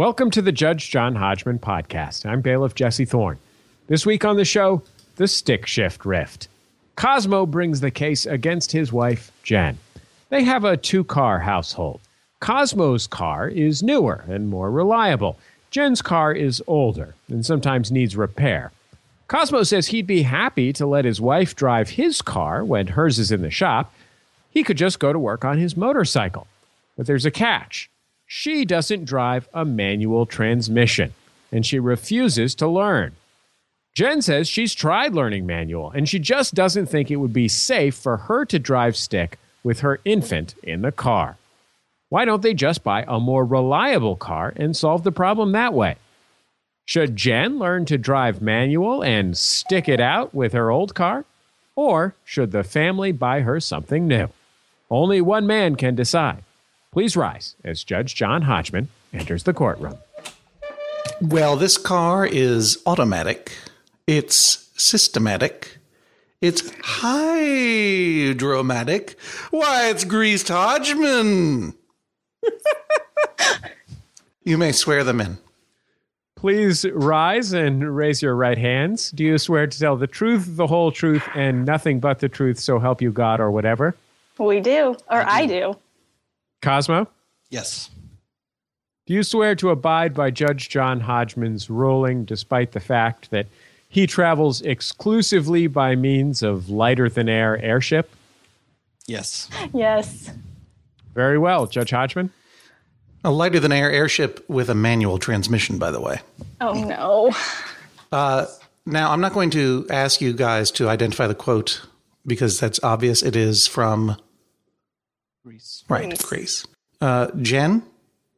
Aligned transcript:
Welcome 0.00 0.30
to 0.30 0.40
the 0.40 0.50
Judge 0.50 0.88
John 0.88 1.14
Hodgman 1.14 1.58
podcast. 1.58 2.24
I'm 2.24 2.40
bailiff 2.40 2.74
Jesse 2.74 3.04
Thorne. 3.04 3.36
This 3.86 4.06
week 4.06 4.24
on 4.24 4.38
the 4.38 4.46
show, 4.46 4.82
the 5.16 5.28
stick 5.28 5.66
shift 5.66 6.06
rift. 6.06 6.48
Cosmo 6.96 7.44
brings 7.44 7.80
the 7.80 7.90
case 7.90 8.24
against 8.24 8.72
his 8.72 8.94
wife, 8.94 9.30
Jen. 9.42 9.78
They 10.30 10.42
have 10.42 10.64
a 10.64 10.78
two 10.78 11.04
car 11.04 11.40
household. 11.40 12.00
Cosmo's 12.40 13.06
car 13.06 13.46
is 13.46 13.82
newer 13.82 14.24
and 14.26 14.48
more 14.48 14.70
reliable. 14.70 15.38
Jen's 15.70 16.00
car 16.00 16.32
is 16.32 16.62
older 16.66 17.14
and 17.28 17.44
sometimes 17.44 17.92
needs 17.92 18.16
repair. 18.16 18.72
Cosmo 19.28 19.64
says 19.64 19.88
he'd 19.88 20.06
be 20.06 20.22
happy 20.22 20.72
to 20.72 20.86
let 20.86 21.04
his 21.04 21.20
wife 21.20 21.54
drive 21.54 21.90
his 21.90 22.22
car 22.22 22.64
when 22.64 22.86
hers 22.86 23.18
is 23.18 23.30
in 23.30 23.42
the 23.42 23.50
shop. 23.50 23.92
He 24.50 24.64
could 24.64 24.78
just 24.78 24.98
go 24.98 25.12
to 25.12 25.18
work 25.18 25.44
on 25.44 25.58
his 25.58 25.76
motorcycle. 25.76 26.46
But 26.96 27.04
there's 27.04 27.26
a 27.26 27.30
catch. 27.30 27.90
She 28.32 28.64
doesn't 28.64 29.06
drive 29.06 29.48
a 29.52 29.64
manual 29.64 30.24
transmission, 30.24 31.14
and 31.50 31.66
she 31.66 31.80
refuses 31.80 32.54
to 32.54 32.68
learn. 32.68 33.16
Jen 33.92 34.22
says 34.22 34.46
she's 34.46 34.72
tried 34.72 35.16
learning 35.16 35.46
manual, 35.46 35.90
and 35.90 36.08
she 36.08 36.20
just 36.20 36.54
doesn't 36.54 36.86
think 36.86 37.10
it 37.10 37.16
would 37.16 37.32
be 37.32 37.48
safe 37.48 37.96
for 37.96 38.16
her 38.16 38.44
to 38.44 38.60
drive 38.60 38.96
stick 38.96 39.36
with 39.64 39.80
her 39.80 39.98
infant 40.04 40.54
in 40.62 40.82
the 40.82 40.92
car. 40.92 41.38
Why 42.08 42.24
don't 42.24 42.40
they 42.40 42.54
just 42.54 42.84
buy 42.84 43.04
a 43.08 43.18
more 43.18 43.44
reliable 43.44 44.14
car 44.14 44.52
and 44.54 44.76
solve 44.76 45.02
the 45.02 45.10
problem 45.10 45.50
that 45.50 45.74
way? 45.74 45.96
Should 46.84 47.16
Jen 47.16 47.58
learn 47.58 47.84
to 47.86 47.98
drive 47.98 48.40
manual 48.40 49.02
and 49.02 49.36
stick 49.36 49.88
it 49.88 49.98
out 49.98 50.32
with 50.32 50.52
her 50.52 50.70
old 50.70 50.94
car? 50.94 51.24
Or 51.74 52.14
should 52.24 52.52
the 52.52 52.62
family 52.62 53.10
buy 53.10 53.40
her 53.40 53.58
something 53.58 54.06
new? 54.06 54.28
Only 54.88 55.20
one 55.20 55.48
man 55.48 55.74
can 55.74 55.96
decide. 55.96 56.44
Please 56.92 57.16
rise 57.16 57.54
as 57.62 57.84
Judge 57.84 58.16
John 58.16 58.42
Hodgman 58.42 58.88
enters 59.12 59.44
the 59.44 59.54
courtroom. 59.54 59.96
Well, 61.20 61.54
this 61.56 61.78
car 61.78 62.26
is 62.26 62.82
automatic. 62.84 63.52
It's 64.08 64.68
systematic. 64.76 65.78
It's 66.40 66.68
hydromatic. 66.82 69.16
Why, 69.50 69.90
it's 69.90 70.04
greased 70.04 70.48
Hodgman. 70.48 71.74
you 74.42 74.58
may 74.58 74.72
swear 74.72 75.04
them 75.04 75.20
in. 75.20 75.38
Please 76.34 76.84
rise 76.86 77.52
and 77.52 77.94
raise 77.94 78.20
your 78.20 78.34
right 78.34 78.58
hands. 78.58 79.12
Do 79.12 79.22
you 79.22 79.38
swear 79.38 79.68
to 79.68 79.78
tell 79.78 79.96
the 79.96 80.08
truth, 80.08 80.56
the 80.56 80.66
whole 80.66 80.90
truth, 80.90 81.22
and 81.36 81.64
nothing 81.66 82.00
but 82.00 82.18
the 82.18 82.28
truth, 82.28 82.58
so 82.58 82.80
help 82.80 83.00
you 83.00 83.12
God 83.12 83.38
or 83.38 83.52
whatever? 83.52 83.94
We 84.38 84.58
do, 84.60 84.96
or 85.08 85.22
I 85.22 85.46
do. 85.46 85.76
Cosmo? 86.62 87.08
Yes. 87.50 87.90
Do 89.06 89.14
you 89.14 89.22
swear 89.22 89.54
to 89.56 89.70
abide 89.70 90.14
by 90.14 90.30
Judge 90.30 90.68
John 90.68 91.00
Hodgman's 91.00 91.68
ruling 91.68 92.24
despite 92.24 92.72
the 92.72 92.80
fact 92.80 93.30
that 93.30 93.46
he 93.88 94.06
travels 94.06 94.60
exclusively 94.62 95.66
by 95.66 95.96
means 95.96 96.42
of 96.42 96.68
lighter 96.70 97.08
than 97.08 97.28
air 97.28 97.58
airship? 97.60 98.10
Yes. 99.06 99.48
Yes. 99.74 100.30
Very 101.14 101.38
well, 101.38 101.66
Judge 101.66 101.90
Hodgman. 101.90 102.30
A 103.24 103.30
lighter 103.32 103.58
than 103.58 103.72
air 103.72 103.90
airship 103.90 104.48
with 104.48 104.70
a 104.70 104.74
manual 104.74 105.18
transmission, 105.18 105.78
by 105.78 105.90
the 105.90 106.00
way. 106.00 106.20
Oh 106.60 106.72
no. 106.84 107.32
Uh, 108.12 108.46
Now, 108.86 109.10
I'm 109.10 109.20
not 109.20 109.32
going 109.34 109.50
to 109.50 109.86
ask 109.90 110.20
you 110.20 110.32
guys 110.32 110.70
to 110.72 110.88
identify 110.88 111.26
the 111.26 111.34
quote 111.34 111.82
because 112.26 112.58
that's 112.60 112.80
obvious. 112.82 113.22
It 113.22 113.36
is 113.36 113.66
from, 113.66 114.16
Grease. 115.44 115.84
right, 115.88 116.06
Grease. 116.08 116.22
Grace. 116.22 116.66
Uh, 117.00 117.28
Jen, 117.40 117.82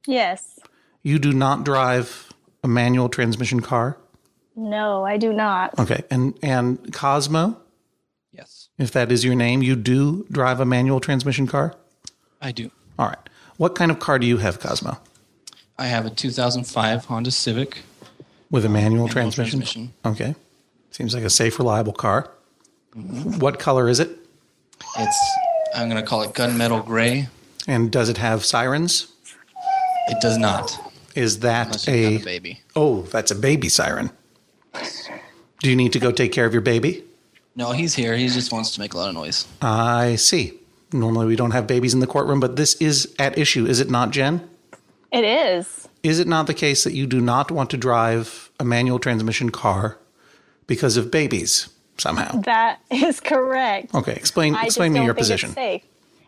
Yes. 0.06 0.58
you 1.03 1.19
do 1.19 1.33
not 1.33 1.64
drive 1.64 2.33
a 2.62 2.69
manual 2.69 3.08
transmission 3.08 3.61
car. 3.61 3.98
No, 4.55 5.05
I 5.05 5.17
do 5.17 5.33
not. 5.33 5.78
Okay. 5.78 6.03
And, 6.11 6.39
and 6.42 6.92
Cosmo, 6.92 7.56
Yes. 8.33 8.68
if 8.79 8.92
that 8.92 9.11
is 9.11 9.24
your 9.24 9.35
name, 9.35 9.62
you 9.62 9.74
do 9.77 10.27
drive 10.30 10.61
a 10.61 10.64
manual 10.64 11.01
transmission 11.01 11.46
car? 11.46 11.74
I 12.41 12.52
do. 12.52 12.70
All 12.98 13.08
right. 13.08 13.18
What 13.57 13.74
kind 13.74 13.91
of 13.91 13.98
car 13.98 14.18
do 14.18 14.27
you 14.27 14.36
have, 14.39 14.61
Cosmo? 14.61 14.98
I 15.79 15.86
have 15.86 16.07
a 16.07 16.11
2005 16.11 17.07
Honda 17.07 17.30
Civic. 17.30 17.79
With 18.51 18.64
a 18.64 18.68
manual, 18.68 19.07
Manual 19.07 19.08
transmission? 19.08 19.61
transmission. 19.61 19.92
Okay. 20.05 20.35
Seems 20.91 21.14
like 21.14 21.24
a 21.24 21.30
safe, 21.30 21.58
reliable 21.58 21.95
car. 21.95 22.30
What 22.95 23.58
color 23.58 23.89
is 23.89 23.98
it? 23.98 24.11
It's 24.98 25.18
I'm 25.75 25.89
gonna 25.89 26.03
call 26.03 26.23
it 26.23 26.33
gunmetal 26.33 26.85
gray. 26.85 27.29
And 27.67 27.91
does 27.91 28.09
it 28.09 28.19
have 28.19 28.45
sirens? 28.45 29.13
It 30.09 30.21
does 30.21 30.37
not. 30.39 30.79
Is 31.15 31.41
that 31.41 31.87
a, 31.89 32.17
a 32.17 32.19
baby. 32.19 32.61
Oh, 32.75 33.03
that's 33.03 33.31
a 33.31 33.35
baby 33.35 33.69
siren. 33.69 34.11
Do 35.61 35.71
you 35.71 35.77
need 35.77 35.93
to 35.93 36.01
go 36.01 36.11
take 36.11 36.33
care 36.33 36.47
of 36.47 36.53
your 36.53 36.63
baby? 36.63 37.05
No, 37.55 37.73
he's 37.73 37.95
here. 37.95 38.17
He 38.17 38.29
just 38.29 38.53
wants 38.53 38.71
to 38.73 38.81
make 38.81 38.95
a 38.95 38.99
lot 38.99 39.09
of 39.09 39.15
noise. 39.15 39.47
I 39.61 40.17
see. 40.17 40.59
Normally 40.93 41.27
we 41.27 41.37
don't 41.37 41.53
have 41.53 41.67
babies 41.67 41.95
in 41.95 42.01
the 42.01 42.07
courtroom, 42.07 42.41
but 42.41 42.57
this 42.57 42.75
is 42.75 43.15
at 43.19 43.39
issue, 43.39 43.67
is 43.67 43.81
it 43.81 43.91
not, 43.91 44.11
Jen? 44.11 44.49
It 45.13 45.25
is. 45.25 45.89
Is 46.03 46.19
it 46.19 46.27
not 46.27 46.47
the 46.47 46.55
case 46.55 46.85
that 46.85 46.95
you 46.95 47.07
do 47.07 47.21
not 47.21 47.51
want 47.51 47.71
to 47.71 47.77
drive 47.77 48.51
a 48.59 48.65
manual 48.65 48.99
transmission 48.99 49.51
car 49.51 49.99
because 50.67 50.97
of 50.97 51.11
babies 51.11 51.69
somehow? 51.98 52.41
That 52.42 52.80
is 52.91 53.20
correct. 53.20 53.95
Okay, 53.95 54.13
explain 54.13 54.55
I 54.55 54.64
explain 54.64 54.92
me 54.92 55.05
your 55.05 55.14
position. 55.14 55.48
It's 55.48 55.55
safe. 55.55 55.83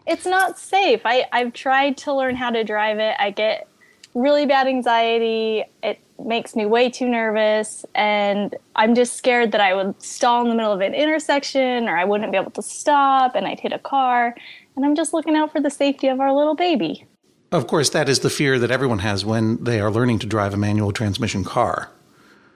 It's 0.06 0.26
not 0.26 0.58
safe. 0.58 1.00
I, 1.04 1.24
I've 1.32 1.52
tried 1.52 1.96
to 1.98 2.12
learn 2.12 2.36
how 2.36 2.50
to 2.50 2.62
drive 2.62 2.98
it. 2.98 3.16
I 3.18 3.30
get 3.30 3.68
really 4.14 4.46
bad 4.46 4.66
anxiety. 4.66 5.64
It 5.82 5.98
makes 6.18 6.54
me 6.54 6.66
way 6.66 6.90
too 6.90 7.08
nervous. 7.08 7.84
And 7.94 8.54
I'm 8.76 8.94
just 8.94 9.16
scared 9.16 9.52
that 9.52 9.60
I 9.60 9.74
would 9.74 10.00
stall 10.02 10.42
in 10.42 10.48
the 10.48 10.54
middle 10.54 10.72
of 10.72 10.80
an 10.80 10.94
intersection 10.94 11.88
or 11.88 11.96
I 11.96 12.04
wouldn't 12.04 12.30
be 12.30 12.38
able 12.38 12.52
to 12.52 12.62
stop 12.62 13.34
and 13.34 13.46
I'd 13.46 13.60
hit 13.60 13.72
a 13.72 13.78
car. 13.78 14.34
And 14.76 14.84
I'm 14.84 14.94
just 14.94 15.12
looking 15.12 15.36
out 15.36 15.52
for 15.52 15.60
the 15.60 15.70
safety 15.70 16.08
of 16.08 16.20
our 16.20 16.32
little 16.32 16.54
baby. 16.54 17.06
Of 17.50 17.66
course, 17.66 17.90
that 17.90 18.08
is 18.08 18.20
the 18.20 18.30
fear 18.30 18.58
that 18.58 18.70
everyone 18.70 18.98
has 19.00 19.24
when 19.24 19.62
they 19.62 19.80
are 19.80 19.90
learning 19.90 20.18
to 20.20 20.26
drive 20.26 20.54
a 20.54 20.56
manual 20.56 20.92
transmission 20.92 21.44
car. 21.44 21.90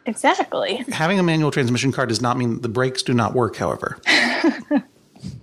Exactly. 0.08 0.76
Having 0.91 1.19
a 1.19 1.22
manual 1.22 1.50
transmission 1.50 1.92
car 1.92 2.06
does 2.06 2.22
not 2.22 2.38
mean 2.38 2.62
the 2.62 2.69
brakes 2.69 3.02
do 3.02 3.12
not 3.12 3.34
work, 3.34 3.56
however. 3.56 3.98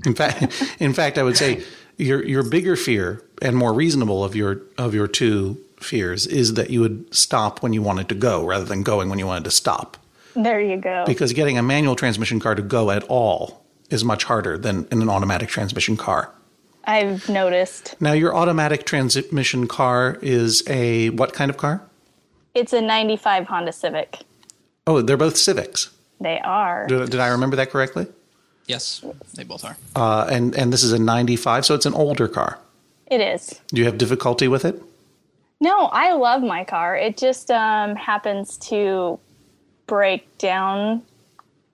in 0.06 0.16
fact, 0.16 0.76
in 0.80 0.92
fact, 0.92 1.20
I 1.20 1.24
would 1.24 1.38
say 1.38 1.64
your 1.98 2.26
your 2.26 2.42
bigger 2.42 2.76
fear 2.76 3.24
and 3.44 3.56
more 3.56 3.74
reasonable 3.74 4.24
of 4.24 4.36
your 4.36 4.64
of 4.80 4.96
your 4.96 5.08
two 5.08 5.62
fears 5.80 6.26
is 6.26 6.56
that 6.56 6.72
you 6.72 6.82
would 6.82 7.14
stop 7.14 7.62
when 7.62 7.74
you 7.74 7.84
wanted 7.84 8.10
to 8.10 8.16
go 8.16 8.44
rather 8.44 8.66
than 8.66 8.82
going 8.82 9.08
when 9.08 9.20
you 9.20 9.28
wanted 9.28 9.44
to 9.44 9.52
stop. 9.52 9.98
There 10.36 10.60
you 10.60 10.78
go. 10.78 11.04
Because 11.06 11.32
getting 11.32 11.60
a 11.60 11.64
manual 11.64 11.96
transmission 11.96 12.40
car 12.40 12.56
to 12.56 12.64
go 12.64 12.90
at 12.90 13.04
all 13.04 13.64
is 13.92 14.04
much 14.04 14.24
harder 14.24 14.58
than 14.58 14.88
in 14.92 15.00
an 15.04 15.10
automatic 15.10 15.50
transmission 15.50 15.96
car. 15.96 16.32
I've 16.86 17.30
noticed. 17.30 17.96
Now, 18.00 18.14
your 18.14 18.36
automatic 18.36 18.86
transmission 18.86 19.68
car 19.68 20.18
is 20.24 20.64
a 20.68 21.12
what 21.12 21.34
kind 21.34 21.52
of 21.52 21.58
car? 21.58 21.84
It's 22.56 22.74
a 22.74 22.82
95 22.82 23.48
Honda 23.48 23.72
Civic. 23.72 24.24
Oh, 24.88 25.02
they're 25.02 25.18
both 25.18 25.38
Civics. 25.38 25.90
They 26.20 26.40
are. 26.40 26.88
Did, 26.88 27.10
did 27.10 27.20
I 27.20 27.28
remember 27.28 27.56
that 27.58 27.72
correctly? 27.72 28.08
Yes, 28.68 29.04
they 29.36 29.44
both 29.44 29.64
are. 29.66 29.78
Uh, 29.96 30.28
and 30.32 30.56
and 30.56 30.72
this 30.74 30.84
is 30.84 30.92
a 30.92 31.00
'95, 31.00 31.66
so 31.66 31.76
it's 31.76 31.86
an 31.86 31.94
older 31.94 32.28
car. 32.28 32.58
It 33.08 33.22
is. 33.22 33.60
Do 33.68 33.78
you 33.78 33.86
have 33.86 33.98
difficulty 33.98 34.48
with 34.48 34.66
it? 34.66 34.82
No, 35.60 35.86
I 35.88 36.14
love 36.14 36.42
my 36.42 36.64
car. 36.64 36.96
It 36.98 37.18
just 37.18 37.52
um, 37.52 37.96
happens 37.96 38.58
to 38.70 39.20
break 39.88 40.38
down 40.40 41.04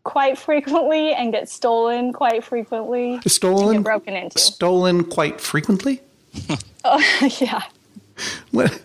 quite 0.04 0.38
frequently 0.48 1.14
and 1.14 1.32
get 1.32 1.48
stolen 1.50 2.12
quite 2.12 2.44
frequently. 2.44 3.20
Stolen, 3.26 3.78
Get 3.78 3.84
broken 3.84 4.16
into. 4.16 4.38
stolen 4.40 5.04
quite 5.06 5.40
frequently. 5.40 6.02
yeah, 7.40 7.62
What? 8.52 8.82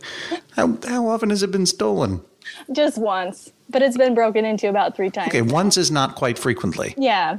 How 0.54 0.78
how 0.86 1.08
often 1.08 1.30
has 1.30 1.42
it 1.42 1.50
been 1.50 1.66
stolen? 1.66 2.20
just 2.72 2.98
once. 2.98 3.50
But 3.68 3.82
it's 3.82 3.96
been 3.96 4.14
broken 4.14 4.44
into 4.44 4.68
about 4.68 4.94
three 4.96 5.10
times. 5.10 5.28
Okay, 5.28 5.42
once 5.42 5.76
is 5.76 5.90
not 5.90 6.14
quite 6.14 6.38
frequently, 6.38 6.94
Yeah, 6.96 7.38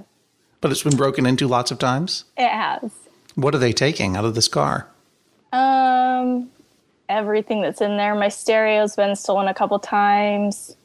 but 0.61 0.71
it's 0.71 0.83
been 0.83 0.97
broken 0.97 1.25
into 1.25 1.47
lots 1.47 1.71
of 1.71 1.79
times. 1.79 2.25
it 2.37 2.49
has. 2.49 2.91
What 3.35 3.53
are 3.55 3.59
they 3.59 3.71
taking 3.73 4.17
out 4.17 4.25
of 4.25 4.35
this 4.35 4.47
car? 4.47 4.87
Um, 5.53 6.49
everything 7.07 7.61
that's 7.61 7.81
in 7.81 7.95
there. 7.97 8.15
My 8.15 8.29
stereo's 8.29 8.95
been 8.95 9.15
stolen 9.15 9.47
a 9.47 9.53
couple 9.53 9.79
times. 9.79 10.75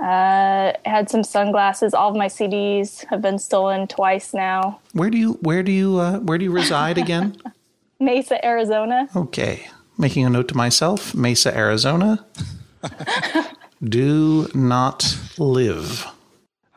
Uh, 0.00 0.72
had 0.84 1.08
some 1.08 1.22
sunglasses. 1.24 1.94
All 1.94 2.10
of 2.10 2.16
my 2.16 2.26
CDs 2.26 3.04
have 3.06 3.22
been 3.22 3.38
stolen 3.38 3.86
twice 3.86 4.34
now. 4.34 4.80
Where 4.92 5.08
do 5.08 5.16
you 5.16 5.34
where 5.40 5.62
do 5.62 5.70
you 5.72 5.98
uh, 5.98 6.18
where 6.18 6.36
do 6.36 6.44
you 6.44 6.50
reside 6.52 6.98
again? 6.98 7.36
Mesa, 8.00 8.44
Arizona. 8.44 9.08
Okay, 9.16 9.66
making 9.96 10.26
a 10.26 10.30
note 10.30 10.48
to 10.48 10.56
myself: 10.56 11.14
Mesa, 11.14 11.56
Arizona. 11.56 12.26
do 13.84 14.48
not 14.54 15.18
live. 15.38 16.06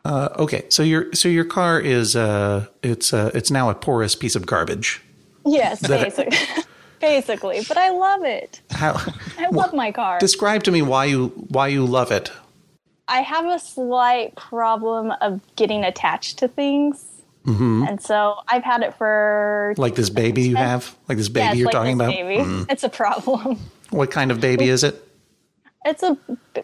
Uh, 0.06 0.30
okay, 0.38 0.66
so 0.70 0.84
your 0.84 1.14
so 1.14 1.28
your 1.28 1.46
car 1.46 1.80
is 1.80 2.16
uh 2.16 2.66
it's 2.82 3.14
uh 3.14 3.32
it's 3.34 3.52
now 3.52 3.70
a 3.70 3.76
porous 3.76 4.16
piece 4.16 4.36
of 4.36 4.46
garbage. 4.46 5.02
Yes, 5.46 5.86
basically. 5.86 6.38
basically. 7.00 7.62
But 7.68 7.78
I 7.78 7.90
love 7.90 8.24
it. 8.24 8.62
How? 8.72 9.02
I 9.38 9.50
love 9.50 9.74
my 9.74 9.92
car. 9.92 10.20
Describe 10.20 10.64
to 10.64 10.72
me 10.72 10.82
why 10.82 11.06
you 11.06 11.28
why 11.50 11.68
you 11.68 11.86
love 11.86 12.12
it. 12.12 12.32
I 13.10 13.22
have 13.22 13.46
a 13.46 13.60
slight 13.60 14.36
problem 14.36 15.12
of 15.22 15.42
getting 15.56 15.84
attached 15.84 16.40
to 16.40 16.48
things. 16.48 17.06
And 17.48 18.02
so 18.02 18.40
I've 18.50 18.64
had 18.64 18.82
it 18.82 18.94
for 18.98 19.74
Like 19.78 19.96
this 19.96 20.10
baby 20.10 20.44
you 20.44 20.58
have, 20.58 20.94
like 21.08 21.18
this 21.18 21.30
baby 21.30 21.46
yeah, 21.46 21.54
you're 21.54 21.66
like 21.68 21.74
talking 21.74 21.94
about. 21.94 22.14
Mm. 22.14 22.66
It's 22.70 22.84
a 22.84 22.90
problem. 22.90 23.58
What 23.90 24.12
kind 24.12 24.32
of 24.32 24.42
baby 24.42 24.68
is 24.68 24.84
it? 24.84 25.07
It's 25.90 26.04
a, 26.04 26.18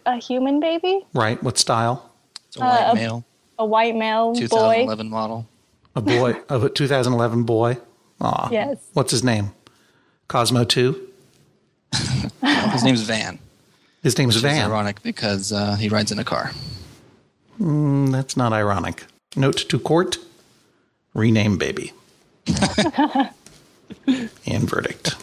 a 0.05 0.17
human 0.17 0.59
baby, 0.59 1.05
Right? 1.13 1.41
What 1.41 1.57
style? 1.57 2.11
It's 2.47 2.57
a 2.57 2.59
white 2.59 2.89
Uh, 2.89 2.93
male, 2.93 3.25
a 3.57 3.65
white 3.65 3.95
male 3.95 4.33
boy. 4.33 4.39
2011 4.39 5.09
model. 5.09 5.47
A 5.95 6.01
boy 6.01 6.41
of 6.49 6.63
a 6.63 6.69
2011 6.69 7.43
boy. 7.43 7.77
Aw. 8.21 8.49
Yes. 8.51 8.77
What's 8.93 9.11
his 9.11 9.23
name? 9.23 9.51
Cosmo 10.27 10.63
Two. 10.65 11.07
His 12.71 12.83
name's 12.83 13.01
Van. 13.03 13.39
His 14.01 14.17
name's 14.17 14.35
Which 14.35 14.43
is 14.43 14.51
Van. 14.51 14.69
ironic 14.69 15.01
because 15.03 15.53
uh, 15.53 15.75
he 15.75 15.87
rides 15.89 16.11
in 16.11 16.19
a 16.19 16.23
car. 16.23 16.51
Mm, 17.61 18.11
that's 18.11 18.35
not 18.35 18.51
ironic. 18.51 19.05
Note 19.35 19.57
to 19.69 19.79
court: 19.79 20.17
rename 21.13 21.57
baby. 21.57 21.93
and 24.45 24.69
verdict. 24.69 25.15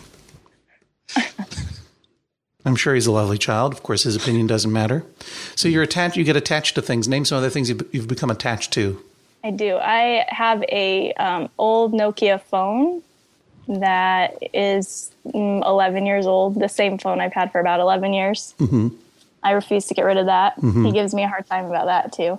I'm 2.71 2.77
sure 2.77 2.95
he's 2.95 3.09
a 3.09 3.13
lovely 3.13 3.37
child. 3.37 3.73
Of 3.73 3.83
course, 3.83 4.05
his 4.05 4.15
opinion 4.15 4.47
doesn't 4.47 4.73
matter. 4.73 5.05
So 5.57 5.67
you're 5.67 5.83
attached. 5.83 6.17
You 6.17 6.23
get 6.23 6.37
attached 6.37 6.77
to 6.77 6.83
things. 6.83 7.09
Name 7.09 7.25
some 7.25 7.37
other 7.37 7.51
things 7.51 7.69
you've, 7.69 7.83
you've 7.93 8.07
become 8.07 8.31
attached 8.31 8.73
to. 8.75 9.03
I 9.43 9.51
do. 9.51 9.77
I 9.77 10.25
have 10.29 10.63
a 10.69 11.13
um, 11.15 11.49
old 11.59 11.93
Nokia 11.93 12.41
phone 12.41 13.03
that 13.67 14.39
is 14.55 15.11
mm, 15.27 15.67
11 15.67 16.07
years 16.07 16.27
old. 16.27 16.61
The 16.61 16.69
same 16.69 16.97
phone 16.97 17.21
I've 17.21 17.33
had 17.33 17.51
for 17.51 17.61
about 17.61 17.81
11 17.81 18.15
years. 18.15 18.55
Mm-hmm. 18.61 18.89
I 19.43 19.51
refuse 19.51 19.87
to 19.87 19.95
get 19.95 20.05
rid 20.05 20.17
of 20.17 20.27
that. 20.27 20.55
He 20.61 20.93
gives 20.93 21.13
me 21.13 21.25
a 21.25 21.29
hard 21.29 21.47
time 21.47 21.65
about 21.65 21.87
that 21.87 22.13
too. 22.13 22.39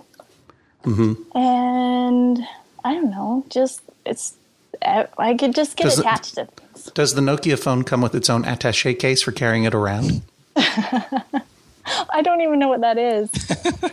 Mm-hmm. 0.84 1.36
And 1.36 2.38
I 2.84 2.94
don't 2.94 3.10
know. 3.10 3.44
Just 3.50 3.82
it's. 4.06 4.34
I 4.82 5.36
could 5.38 5.54
just 5.54 5.76
get 5.76 5.84
Does 5.84 5.98
it- 5.98 6.06
attached 6.06 6.36
to 6.36 6.48
Does 6.94 7.14
the 7.14 7.20
Nokia 7.20 7.58
phone 7.58 7.84
come 7.84 8.00
with 8.00 8.14
its 8.14 8.28
own 8.30 8.44
attaché 8.44 8.98
case 8.98 9.22
for 9.22 9.32
carrying 9.32 9.64
it 9.64 9.74
around? 9.74 10.22
I 10.56 12.22
don't 12.22 12.40
even 12.40 12.58
know 12.58 12.68
what 12.68 12.80
that 12.80 12.98
is. 12.98 13.30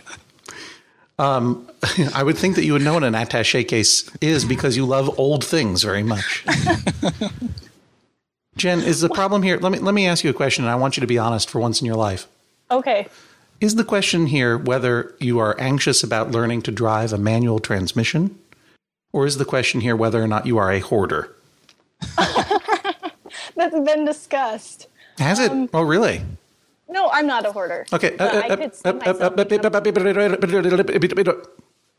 Um, 1.20 1.68
I 2.14 2.22
would 2.22 2.38
think 2.38 2.56
that 2.56 2.64
you 2.64 2.72
would 2.72 2.80
know 2.82 2.94
what 2.94 3.04
an 3.04 3.12
attaché 3.12 3.68
case 3.68 4.10
is 4.22 4.46
because 4.46 4.74
you 4.74 4.86
love 4.86 5.18
old 5.18 5.44
things 5.44 5.82
very 5.82 6.02
much. 6.02 6.46
Jen, 8.56 8.80
is 8.80 9.02
the 9.02 9.10
problem 9.10 9.42
here? 9.42 9.58
Let 9.58 9.70
me 9.70 9.78
let 9.78 9.92
me 9.92 10.06
ask 10.06 10.24
you 10.24 10.30
a 10.30 10.34
question, 10.34 10.64
and 10.64 10.70
I 10.70 10.76
want 10.76 10.96
you 10.96 11.02
to 11.02 11.06
be 11.06 11.18
honest 11.18 11.50
for 11.50 11.60
once 11.60 11.80
in 11.80 11.86
your 11.86 11.96
life. 11.96 12.26
Okay. 12.70 13.06
Is 13.60 13.74
the 13.74 13.84
question 13.84 14.26
here 14.26 14.56
whether 14.56 15.14
you 15.20 15.38
are 15.38 15.60
anxious 15.60 16.02
about 16.02 16.30
learning 16.30 16.62
to 16.62 16.70
drive 16.70 17.12
a 17.12 17.18
manual 17.18 17.58
transmission, 17.58 18.38
or 19.12 19.26
is 19.26 19.36
the 19.36 19.44
question 19.44 19.82
here 19.82 19.94
whether 19.94 20.22
or 20.22 20.26
not 20.26 20.46
you 20.46 20.56
are 20.56 20.72
a 20.72 20.80
hoarder? 20.80 21.34
That's 23.56 23.78
been 23.78 24.04
discussed. 24.04 24.88
Has 25.18 25.38
it? 25.38 25.50
Um, 25.50 25.68
oh, 25.74 25.82
really? 25.82 26.22
No, 26.88 27.10
I'm 27.12 27.26
not 27.26 27.46
a 27.46 27.52
hoarder. 27.52 27.86
Okay. 27.92 28.14
But 28.16 28.34
uh, 28.34 28.38
uh, 28.38 28.40
I 28.40 28.48
uh, 28.48 28.56
could 28.56 28.74
see 28.74 28.92
myself 28.92 29.36
becoming- 29.36 31.36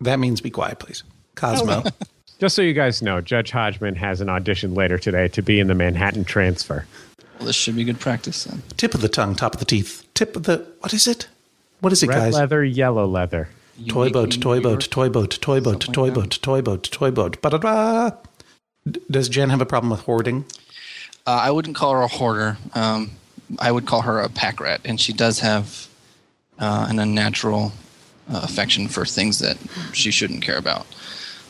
That 0.01 0.19
means 0.19 0.42
be 0.42 0.50
quiet, 0.50 0.80
please. 0.80 1.03
Cosmo. 1.36 1.83
Just 2.39 2.56
so 2.56 2.63
you 2.63 2.74
guys 2.74 3.03
know, 3.03 3.21
Judge 3.21 3.51
Hodgman 3.51 3.95
has 3.95 4.19
an 4.19 4.27
audition 4.27 4.74
later 4.74 4.98
today 4.98 5.27
to 5.30 5.44
be 5.44 5.59
in 5.59 5.68
the 5.68 5.75
Manhattan 5.75 6.25
Transfer. 6.25 6.88
Well, 7.38 7.45
this 7.45 7.56
should 7.56 7.75
be 7.75 7.83
good 7.83 8.00
practice 8.00 8.45
then. 8.45 8.63
Tip 8.77 8.95
of 8.95 9.01
the 9.01 9.09
tongue, 9.09 9.36
top 9.36 9.54
of 9.54 9.59
the 9.59 9.65
teeth. 9.65 10.06
Tip 10.15 10.36
of 10.36 10.44
the. 10.44 10.65
What 10.80 10.94
is 10.94 11.07
it? 11.07 11.27
What 11.81 11.94
is 11.94 12.01
it, 12.04 12.09
Red 12.09 12.15
guys? 12.15 12.33
leather, 12.33 12.63
yellow 12.63 13.06
leather. 13.06 13.50
Toy 13.88 14.09
boat, 14.09 14.39
toy 14.42 14.59
boat, 14.59 14.88
toy 14.92 15.09
boat, 15.09 15.38
toy 15.42 15.59
boat, 15.59 15.81
toy 15.81 16.12
boat, 16.12 16.39
toy 16.42 16.62
boat, 16.62 16.83
toy 16.92 17.12
boat. 17.12 17.42
Ba-da-da. 17.42 18.12
Does 19.09 19.30
Jen 19.30 19.50
have 19.50 19.62
a 19.62 19.65
problem 19.65 19.92
with 19.92 20.01
hoarding? 20.01 20.45
Uh, 21.25 21.31
I 21.44 21.51
wouldn't 21.51 21.75
call 21.75 21.94
her 21.94 22.01
a 22.01 22.07
hoarder. 22.07 22.57
Um, 22.73 23.12
I 23.59 23.71
would 23.71 23.85
call 23.85 24.01
her 24.01 24.19
a 24.19 24.29
pack 24.29 24.59
rat, 24.59 24.81
and 24.85 25.00
she 25.00 25.13
does 25.13 25.39
have 25.39 25.88
uh, 26.59 26.88
an 26.89 27.00
unnatural 27.00 27.73
uh, 28.31 28.41
affection 28.44 28.88
for 28.88 29.06
things 29.06 29.39
that 29.39 29.57
she 29.94 30.09
shouldn't 30.12 30.41
care 30.41 30.57
about, 30.57 30.85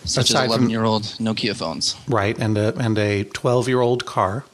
such 0.03 0.29
Aside 0.31 0.49
as 0.51 0.57
11-year-old 0.57 1.03
Nokia 1.19 1.55
phones. 1.55 1.95
Right, 2.07 2.37
and 2.37 2.57
a 2.57 2.75
and 2.77 2.97
a 2.97 3.23
twelve 3.25 3.67
year 3.67 3.81
old 3.81 4.05
car. 4.05 4.45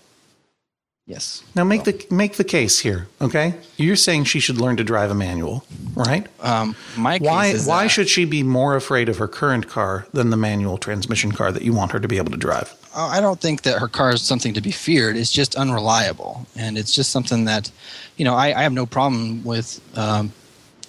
Yes. 1.06 1.42
Now 1.56 1.64
make 1.64 1.86
the 1.86 2.06
make 2.12 2.36
the 2.36 2.44
case 2.44 2.80
here, 2.80 3.08
okay? 3.22 3.54
You're 3.78 3.96
saying 3.96 4.26
she 4.26 4.42
should 4.42 4.58
learn 4.58 4.76
to 4.76 4.84
drive 4.84 5.10
a 5.10 5.16
manual, 5.16 5.64
right? 5.96 6.28
Um, 6.42 6.76
my 6.98 7.18
case 7.18 7.26
Why 7.26 7.46
is 7.48 7.66
why 7.66 7.84
that- 7.84 7.90
should 7.90 8.10
she 8.10 8.26
be 8.26 8.44
more 8.44 8.76
afraid 8.76 9.08
of 9.08 9.18
her 9.18 9.28
current 9.30 9.70
car 9.70 10.06
than 10.12 10.32
the 10.32 10.38
manual 10.38 10.78
transmission 10.78 11.32
car 11.32 11.54
that 11.54 11.62
you 11.64 11.72
want 11.72 11.94
her 11.94 12.00
to 12.02 12.08
be 12.10 12.18
able 12.18 12.32
to 12.32 12.38
drive? 12.38 12.76
Uh, 12.96 13.08
I 13.08 13.22
don't 13.22 13.40
think 13.40 13.62
that 13.64 13.80
her 13.80 13.88
car 13.88 14.12
is 14.12 14.22
something 14.22 14.54
to 14.54 14.62
be 14.62 14.72
feared. 14.72 15.18
It's 15.18 15.32
just 15.32 15.56
unreliable, 15.56 16.46
and 16.56 16.78
it's 16.78 16.92
just 16.92 17.12
something 17.12 17.46
that, 17.46 17.70
you 18.18 18.26
know, 18.26 18.34
I, 18.34 18.58
I 18.58 18.64
have 18.64 18.74
no 18.74 18.86
problem 18.86 19.44
with, 19.44 19.80
um, 19.98 20.32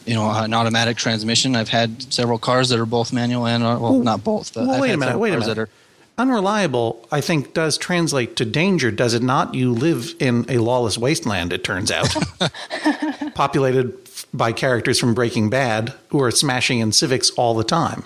you 0.06 0.15
know, 0.15 0.31
an 0.31 0.55
automatic 0.55 0.97
transmission. 0.97 1.55
I've 1.55 1.69
had 1.69 2.12
several 2.12 2.39
cars 2.39 2.71
that 2.71 2.79
are 2.79 2.87
both 2.87 3.12
manual 3.12 3.47
and 3.47 3.62
uh, 3.62 3.79
well, 3.81 3.99
not 3.99 4.25
both, 4.25 4.55
but 4.55 4.67
Well, 4.67 4.81
wait 4.81 4.93
a 4.93 4.97
minute, 4.97 5.19
wait 5.19 5.35
a 5.35 5.39
minute. 5.39 5.59
are. 5.59 5.69
Unreliable, 6.17 7.06
I 7.12 7.21
think, 7.21 7.55
does 7.55 7.79
translate 7.79 8.35
to 8.37 8.45
danger, 8.45 8.91
does 8.91 9.15
it 9.15 9.23
not? 9.23 9.55
You 9.55 9.73
live 9.73 10.15
in 10.19 10.47
a 10.49 10.59
lawless 10.59 10.99
wasteland, 10.99 11.53
it 11.53 11.62
turns 11.62 11.93
out, 11.93 12.09
populated 13.35 13.97
by 14.35 14.53
characters 14.53 14.99
from 14.99 15.15
Breaking 15.15 15.49
Bad 15.49 15.95
who 16.09 16.21
are 16.21 16.33
smashing 16.33 16.81
in 16.81 16.91
Civics 16.91 17.31
all 17.31 17.55
the 17.55 17.62
time. 17.62 18.03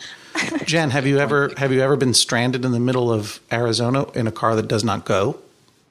Jen, 0.65 0.91
have 0.91 1.07
you 1.07 1.19
ever 1.19 1.53
have 1.57 1.73
you 1.73 1.81
ever 1.81 1.97
been 1.97 2.15
stranded 2.15 2.65
in 2.65 2.73
the 2.73 2.81
middle 2.81 3.13
of 3.13 3.41
Arizona 3.53 4.07
in 4.13 4.27
a 4.27 4.33
car 4.33 4.57
that 4.57 4.69
does 4.69 4.85
not 4.85 5.05
go? 5.05 5.39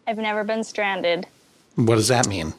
I've 0.08 0.18
never 0.18 0.44
been 0.44 0.64
stranded. 0.64 1.28
What 1.76 1.96
does 1.96 2.08
that 2.10 2.28
mean? 2.28 2.54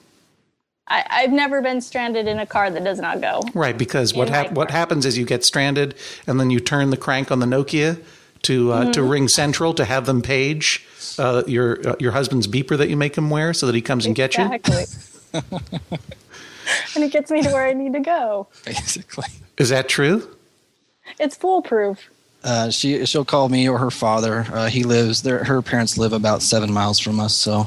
I, 0.88 1.04
I've 1.10 1.32
never 1.32 1.60
been 1.62 1.80
stranded 1.80 2.26
in 2.26 2.38
a 2.38 2.46
car 2.46 2.70
that 2.70 2.82
does 2.84 2.98
not 2.98 3.20
go. 3.20 3.42
Right, 3.54 3.76
because 3.76 4.14
what 4.14 4.28
In 4.28 4.32
my 4.32 4.38
hap- 4.38 4.52
what 4.52 4.70
happens 4.70 5.06
is 5.06 5.16
you 5.16 5.24
get 5.24 5.44
stranded, 5.44 5.94
and 6.26 6.40
then 6.40 6.50
you 6.50 6.60
turn 6.60 6.90
the 6.90 6.96
crank 6.96 7.30
on 7.30 7.38
the 7.40 7.46
Nokia 7.46 8.02
to 8.42 8.72
uh, 8.72 8.80
Mm-hmm. 8.82 8.90
to 8.92 9.02
ring 9.02 9.28
central 9.28 9.72
to 9.74 9.84
have 9.84 10.06
them 10.06 10.20
page 10.22 10.84
uh, 11.18 11.42
your 11.46 11.88
uh, 11.88 11.94
your 12.00 12.12
husband's 12.12 12.46
beeper 12.48 12.76
that 12.78 12.88
you 12.88 12.96
make 12.96 13.16
him 13.16 13.30
wear 13.30 13.52
so 13.54 13.66
that 13.66 13.74
he 13.74 13.82
comes 13.82 14.06
and 14.06 14.14
gets 14.14 14.36
you. 14.38 14.50
And 16.94 17.02
it 17.04 17.10
gets 17.12 17.30
me 17.30 17.42
to 17.42 17.50
where 17.50 17.66
I 17.66 17.72
need 17.72 17.92
to 17.94 18.00
go. 18.00 18.46
Basically, 18.64 19.26
Is 19.58 19.68
that 19.70 19.88
true? 19.88 20.36
It's 21.18 21.36
foolproof. 21.36 21.98
uh, 22.44 22.70
she 22.70 23.04
she'll 23.06 23.24
call 23.24 23.48
me 23.48 23.68
or 23.68 23.78
her 23.78 23.90
father. 23.90 24.46
Uh, 24.52 24.68
he 24.68 24.82
lives 24.84 25.22
there. 25.22 25.44
Her 25.44 25.62
parents 25.62 25.96
live 25.98 26.12
about 26.12 26.42
seven 26.42 26.72
miles 26.72 26.98
from 26.98 27.20
us, 27.20 27.34
so 27.34 27.66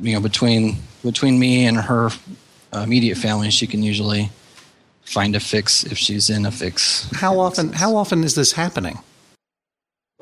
you 0.00 0.14
know 0.14 0.20
between 0.20 0.76
between 1.04 1.38
me 1.38 1.66
and 1.66 1.76
her 1.76 2.10
uh, 2.74 2.80
immediate 2.80 3.16
family, 3.18 3.50
she 3.50 3.66
can 3.66 3.82
usually 3.82 4.30
find 5.04 5.34
a 5.36 5.40
fix 5.40 5.84
if 5.84 5.98
she's 5.98 6.30
in 6.30 6.46
a 6.46 6.50
fix. 6.50 7.10
How 7.16 7.38
often 7.38 7.72
how 7.72 7.96
often 7.96 8.24
is 8.24 8.34
this 8.34 8.52
happening? 8.52 8.98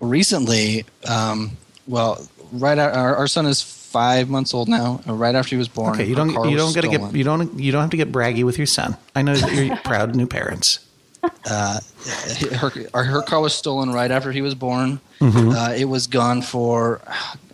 recently, 0.00 0.84
um, 1.06 1.50
well, 1.86 2.26
right 2.52 2.78
our, 2.78 3.16
our 3.16 3.26
son 3.26 3.46
is 3.46 3.60
five 3.62 4.28
months 4.30 4.54
old 4.54 4.68
now. 4.68 5.00
uh, 5.06 5.12
Right 5.14 5.34
after 5.34 5.50
he 5.50 5.56
was 5.58 5.68
born, 5.68 5.94
Okay, 5.94 6.06
you 6.06 6.14
don't 6.14 6.30
you 6.30 6.56
don't 6.56 6.74
got 6.74 6.80
to 6.82 6.88
get 6.88 7.14
you 7.14 7.24
don't 7.24 7.58
you 7.58 7.72
don't 7.72 7.82
have 7.82 7.90
to 7.90 7.96
get 7.96 8.10
braggy 8.12 8.44
with 8.44 8.56
your 8.58 8.66
son. 8.66 8.96
I 9.14 9.22
know 9.22 9.34
that 9.36 9.52
you're 9.52 9.76
proud 9.84 10.14
new 10.16 10.26
parents. 10.26 10.80
Her, 11.22 12.70
her 12.94 13.04
her 13.04 13.22
car 13.22 13.40
was 13.40 13.54
stolen 13.54 13.90
right 13.90 14.10
after 14.10 14.32
he 14.32 14.42
was 14.42 14.54
born. 14.54 15.00
Mm-hmm. 15.20 15.50
Uh, 15.50 15.72
it 15.76 15.84
was 15.86 16.06
gone 16.06 16.42
for 16.42 17.00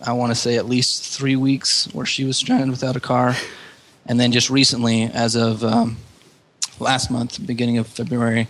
I 0.05 0.13
want 0.13 0.31
to 0.31 0.35
say 0.35 0.57
at 0.57 0.67
least 0.67 1.03
three 1.17 1.35
weeks, 1.35 1.87
where 1.93 2.05
she 2.05 2.23
was 2.23 2.37
stranded 2.37 2.69
without 2.69 2.95
a 2.95 2.99
car, 2.99 3.35
and 4.05 4.19
then 4.19 4.31
just 4.31 4.49
recently, 4.49 5.03
as 5.03 5.35
of 5.35 5.63
um, 5.63 5.97
last 6.79 7.11
month, 7.11 7.45
beginning 7.45 7.77
of 7.77 7.87
February, 7.87 8.47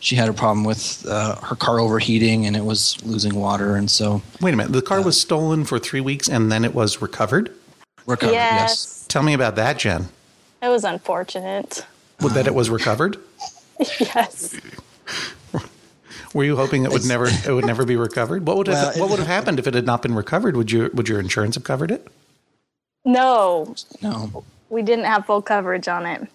she 0.00 0.16
had 0.16 0.28
a 0.28 0.32
problem 0.32 0.64
with 0.64 1.04
uh, 1.08 1.36
her 1.36 1.56
car 1.56 1.80
overheating 1.80 2.46
and 2.46 2.56
it 2.56 2.64
was 2.64 3.02
losing 3.04 3.34
water, 3.34 3.76
and 3.76 3.90
so 3.90 4.22
Wait 4.40 4.54
a 4.54 4.56
minute, 4.56 4.72
the 4.72 4.82
car 4.82 5.02
was 5.02 5.20
stolen 5.20 5.64
for 5.64 5.78
three 5.78 6.00
weeks 6.00 6.28
and 6.28 6.50
then 6.50 6.64
it 6.64 6.74
was 6.74 7.00
recovered. 7.02 7.52
recovered. 8.06 8.32
Yes. 8.32 8.70
yes. 8.70 9.06
Tell 9.08 9.22
me 9.22 9.34
about 9.34 9.56
that, 9.56 9.78
Jen. 9.78 10.08
It 10.62 10.68
was 10.68 10.84
unfortunate. 10.84 11.84
Well, 12.20 12.32
that 12.34 12.46
it 12.46 12.54
was 12.54 12.70
recovered. 12.70 13.18
yes. 14.00 14.58
Were 16.34 16.44
you 16.44 16.56
hoping 16.56 16.84
it 16.84 16.90
would 16.92 17.06
never 17.06 17.26
it 17.26 17.48
would 17.52 17.64
never 17.64 17.84
be 17.84 17.96
recovered? 17.96 18.46
What 18.46 18.56
would 18.58 18.66
have, 18.66 18.76
Well, 18.76 18.90
it- 18.96 19.00
what 19.00 19.10
would 19.10 19.18
have 19.18 19.28
happened 19.28 19.58
if 19.58 19.66
it 19.66 19.74
had 19.74 19.86
not 19.86 20.02
been 20.02 20.14
recovered? 20.14 20.56
Would 20.56 20.70
your 20.70 20.90
would 20.90 21.08
your 21.08 21.20
insurance 21.20 21.54
have 21.54 21.64
covered 21.64 21.90
it? 21.90 22.06
No, 23.04 23.74
No. 24.02 24.44
we 24.68 24.82
didn't 24.82 25.04
have 25.04 25.26
full 25.26 25.40
coverage 25.40 25.86
on 25.88 26.06
it. 26.06 26.28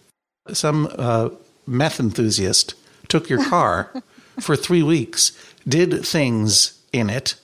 Some 0.54 0.90
uh, 0.98 1.30
meth 1.68 2.00
enthusiast 2.00 2.76
took 3.10 3.30
your 3.30 3.44
car 3.44 3.92
for 4.40 4.56
three 4.56 4.82
weeks, 4.82 5.34
did 5.68 6.06
things 6.06 6.80
in 6.94 7.10
it, 7.10 7.36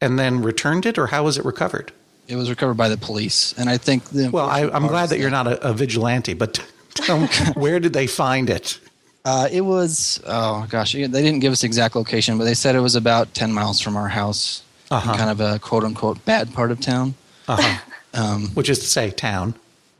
and 0.00 0.18
then 0.18 0.42
returned 0.42 0.84
it, 0.84 0.98
or 0.98 1.06
how 1.08 1.24
was 1.24 1.38
it 1.38 1.44
recovered? 1.46 1.92
It 2.28 2.36
was 2.36 2.50
recovered 2.50 2.74
by 2.76 2.88
the 2.90 2.98
police, 2.98 3.54
and 3.56 3.70
I 3.70 3.78
think 3.78 4.04
the 4.10 4.28
Well, 4.28 4.46
I, 4.48 4.64
I'm 4.68 4.86
glad 4.86 5.04
is 5.04 5.10
that 5.10 5.18
you're 5.18 5.30
not 5.30 5.46
a, 5.46 5.70
a 5.70 5.72
vigilante, 5.72 6.34
but 6.34 6.62
tell 6.94 7.20
me, 7.20 7.28
where 7.54 7.80
did 7.80 7.94
they 7.94 8.06
find 8.06 8.50
it? 8.50 8.78
Uh, 9.26 9.48
it 9.50 9.62
was 9.62 10.20
oh 10.24 10.66
gosh, 10.70 10.92
they 10.92 11.06
didn't 11.08 11.40
give 11.40 11.52
us 11.52 11.60
the 11.62 11.66
exact 11.66 11.96
location, 11.96 12.38
but 12.38 12.44
they 12.44 12.54
said 12.54 12.76
it 12.76 12.80
was 12.80 12.94
about 12.94 13.34
ten 13.34 13.52
miles 13.52 13.80
from 13.80 13.96
our 13.96 14.08
house, 14.08 14.62
Uh-huh. 14.90 15.10
in 15.12 15.18
kind 15.18 15.30
of 15.30 15.40
a 15.40 15.58
quote 15.58 15.82
unquote 15.84 16.24
bad 16.24 16.54
part 16.54 16.70
of 16.70 16.78
town, 16.80 17.14
Uh-huh. 17.48 18.38
Which 18.54 18.68
is 18.70 18.78
to 18.78 18.86
say, 18.86 19.10
town. 19.10 19.54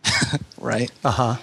right? 0.59 0.91
Uh 1.05 1.11
huh. 1.11 1.37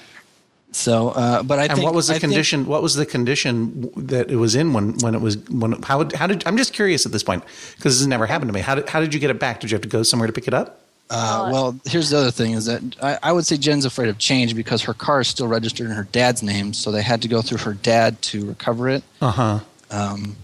So, 0.71 1.09
uh, 1.09 1.43
but 1.43 1.59
I 1.59 1.63
And 1.65 1.73
think 1.73 1.83
what 1.85 1.93
was 1.93 2.07
the 2.07 2.13
I 2.15 2.19
think- 2.19 2.31
condition? 2.31 2.65
what 2.65 2.81
was 2.81 2.95
the 2.95 3.05
condition 3.05 3.91
that 3.97 4.31
it 4.31 4.37
was 4.37 4.55
in 4.55 4.73
when, 4.73 4.97
when 5.03 5.13
it 5.13 5.21
was 5.21 5.37
when? 5.49 5.73
How 5.83 6.07
how 6.15 6.25
did? 6.25 6.41
I'm 6.47 6.57
just 6.57 6.73
curious 6.73 7.05
at 7.05 7.11
this 7.11 7.21
point 7.23 7.43
because 7.75 7.93
this 7.95 7.99
has 7.99 8.07
never 8.07 8.25
happened 8.25 8.49
to 8.49 8.53
me. 8.53 8.61
How 8.61 8.75
did 8.75 8.87
how 8.89 8.99
did 9.01 9.13
you 9.13 9.19
get 9.19 9.29
it 9.29 9.39
back? 9.39 9.59
Did 9.59 9.69
you 9.71 9.75
have 9.75 9.83
to 9.83 9.89
go 9.97 10.01
somewhere 10.03 10.25
to 10.27 10.33
pick 10.33 10.47
it 10.47 10.53
up? 10.53 10.79
Uh, 11.15 11.49
well, 11.51 11.79
here's 11.85 12.09
the 12.09 12.17
other 12.17 12.31
thing: 12.31 12.53
is 12.53 12.65
that 12.65 12.81
I, 13.01 13.19
I 13.21 13.31
would 13.31 13.45
say 13.45 13.55
Jen's 13.55 13.85
afraid 13.85 14.09
of 14.09 14.17
change 14.17 14.55
because 14.55 14.81
her 14.81 14.95
car 14.95 15.21
is 15.21 15.27
still 15.27 15.47
registered 15.47 15.85
in 15.85 15.93
her 15.93 16.07
dad's 16.11 16.41
name, 16.41 16.73
so 16.73 16.91
they 16.91 17.03
had 17.03 17.21
to 17.21 17.27
go 17.27 17.41
through 17.43 17.59
her 17.59 17.73
dad 17.73 18.19
to 18.23 18.45
recover 18.45 18.89
it. 18.89 19.03
Uh 19.21 19.31
huh. 19.31 19.59
um, 19.91 20.35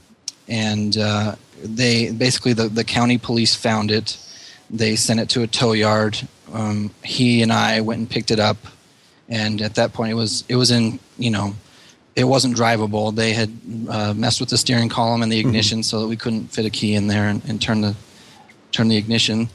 and 0.47 0.97
uh, 0.97 1.35
they 1.63 2.11
basically 2.11 2.53
the, 2.53 2.69
the 2.69 2.83
county 2.83 3.17
police 3.17 3.55
found 3.55 3.89
it. 3.89 4.17
They 4.69 4.95
sent 4.95 5.19
it 5.19 5.29
to 5.29 5.41
a 5.41 5.47
tow 5.47 5.71
yard. 5.71 6.19
Um, 6.53 6.91
he 7.03 7.41
and 7.41 7.51
I 7.51 7.81
went 7.81 7.99
and 7.99 8.09
picked 8.09 8.29
it 8.29 8.39
up, 8.39 8.57
and 9.27 9.61
at 9.63 9.75
that 9.75 9.93
point, 9.93 10.11
it 10.11 10.15
was 10.15 10.43
it 10.49 10.55
was 10.55 10.69
in 10.69 10.99
you 11.17 11.31
know, 11.31 11.55
it 12.15 12.25
wasn't 12.25 12.55
drivable. 12.55 13.15
They 13.15 13.33
had 13.33 13.51
uh, 13.89 14.13
messed 14.13 14.39
with 14.39 14.49
the 14.49 14.57
steering 14.57 14.89
column 14.89 15.23
and 15.23 15.31
the 15.31 15.39
ignition 15.39 15.81
so 15.81 16.01
that 16.01 16.07
we 16.07 16.15
couldn't 16.15 16.47
fit 16.49 16.65
a 16.65 16.69
key 16.69 16.93
in 16.93 17.07
there 17.07 17.27
and, 17.27 17.41
and 17.47 17.59
turn 17.59 17.81
the 17.81 17.95
turn 18.71 18.87
the 18.87 18.97
ignition. 18.97 19.49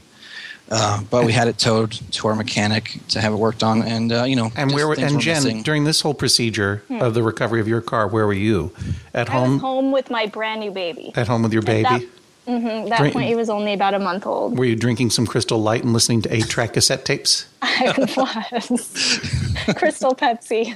Uh, 0.71 1.01
but 1.11 1.25
we 1.25 1.31
had 1.31 1.47
it 1.47 1.59
towed 1.59 1.91
to 2.11 2.27
our 2.27 2.35
mechanic 2.35 2.97
to 3.09 3.21
have 3.21 3.31
it 3.33 3.35
worked 3.35 3.61
on, 3.61 3.83
and 3.83 4.11
uh, 4.11 4.23
you 4.23 4.35
know, 4.35 4.51
And 4.55 4.71
where 4.73 4.87
were, 4.87 4.95
and 4.99 5.15
were 5.15 5.21
Jen 5.21 5.35
missing. 5.43 5.61
during 5.61 5.83
this 5.83 6.01
whole 6.01 6.15
procedure 6.15 6.83
of 6.89 7.13
the 7.13 7.21
recovery 7.21 7.61
of 7.61 7.67
your 7.67 7.81
car, 7.81 8.07
where 8.07 8.25
were 8.25 8.33
you? 8.33 8.71
At 9.13 9.29
I 9.29 9.33
was 9.41 9.47
home? 9.49 9.59
home 9.59 9.91
with 9.91 10.09
my 10.09 10.25
brand 10.25 10.61
new 10.61 10.71
baby. 10.71 11.11
At 11.15 11.27
home 11.27 11.43
with 11.43 11.53
your 11.53 11.61
At 11.61 11.65
baby? 11.67 11.83
that- 11.83 12.03
At 12.47 12.89
that 12.89 12.97
Drink- 12.99 13.13
point, 13.13 13.27
he 13.27 13.35
was 13.35 13.49
only 13.49 13.73
about 13.73 13.93
a 13.93 13.99
month 13.99 14.25
old. 14.25 14.57
Were 14.57 14.65
you 14.65 14.75
drinking 14.75 15.11
some 15.11 15.25
Crystal 15.27 15.59
Light 15.61 15.83
and 15.83 15.93
listening 15.93 16.21
to 16.23 16.33
eight 16.35 16.47
track 16.49 16.73
cassette 16.73 17.05
tapes? 17.05 17.45
I 17.61 17.93
was. 18.17 19.19
Crystal 19.77 20.15
Pepsi. 20.15 20.75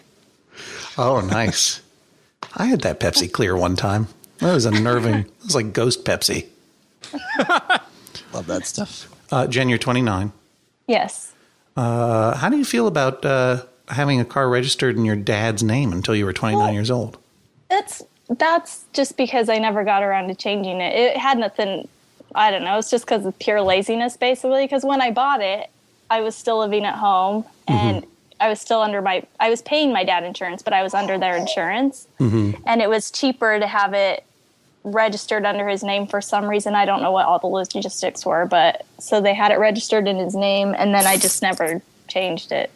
Oh, 0.98 1.19
nice. 1.22 1.81
I 2.55 2.65
had 2.65 2.81
that 2.81 3.00
Pepsi 3.00 3.31
Clear 3.31 3.55
one 3.58 3.75
time. 3.75 4.08
That 4.39 4.53
was 4.53 4.65
unnerving. 4.65 5.15
It 5.25 5.31
was 5.46 5.55
like 5.55 5.74
Ghost 5.74 6.05
Pepsi. 6.05 6.46
love 8.34 8.46
that 8.48 8.65
stuff. 8.65 9.08
Uh, 9.31 9.48
Jen, 9.48 9.69
you're 9.69 9.77
29. 9.77 10.31
Yes. 10.88 11.33
Uh, 11.77 12.36
how 12.36 12.50
do 12.50 12.57
you 12.57 12.65
feel 12.65 12.88
about 12.88 13.24
uh, 13.25 13.63
having 13.89 14.19
a 14.19 14.25
car 14.25 14.50
registered 14.50 14.98
in 14.98 15.05
your 15.05 15.15
dad's 15.15 15.63
name 15.63 15.93
until 15.93 16.15
you 16.15 16.25
were 16.25 16.33
29 16.33 16.63
Well- 16.65 16.74
years 16.74 16.91
old? 16.91 17.17
That's 17.69 18.01
that's 18.29 18.86
just 18.93 19.15
because 19.17 19.48
I 19.50 19.57
never 19.59 19.83
got 19.83 20.01
around 20.03 20.27
to 20.29 20.36
changing 20.36 20.81
it. 20.81 20.95
It 20.95 21.17
had 21.17 21.38
nothing. 21.38 21.88
I 22.33 22.50
don't 22.51 22.63
know. 22.63 22.77
It's 22.79 22.89
just 22.89 23.05
because 23.05 23.25
of 23.27 23.38
pure 23.39 23.62
laziness, 23.62 24.17
basically. 24.17 24.65
Because 24.65 24.83
when 24.83 25.01
I 25.01 25.12
bought 25.12 25.41
it, 25.41 25.69
I 26.09 26.21
was 26.21 26.36
still 26.36 26.57
living 26.59 26.83
at 26.86 26.95
home, 26.95 27.45
and 27.67 28.05
I 28.39 28.50
was 28.50 28.59
still 28.59 28.81
under 28.81 29.01
my. 29.03 29.24
I 29.39 29.51
was 29.51 29.62
paying 29.62 29.93
my 29.93 30.03
dad 30.03 30.24
insurance, 30.24 30.63
but 30.63 30.74
I 30.74 30.81
was 30.81 30.95
under 30.95 31.17
their 31.19 31.36
insurance, 31.38 32.07
and 32.19 32.81
it 32.81 32.89
was 32.89 33.12
cheaper 33.12 33.59
to 33.59 33.67
have 33.67 33.93
it 33.93 34.24
registered 34.83 35.45
under 35.45 35.67
his 35.67 35.83
name 35.83 36.07
for 36.07 36.21
some 36.21 36.45
reason. 36.45 36.75
I 36.75 36.86
don't 36.86 37.01
know 37.01 37.12
what 37.12 37.25
all 37.25 37.39
the 37.39 37.48
logistics 37.48 38.25
were, 38.25 38.45
but 38.45 38.86
so 39.00 39.21
they 39.21 39.33
had 39.33 39.51
it 39.51 39.59
registered 39.59 40.07
in 40.07 40.17
his 40.17 40.36
name, 40.36 40.75
and 40.77 40.93
then 40.93 41.05
I 41.05 41.17
just 41.17 41.41
never 41.41 41.81
changed 42.07 42.51
it. 42.51 42.71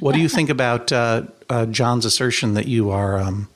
What 0.00 0.14
do 0.14 0.20
you 0.20 0.28
think 0.28 0.48
about 0.48 0.92
uh, 0.92 1.22
uh, 1.50 1.66
John's 1.66 2.04
assertion 2.04 2.54
that 2.54 2.68
you 2.68 2.90
are 2.90 3.18
um, 3.18 3.48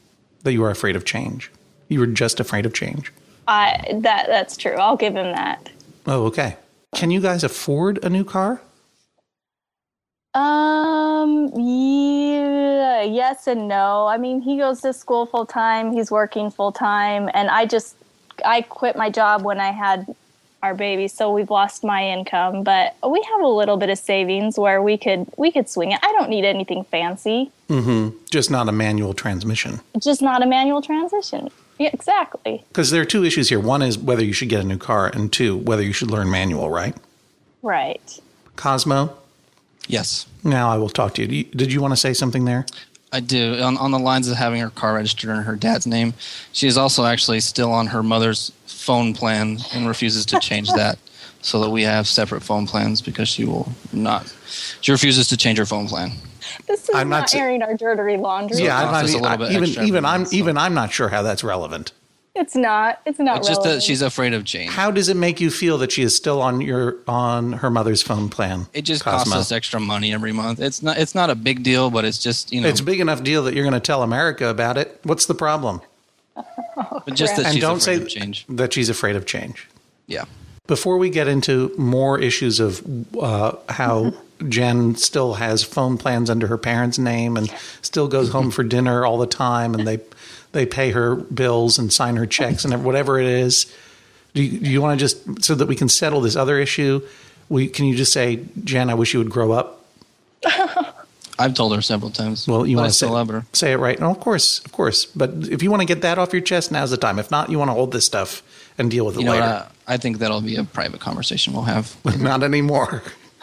that 0.42 0.52
you 0.52 0.64
are 0.64 0.70
afraid 0.70 0.96
of 0.96 1.04
change? 1.04 1.50
You 1.88 2.00
were 2.00 2.06
just 2.06 2.40
afraid 2.40 2.66
of 2.66 2.74
change. 2.74 3.12
I 3.46 3.84
that 4.00 4.26
that's 4.26 4.56
true. 4.56 4.74
I'll 4.74 4.96
give 4.96 5.14
him 5.14 5.32
that. 5.32 5.70
Oh, 6.06 6.24
okay. 6.26 6.56
Can 6.94 7.10
you 7.10 7.20
guys 7.20 7.44
afford 7.44 8.02
a 8.04 8.10
new 8.10 8.24
car? 8.24 8.60
Um, 10.34 11.52
yeah, 11.54 12.71
yes 13.02 13.46
and 13.46 13.68
no. 13.68 14.06
I 14.06 14.16
mean, 14.16 14.40
he 14.42 14.56
goes 14.58 14.80
to 14.82 14.92
school 14.92 15.26
full 15.26 15.46
time, 15.46 15.92
he's 15.92 16.10
working 16.10 16.50
full 16.50 16.72
time, 16.72 17.28
and 17.34 17.48
I 17.50 17.66
just 17.66 17.96
I 18.44 18.62
quit 18.62 18.96
my 18.96 19.10
job 19.10 19.42
when 19.42 19.60
I 19.60 19.70
had 19.72 20.14
our 20.62 20.74
baby, 20.74 21.08
so 21.08 21.32
we've 21.32 21.50
lost 21.50 21.82
my 21.82 22.06
income, 22.08 22.62
but 22.62 22.94
we 23.08 23.20
have 23.32 23.40
a 23.40 23.48
little 23.48 23.76
bit 23.76 23.90
of 23.90 23.98
savings 23.98 24.56
where 24.58 24.80
we 24.80 24.96
could 24.96 25.26
we 25.36 25.50
could 25.50 25.68
swing 25.68 25.90
it. 25.92 25.98
I 26.02 26.12
don't 26.12 26.30
need 26.30 26.44
anything 26.44 26.84
fancy. 26.84 27.50
Mhm. 27.68 28.14
Just 28.30 28.50
not 28.50 28.68
a 28.68 28.72
manual 28.72 29.12
transmission. 29.14 29.80
Just 29.98 30.22
not 30.22 30.42
a 30.42 30.46
manual 30.46 30.80
transition. 30.80 31.50
Yeah, 31.78 31.90
exactly. 31.92 32.62
Because 32.68 32.90
there 32.90 33.02
are 33.02 33.06
two 33.06 33.24
issues 33.24 33.48
here. 33.48 33.58
One 33.58 33.82
is 33.82 33.98
whether 33.98 34.22
you 34.24 34.32
should 34.32 34.48
get 34.50 34.60
a 34.60 34.64
new 34.64 34.78
car, 34.78 35.08
and 35.08 35.32
two, 35.32 35.56
whether 35.56 35.82
you 35.82 35.92
should 35.92 36.10
learn 36.10 36.30
manual, 36.30 36.70
right? 36.70 36.94
Right. 37.62 38.20
Cosmo, 38.56 39.16
Yes. 39.88 40.26
now 40.44 40.70
I 40.70 40.76
will 40.76 40.90
talk 40.90 41.14
to 41.14 41.22
you- 41.24 41.44
Did 41.44 41.72
you 41.72 41.80
want 41.80 41.92
to 41.92 41.96
say 41.96 42.12
something 42.12 42.44
there? 42.44 42.66
I 43.12 43.20
do. 43.20 43.60
On, 43.60 43.76
on 43.76 43.90
the 43.90 43.98
lines 43.98 44.28
of 44.28 44.36
having 44.36 44.60
her 44.60 44.70
car 44.70 44.94
registered 44.94 45.30
in 45.30 45.42
her 45.42 45.54
dad's 45.56 45.86
name, 45.86 46.14
she 46.52 46.66
is 46.66 46.78
also 46.78 47.04
actually 47.04 47.40
still 47.40 47.70
on 47.70 47.88
her 47.88 48.02
mother's 48.02 48.50
phone 48.66 49.12
plan 49.14 49.58
and 49.74 49.86
refuses 49.86 50.24
to 50.26 50.40
change 50.40 50.68
that 50.76 50.98
so 51.42 51.60
that 51.60 51.70
we 51.70 51.82
have 51.82 52.06
separate 52.06 52.40
phone 52.42 52.66
plans 52.66 53.02
because 53.02 53.28
she 53.28 53.44
will 53.44 53.70
not. 53.92 54.34
She 54.80 54.92
refuses 54.92 55.28
to 55.28 55.36
change 55.36 55.58
her 55.58 55.66
phone 55.66 55.88
plan. 55.88 56.12
This 56.66 56.88
is 56.88 56.94
I'm 56.94 57.08
not 57.08 57.20
not, 57.20 57.30
sa- 57.30 57.38
airing 57.38 57.62
our 57.62 57.74
dirty 57.74 58.16
laundry. 58.16 58.58
yeah, 58.58 58.78
it 58.80 58.84
I'm 58.86 58.92
not 58.92 59.00
costs 59.02 59.16
us 59.16 59.34
a 59.34 59.38
bit 59.38 59.52
even 59.52 59.86
even 59.86 60.04
I'm 60.04 60.24
so- 60.24 60.36
even 60.36 60.58
I'm 60.58 60.74
not 60.74 60.92
sure 60.92 61.08
how 61.08 61.22
that's 61.22 61.44
relevant. 61.44 61.92
It's 62.34 62.56
not. 62.56 63.00
It's 63.04 63.18
not 63.18 63.38
It's 63.38 63.48
just 63.48 63.62
that 63.64 63.82
she's 63.82 64.00
afraid 64.00 64.32
of 64.32 64.44
change. 64.44 64.70
How 64.70 64.90
does 64.90 65.08
it 65.10 65.16
make 65.16 65.40
you 65.40 65.50
feel 65.50 65.76
that 65.78 65.92
she 65.92 66.02
is 66.02 66.16
still 66.16 66.40
on 66.40 66.62
your 66.62 66.96
on 67.06 67.52
her 67.54 67.68
mother's 67.68 68.00
phone 68.00 68.30
plan? 68.30 68.66
It 68.72 68.82
just 68.82 69.04
Cosmo? 69.04 69.32
costs 69.32 69.50
us 69.50 69.52
extra 69.52 69.78
money 69.78 70.14
every 70.14 70.32
month. 70.32 70.58
It's 70.58 70.82
not. 70.82 70.96
It's 70.98 71.14
not 71.14 71.28
a 71.28 71.34
big 71.34 71.62
deal, 71.62 71.90
but 71.90 72.06
it's 72.06 72.18
just 72.18 72.50
you 72.50 72.62
know. 72.62 72.68
It's 72.68 72.80
a 72.80 72.84
big 72.84 73.00
enough 73.00 73.22
deal 73.22 73.44
that 73.44 73.54
you're 73.54 73.64
going 73.64 73.74
to 73.74 73.80
tell 73.80 74.02
America 74.02 74.48
about 74.48 74.78
it. 74.78 74.98
What's 75.02 75.26
the 75.26 75.34
problem? 75.34 75.82
but 76.34 77.14
just 77.14 77.36
that 77.36 77.44
and 77.46 77.54
she's 77.54 77.60
don't 77.60 77.76
afraid 77.76 77.98
say 77.98 78.02
of 78.02 78.08
change. 78.08 78.46
that 78.48 78.72
she's 78.72 78.88
afraid 78.88 79.14
of 79.16 79.26
change. 79.26 79.68
Yeah. 80.06 80.24
Before 80.66 80.96
we 80.96 81.10
get 81.10 81.28
into 81.28 81.74
more 81.76 82.18
issues 82.18 82.60
of 82.60 82.82
uh, 83.18 83.56
how 83.68 84.14
Jen 84.48 84.96
still 84.96 85.34
has 85.34 85.62
phone 85.62 85.98
plans 85.98 86.30
under 86.30 86.46
her 86.46 86.56
parents' 86.56 86.98
name 86.98 87.36
and 87.36 87.52
still 87.82 88.08
goes 88.08 88.30
home 88.30 88.50
for 88.50 88.64
dinner 88.64 89.04
all 89.04 89.18
the 89.18 89.26
time, 89.26 89.74
and 89.74 89.86
they 89.86 90.00
they 90.52 90.66
pay 90.66 90.90
her 90.92 91.14
bills 91.16 91.78
and 91.78 91.92
sign 91.92 92.16
her 92.16 92.26
checks 92.26 92.64
and 92.64 92.84
whatever 92.84 93.18
it 93.18 93.26
is. 93.26 93.72
Do 94.34 94.42
you, 94.42 94.58
do 94.60 94.70
you 94.70 94.80
want 94.80 94.98
to 94.98 95.02
just 95.02 95.44
so 95.44 95.54
that 95.54 95.66
we 95.66 95.76
can 95.76 95.88
settle 95.88 96.20
this 96.20 96.36
other 96.36 96.58
issue? 96.58 97.06
We 97.48 97.68
can 97.68 97.84
you 97.86 97.94
just 97.94 98.12
say, 98.12 98.44
Jen, 98.64 98.88
I 98.90 98.94
wish 98.94 99.12
you 99.12 99.18
would 99.20 99.30
grow 99.30 99.52
up. 99.52 99.84
I've 101.38 101.54
told 101.54 101.74
her 101.74 101.82
several 101.82 102.10
times. 102.10 102.46
Well, 102.46 102.66
you 102.66 102.76
want 102.76 102.88
to 102.90 102.94
say, 102.94 103.06
love 103.06 103.28
her. 103.28 103.44
say 103.52 103.72
it 103.72 103.76
right. 103.78 103.98
No, 103.98 104.10
of 104.10 104.20
course, 104.20 104.64
of 104.64 104.72
course. 104.72 105.06
But 105.06 105.30
if 105.50 105.62
you 105.62 105.70
want 105.70 105.80
to 105.80 105.86
get 105.86 106.02
that 106.02 106.18
off 106.18 106.32
your 106.32 106.42
chest, 106.42 106.70
now's 106.70 106.90
the 106.90 106.96
time. 106.96 107.18
If 107.18 107.30
not, 107.30 107.50
you 107.50 107.58
want 107.58 107.70
to 107.70 107.74
hold 107.74 107.92
this 107.92 108.04
stuff 108.06 108.42
and 108.78 108.90
deal 108.90 109.04
with 109.06 109.16
it 109.16 109.20
You 109.20 109.24
know, 109.26 109.32
later. 109.32 109.46
what, 109.46 109.72
I, 109.88 109.94
I 109.94 109.96
think 109.96 110.18
that'll 110.18 110.40
be 110.42 110.56
a 110.56 110.64
private 110.64 111.00
conversation 111.00 111.52
we'll 111.54 111.62
have. 111.64 111.96
Not 112.20 112.42
anymore. 112.42 113.02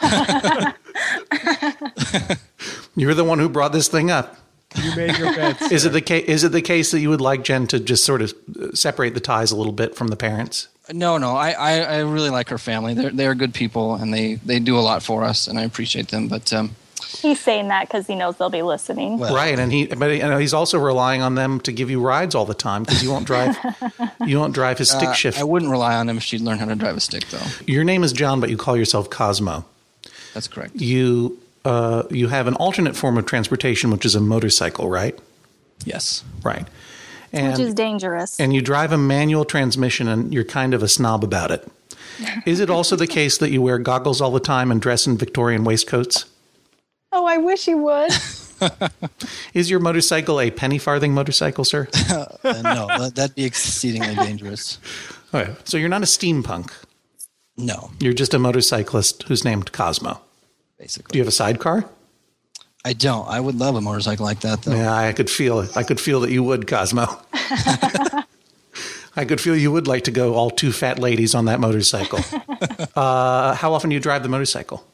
You're 2.96 3.14
the 3.14 3.24
one 3.24 3.38
who 3.38 3.48
brought 3.48 3.72
this 3.72 3.88
thing 3.88 4.10
up. 4.10 4.36
You 4.76 4.96
made 4.96 5.18
your 5.18 5.34
bets. 5.34 5.72
Is 5.72 5.84
it 5.84 5.90
the 5.92 6.00
case? 6.00 6.24
Is 6.26 6.44
it 6.44 6.52
the 6.52 6.62
case 6.62 6.90
that 6.92 7.00
you 7.00 7.10
would 7.10 7.20
like 7.20 7.42
Jen 7.42 7.66
to 7.68 7.80
just 7.80 8.04
sort 8.04 8.22
of 8.22 8.32
uh, 8.60 8.72
separate 8.72 9.14
the 9.14 9.20
ties 9.20 9.50
a 9.50 9.56
little 9.56 9.72
bit 9.72 9.96
from 9.96 10.08
the 10.08 10.16
parents? 10.16 10.68
No, 10.92 11.18
no, 11.18 11.36
I, 11.36 11.50
I, 11.52 11.72
I 11.80 11.98
really 12.00 12.30
like 12.30 12.48
her 12.48 12.58
family. 12.58 12.94
They're 12.94 13.10
they're 13.10 13.34
good 13.34 13.54
people, 13.54 13.94
and 13.94 14.12
they, 14.12 14.34
they 14.36 14.58
do 14.58 14.78
a 14.78 14.80
lot 14.80 15.02
for 15.02 15.24
us, 15.24 15.46
and 15.46 15.58
I 15.58 15.62
appreciate 15.62 16.08
them. 16.08 16.28
But 16.28 16.52
um, 16.52 16.74
He's 17.18 17.40
saying 17.40 17.68
that 17.68 17.88
because 17.88 18.06
he 18.06 18.14
knows 18.14 18.36
they'll 18.36 18.50
be 18.50 18.62
listening. 18.62 19.18
Well- 19.18 19.34
right, 19.34 19.58
and 19.58 19.72
he, 19.72 19.86
but 19.86 20.06
you 20.12 20.20
know, 20.20 20.38
he's 20.38 20.54
also 20.54 20.78
relying 20.78 21.22
on 21.22 21.34
them 21.34 21.60
to 21.60 21.72
give 21.72 21.90
you 21.90 22.00
rides 22.00 22.34
all 22.34 22.44
the 22.44 22.54
time 22.54 22.84
because 22.84 23.02
you 23.02 23.10
won't 23.10 23.26
drive. 23.26 23.56
you 24.26 24.38
won't 24.38 24.54
drive 24.54 24.78
his 24.78 24.90
stick 24.90 25.08
uh, 25.08 25.12
shift. 25.12 25.38
I 25.38 25.44
wouldn't 25.44 25.70
rely 25.70 25.96
on 25.96 26.08
him 26.08 26.16
if 26.16 26.22
she'd 26.22 26.40
learn 26.40 26.58
how 26.58 26.66
to 26.66 26.76
drive 26.76 26.96
a 26.96 27.00
stick, 27.00 27.26
though. 27.28 27.42
Your 27.66 27.84
name 27.84 28.04
is 28.04 28.12
John, 28.12 28.40
but 28.40 28.48
you 28.48 28.56
call 28.56 28.76
yourself 28.76 29.10
Cosmo. 29.10 29.64
That's 30.34 30.46
correct. 30.48 30.76
You 30.76 31.38
uh, 31.64 32.04
you 32.10 32.28
have 32.28 32.46
an 32.46 32.54
alternate 32.54 32.96
form 32.96 33.18
of 33.18 33.26
transportation, 33.26 33.90
which 33.90 34.04
is 34.04 34.14
a 34.14 34.20
motorcycle, 34.20 34.88
right? 34.88 35.18
Yes. 35.84 36.24
Right. 36.42 36.66
And, 37.32 37.52
which 37.52 37.60
is 37.60 37.74
dangerous. 37.74 38.40
and 38.40 38.52
you 38.52 38.60
drive 38.60 38.92
a 38.92 38.98
manual 38.98 39.44
transmission 39.44 40.08
and 40.08 40.34
you're 40.34 40.44
kind 40.44 40.74
of 40.74 40.82
a 40.82 40.88
snob 40.88 41.22
about 41.22 41.50
it. 41.50 41.66
Is 42.44 42.60
it 42.60 42.68
also 42.68 42.96
the 42.96 43.06
case 43.06 43.38
that 43.38 43.50
you 43.50 43.62
wear 43.62 43.78
goggles 43.78 44.20
all 44.20 44.30
the 44.30 44.40
time 44.40 44.70
and 44.70 44.80
dress 44.80 45.06
in 45.06 45.16
Victorian 45.16 45.64
waistcoats? 45.64 46.26
oh, 47.12 47.26
I 47.26 47.38
wish 47.38 47.66
you 47.66 47.78
would. 47.78 48.12
Is 49.54 49.70
your 49.70 49.80
motorcycle 49.80 50.40
a 50.40 50.50
penny 50.50 50.78
farthing 50.78 51.14
motorcycle, 51.14 51.64
sir? 51.64 51.88
Uh, 52.42 52.62
no, 52.62 52.86
that, 52.98 53.12
that'd 53.14 53.34
be 53.36 53.44
exceedingly 53.44 54.14
dangerous. 54.16 54.78
Okay. 55.32 55.54
So 55.64 55.76
you're 55.76 55.88
not 55.88 56.02
a 56.02 56.06
steampunk. 56.06 56.72
No, 57.56 57.90
You're 58.00 58.14
just 58.14 58.34
a 58.34 58.38
motorcyclist 58.38 59.24
who's 59.24 59.44
named 59.44 59.72
Cosmo. 59.72 60.20
Basically. 60.80 61.12
Do 61.12 61.18
you 61.18 61.22
have 61.22 61.28
a 61.28 61.32
sidecar? 61.32 61.84
I 62.84 62.94
don't. 62.94 63.28
I 63.28 63.38
would 63.38 63.56
love 63.56 63.76
a 63.76 63.80
motorcycle 63.80 64.24
like 64.24 64.40
that, 64.40 64.62
though. 64.62 64.74
Yeah, 64.74 64.94
I 64.94 65.12
could 65.12 65.28
feel 65.28 65.60
it. 65.60 65.76
I 65.76 65.82
could 65.82 66.00
feel 66.00 66.20
that 66.20 66.30
you 66.30 66.42
would, 66.42 66.66
Cosmo. 66.66 67.06
I 69.16 69.24
could 69.26 69.40
feel 69.40 69.54
you 69.54 69.70
would 69.70 69.86
like 69.86 70.04
to 70.04 70.10
go 70.10 70.34
all 70.34 70.50
two 70.50 70.72
fat 70.72 70.98
ladies 70.98 71.34
on 71.34 71.44
that 71.44 71.60
motorcycle. 71.60 72.20
uh, 72.96 73.54
how 73.54 73.74
often 73.74 73.90
do 73.90 73.94
you 73.94 74.00
drive 74.00 74.22
the 74.22 74.30
motorcycle? 74.30 74.86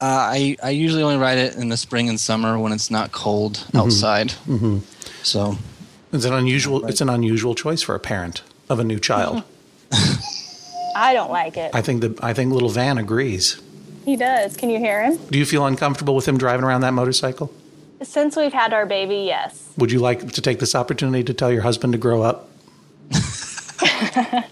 Uh, 0.00 0.06
I 0.06 0.56
I 0.62 0.70
usually 0.70 1.02
only 1.02 1.18
ride 1.18 1.38
it 1.38 1.56
in 1.56 1.68
the 1.68 1.76
spring 1.76 2.08
and 2.08 2.18
summer 2.18 2.58
when 2.58 2.72
it's 2.72 2.90
not 2.90 3.12
cold 3.12 3.66
outside. 3.74 4.28
Mm-hmm. 4.46 4.78
So 5.22 5.58
It's 6.12 6.24
an 6.24 6.32
unusual. 6.32 6.86
It's 6.86 7.00
an 7.00 7.10
unusual 7.10 7.54
choice 7.54 7.82
for 7.82 7.94
a 7.96 8.00
parent 8.00 8.42
of 8.70 8.78
a 8.78 8.84
new 8.84 9.00
child. 9.00 9.42
I 10.96 11.12
don't 11.12 11.30
like 11.30 11.56
it. 11.56 11.74
I 11.74 11.82
think 11.82 12.00
the 12.00 12.16
I 12.22 12.32
think 12.32 12.52
little 12.52 12.68
Van 12.68 12.96
agrees. 12.96 13.60
He 14.08 14.16
does. 14.16 14.56
Can 14.56 14.70
you 14.70 14.78
hear 14.78 15.04
him? 15.04 15.18
Do 15.30 15.38
you 15.38 15.44
feel 15.44 15.66
uncomfortable 15.66 16.14
with 16.14 16.26
him 16.26 16.38
driving 16.38 16.64
around 16.64 16.80
that 16.80 16.94
motorcycle? 16.94 17.52
Since 18.02 18.36
we've 18.36 18.54
had 18.54 18.72
our 18.72 18.86
baby, 18.86 19.16
yes. 19.16 19.70
Would 19.76 19.92
you 19.92 19.98
like 19.98 20.32
to 20.32 20.40
take 20.40 20.60
this 20.60 20.74
opportunity 20.74 21.22
to 21.24 21.34
tell 21.34 21.52
your 21.52 21.60
husband 21.60 21.92
to 21.92 21.98
grow 21.98 22.22
up? 22.22 22.48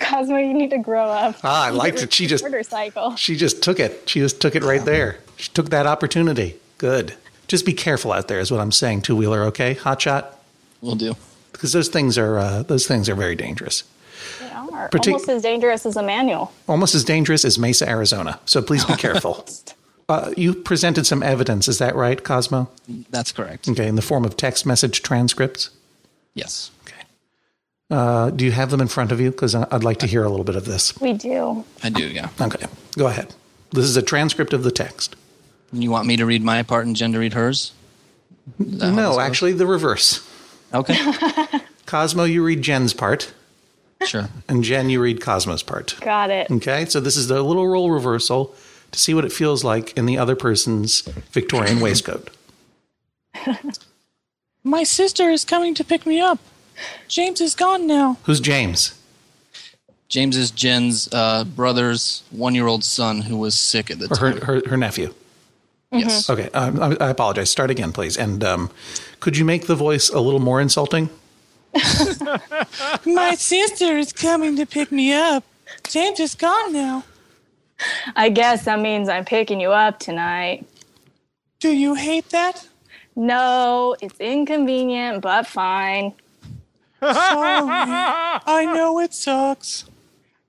Cosmo, 0.00 0.38
you 0.38 0.52
need 0.54 0.70
to 0.70 0.78
grow 0.78 1.04
up. 1.04 1.36
Ah, 1.44 1.66
I 1.66 1.70
liked 1.70 2.02
it. 2.02 2.12
She 2.12 2.26
just- 2.26 2.42
of 2.44 2.50
the 2.50 2.56
motorcycle. 2.56 3.14
She 3.14 3.36
just 3.36 3.62
took 3.62 3.78
it. 3.78 4.08
She 4.08 4.18
just 4.18 4.40
took 4.40 4.56
it 4.56 4.64
right 4.64 4.84
there. 4.84 5.18
She 5.36 5.52
took 5.52 5.70
that 5.70 5.86
opportunity. 5.86 6.56
Good. 6.78 7.14
Just 7.46 7.64
be 7.64 7.74
careful 7.74 8.10
out 8.12 8.26
there, 8.26 8.40
is 8.40 8.50
what 8.50 8.58
I'm 8.58 8.72
saying. 8.72 9.02
Two 9.02 9.14
wheeler, 9.14 9.44
okay? 9.44 9.74
Hot 9.74 10.02
shot, 10.02 10.40
we'll 10.80 10.96
do. 10.96 11.14
because 11.52 11.72
those 11.72 11.86
things 11.86 12.18
are 12.18 12.38
uh, 12.40 12.62
those 12.64 12.88
things 12.88 13.08
are 13.08 13.14
very 13.14 13.36
dangerous. 13.36 13.84
They 14.90 14.98
are 14.98 15.00
Partic- 15.00 15.06
almost 15.12 15.28
as 15.28 15.42
dangerous 15.42 15.86
as 15.86 15.96
a 15.96 16.02
manual. 16.02 16.52
Almost 16.68 16.94
as 16.94 17.04
dangerous 17.04 17.44
as 17.44 17.58
Mesa, 17.58 17.88
Arizona. 17.88 18.40
So 18.46 18.62
please 18.62 18.84
be 18.84 18.94
careful. 18.96 19.46
uh, 20.08 20.32
you 20.36 20.54
presented 20.54 21.06
some 21.06 21.22
evidence. 21.22 21.68
Is 21.68 21.78
that 21.78 21.94
right, 21.94 22.22
Cosmo? 22.22 22.70
That's 23.10 23.32
correct. 23.32 23.68
Okay, 23.68 23.86
in 23.86 23.96
the 23.96 24.02
form 24.02 24.24
of 24.24 24.36
text 24.36 24.66
message 24.66 25.02
transcripts. 25.02 25.70
Yes. 26.34 26.70
Okay. 26.86 27.02
Uh, 27.90 28.30
do 28.30 28.44
you 28.44 28.52
have 28.52 28.70
them 28.70 28.80
in 28.80 28.88
front 28.88 29.12
of 29.12 29.20
you? 29.20 29.30
Because 29.30 29.54
I'd 29.54 29.84
like 29.84 29.98
to 29.98 30.06
hear 30.06 30.24
a 30.24 30.28
little 30.30 30.44
bit 30.44 30.56
of 30.56 30.64
this. 30.64 30.98
We 31.00 31.12
do. 31.12 31.64
I 31.82 31.90
do. 31.90 32.08
Yeah. 32.08 32.28
Okay, 32.40 32.66
go 32.96 33.06
ahead. 33.06 33.34
This 33.72 33.84
is 33.84 33.96
a 33.96 34.02
transcript 34.02 34.52
of 34.52 34.62
the 34.64 34.70
text. 34.70 35.16
You 35.72 35.90
want 35.90 36.06
me 36.06 36.16
to 36.16 36.26
read 36.26 36.42
my 36.42 36.62
part 36.62 36.86
and 36.86 36.94
Jen 36.96 37.12
to 37.12 37.18
read 37.18 37.32
hers? 37.32 37.72
Is 38.60 38.78
that 38.78 38.84
how 38.84 38.90
this 38.90 38.96
No, 38.96 39.20
actually, 39.20 39.52
the 39.52 39.66
reverse. 39.66 40.26
Okay. 40.74 40.96
Cosmo, 41.86 42.24
you 42.24 42.44
read 42.44 42.62
Jen's 42.62 42.92
part, 42.94 43.32
sure. 44.06 44.28
and 44.48 44.62
Jen, 44.64 44.90
you 44.90 45.00
read 45.00 45.20
Cosmo's 45.20 45.62
part. 45.62 45.96
Got 46.00 46.30
it. 46.30 46.50
Okay, 46.50 46.84
so 46.86 47.00
this 47.00 47.16
is 47.16 47.28
the 47.28 47.42
little 47.42 47.66
role 47.66 47.90
reversal 47.90 48.54
to 48.90 48.98
see 48.98 49.14
what 49.14 49.24
it 49.24 49.32
feels 49.32 49.64
like 49.64 49.96
in 49.96 50.06
the 50.06 50.18
other 50.18 50.36
person's 50.36 51.00
Victorian 51.32 51.80
waistcoat. 51.86 52.30
My 54.64 54.82
sister 54.84 55.30
is 55.30 55.44
coming 55.44 55.74
to 55.74 55.84
pick 55.84 56.06
me 56.06 56.20
up. 56.20 56.38
James 57.08 57.40
is 57.40 57.54
gone 57.54 57.86
now. 57.86 58.18
Who's 58.24 58.40
James? 58.40 58.98
James 60.08 60.36
is 60.36 60.50
Jen's 60.50 61.08
uh, 61.12 61.44
brother's 61.44 62.22
one-year-old 62.30 62.84
son 62.84 63.22
who 63.22 63.36
was 63.36 63.54
sick 63.54 63.90
at 63.90 63.98
the 63.98 64.06
Or 64.06 64.16
time. 64.16 64.36
her, 64.42 64.44
her, 64.60 64.62
her 64.70 64.76
nephew? 64.76 65.14
Yes. 65.90 66.28
Okay, 66.30 66.48
um, 66.54 66.80
I, 66.82 66.96
I 67.06 67.10
apologize. 67.10 67.50
Start 67.50 67.70
again, 67.70 67.92
please. 67.92 68.16
And 68.16 68.42
um, 68.44 68.70
could 69.20 69.36
you 69.36 69.44
make 69.44 69.66
the 69.66 69.74
voice 69.74 70.08
a 70.10 70.20
little 70.20 70.40
more 70.40 70.60
insulting? 70.60 71.10
My 73.06 73.34
sister 73.34 73.96
is 73.96 74.12
coming 74.12 74.56
to 74.56 74.66
pick 74.66 74.92
me 74.92 75.12
up. 75.12 75.44
James 75.84 76.20
is 76.20 76.34
gone 76.34 76.72
now. 76.72 77.04
I 78.14 78.28
guess 78.28 78.64
that 78.66 78.80
means 78.80 79.08
I'm 79.08 79.24
picking 79.24 79.60
you 79.60 79.70
up 79.70 79.98
tonight. 79.98 80.66
Do 81.60 81.70
you 81.70 81.94
hate 81.94 82.28
that? 82.30 82.66
No, 83.16 83.96
it's 84.00 84.20
inconvenient, 84.20 85.22
but 85.22 85.46
fine. 85.46 86.12
Sorry. 87.00 87.60
I 88.46 88.70
know 88.74 89.00
it 89.00 89.12
sucks. 89.12 89.84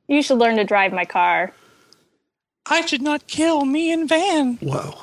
You 0.08 0.22
should 0.22 0.38
learn 0.38 0.58
to 0.58 0.64
drive 0.64 0.94
my 0.94 1.06
car. 1.06 1.54
I 2.66 2.86
should 2.86 3.02
not 3.02 3.28
kill 3.28 3.66
me 3.66 3.92
and 3.92 4.08
Van. 4.08 4.58
Whoa. 4.58 4.94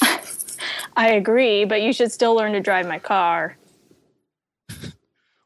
I 0.96 1.10
agree, 1.10 1.64
but 1.64 1.82
you 1.82 1.92
should 1.92 2.10
still 2.12 2.34
learn 2.34 2.52
to 2.52 2.60
drive 2.60 2.86
my 2.86 2.98
car. 2.98 3.56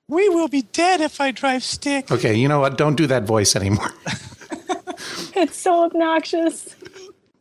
We 0.09 0.29
will 0.29 0.49
be 0.49 0.63
dead 0.63 1.01
if 1.01 1.21
I 1.21 1.33
drive 1.33 1.65
stick. 1.65 2.13
Okay, 2.13 2.35
you 2.35 2.47
know 2.47 2.61
what? 2.61 2.79
Don't 2.79 2.95
do 2.95 3.07
that 3.09 3.25
voice 3.25 3.57
anymore. 3.57 3.93
It's 5.37 5.59
so 5.59 5.85
obnoxious. 5.85 6.75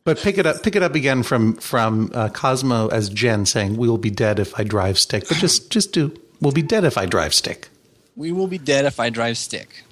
But 0.04 0.18
pick 0.18 0.36
it 0.36 0.44
up. 0.44 0.62
Pick 0.62 0.76
it 0.76 0.82
up 0.82 0.94
again 0.94 1.22
from 1.22 1.54
from 1.56 2.10
uh, 2.14 2.28
Cosmo 2.28 2.88
as 2.88 3.08
Jen 3.08 3.46
saying, 3.46 3.78
"We 3.78 3.88
will 3.88 3.96
be 3.98 4.10
dead 4.10 4.38
if 4.38 4.58
I 4.60 4.64
drive 4.64 4.98
stick." 4.98 5.26
But 5.26 5.38
just 5.38 5.70
just 5.70 5.92
do. 5.92 6.14
We'll 6.40 6.52
be 6.52 6.62
dead 6.62 6.84
if 6.84 6.98
I 6.98 7.06
drive 7.06 7.32
stick. 7.32 7.70
We 8.14 8.32
will 8.32 8.46
be 8.46 8.58
dead 8.58 8.84
if 8.84 9.00
I 9.00 9.08
drive 9.08 9.38
stick. 9.38 9.82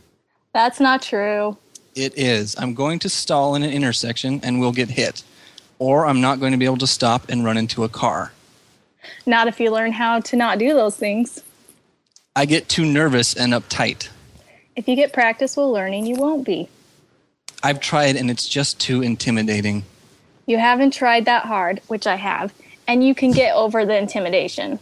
That's 0.52 0.80
not 0.80 1.00
true. 1.00 1.56
It 1.94 2.12
is. 2.16 2.54
I'm 2.58 2.74
going 2.74 2.98
to 3.00 3.08
stall 3.08 3.54
in 3.54 3.62
an 3.62 3.70
intersection 3.70 4.40
and 4.42 4.60
we'll 4.60 4.72
get 4.72 4.90
hit. 4.90 5.22
Or 5.78 6.06
I'm 6.06 6.20
not 6.20 6.40
going 6.40 6.52
to 6.52 6.58
be 6.58 6.66
able 6.66 6.78
to 6.78 6.86
stop 6.86 7.28
and 7.30 7.44
run 7.44 7.56
into 7.56 7.84
a 7.84 7.88
car. 7.88 8.32
Not 9.26 9.48
if 9.48 9.58
you 9.58 9.70
learn 9.70 9.92
how 9.92 10.20
to 10.20 10.36
not 10.36 10.58
do 10.58 10.74
those 10.74 10.96
things. 10.96 11.42
I 12.36 12.46
get 12.46 12.68
too 12.68 12.84
nervous 12.84 13.34
and 13.34 13.52
uptight. 13.52 14.08
If 14.74 14.88
you 14.88 14.96
get 14.96 15.12
practice 15.12 15.56
with 15.56 15.66
learning, 15.66 16.06
you 16.06 16.16
won't 16.16 16.44
be. 16.44 16.68
I've 17.62 17.80
tried 17.80 18.16
and 18.16 18.30
it's 18.30 18.48
just 18.48 18.80
too 18.80 19.02
intimidating. 19.02 19.84
You 20.46 20.58
haven't 20.58 20.92
tried 20.92 21.26
that 21.26 21.44
hard, 21.44 21.80
which 21.86 22.06
I 22.06 22.16
have, 22.16 22.52
and 22.88 23.04
you 23.06 23.14
can 23.14 23.30
get 23.30 23.54
over 23.54 23.86
the 23.86 23.96
intimidation. 23.96 24.80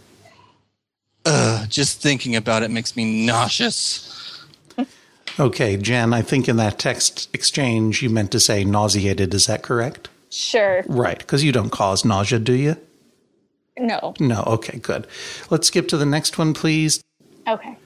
Ugh, 1.27 1.69
just 1.69 2.01
thinking 2.01 2.35
about 2.35 2.63
it 2.63 2.71
makes 2.71 2.97
me 2.97 3.27
nauseous. 3.27 4.09
Okay, 5.41 5.79
Jen. 5.79 6.13
I 6.13 6.21
think 6.21 6.47
in 6.47 6.57
that 6.57 6.79
text 6.79 7.31
exchange 7.33 8.03
you 8.03 8.11
meant 8.11 8.31
to 8.33 8.39
say 8.39 8.65
nauseated. 8.65 9.33
Is 9.33 9.47
that 9.47 9.63
correct? 9.63 10.11
Sure. 10.29 10.85
Right, 10.87 11.19
because 11.19 11.43
you 11.43 11.53
don't 11.53 11.71
cause 11.71 12.05
nausea, 12.05 12.39
do 12.39 12.53
you? 12.53 12.77
No. 13.79 14.13
No. 14.21 14.45
Okay, 14.47 14.79
good. 14.79 15.07
Let's 15.49 15.69
skip 15.69 15.89
to 15.89 15.97
the 15.97 16.05
next 16.05 16.37
one, 16.37 16.53
please. 16.53 17.03
Okay. 17.49 17.77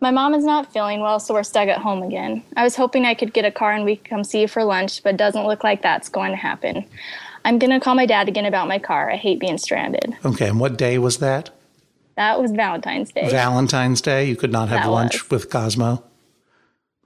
My 0.00 0.10
mom 0.10 0.34
is 0.34 0.44
not 0.44 0.72
feeling 0.72 1.00
well, 1.00 1.18
so 1.18 1.32
we're 1.34 1.42
stuck 1.42 1.68
at 1.68 1.78
home 1.78 2.02
again. 2.02 2.42
I 2.56 2.62
was 2.64 2.76
hoping 2.76 3.04
I 3.06 3.14
could 3.14 3.32
get 3.32 3.44
a 3.46 3.50
car 3.50 3.72
and 3.72 3.84
we 3.84 3.96
could 3.96 4.08
come 4.08 4.24
see 4.24 4.42
you 4.42 4.48
for 4.48 4.62
lunch, 4.62 5.02
but 5.02 5.14
it 5.14 5.16
doesn't 5.16 5.46
look 5.46 5.64
like 5.64 5.80
that's 5.82 6.08
going 6.10 6.32
to 6.32 6.36
happen. 6.36 6.84
I'm 7.44 7.58
going 7.58 7.70
to 7.70 7.80
call 7.80 7.94
my 7.94 8.04
dad 8.06 8.28
again 8.28 8.44
about 8.44 8.68
my 8.68 8.78
car. 8.78 9.10
I 9.10 9.16
hate 9.16 9.40
being 9.40 9.56
stranded. 9.56 10.14
Okay, 10.24 10.48
and 10.48 10.60
what 10.60 10.76
day 10.76 10.98
was 10.98 11.18
that? 11.18 11.50
That 12.16 12.40
was 12.40 12.50
Valentine's 12.50 13.10
Day. 13.12 13.30
Valentine's 13.30 14.00
Day. 14.02 14.24
You 14.26 14.36
could 14.36 14.52
not 14.52 14.68
have 14.68 14.82
That 14.82 14.90
lunch 14.90 15.22
was. 15.22 15.30
with 15.30 15.50
Cosmo 15.50 16.02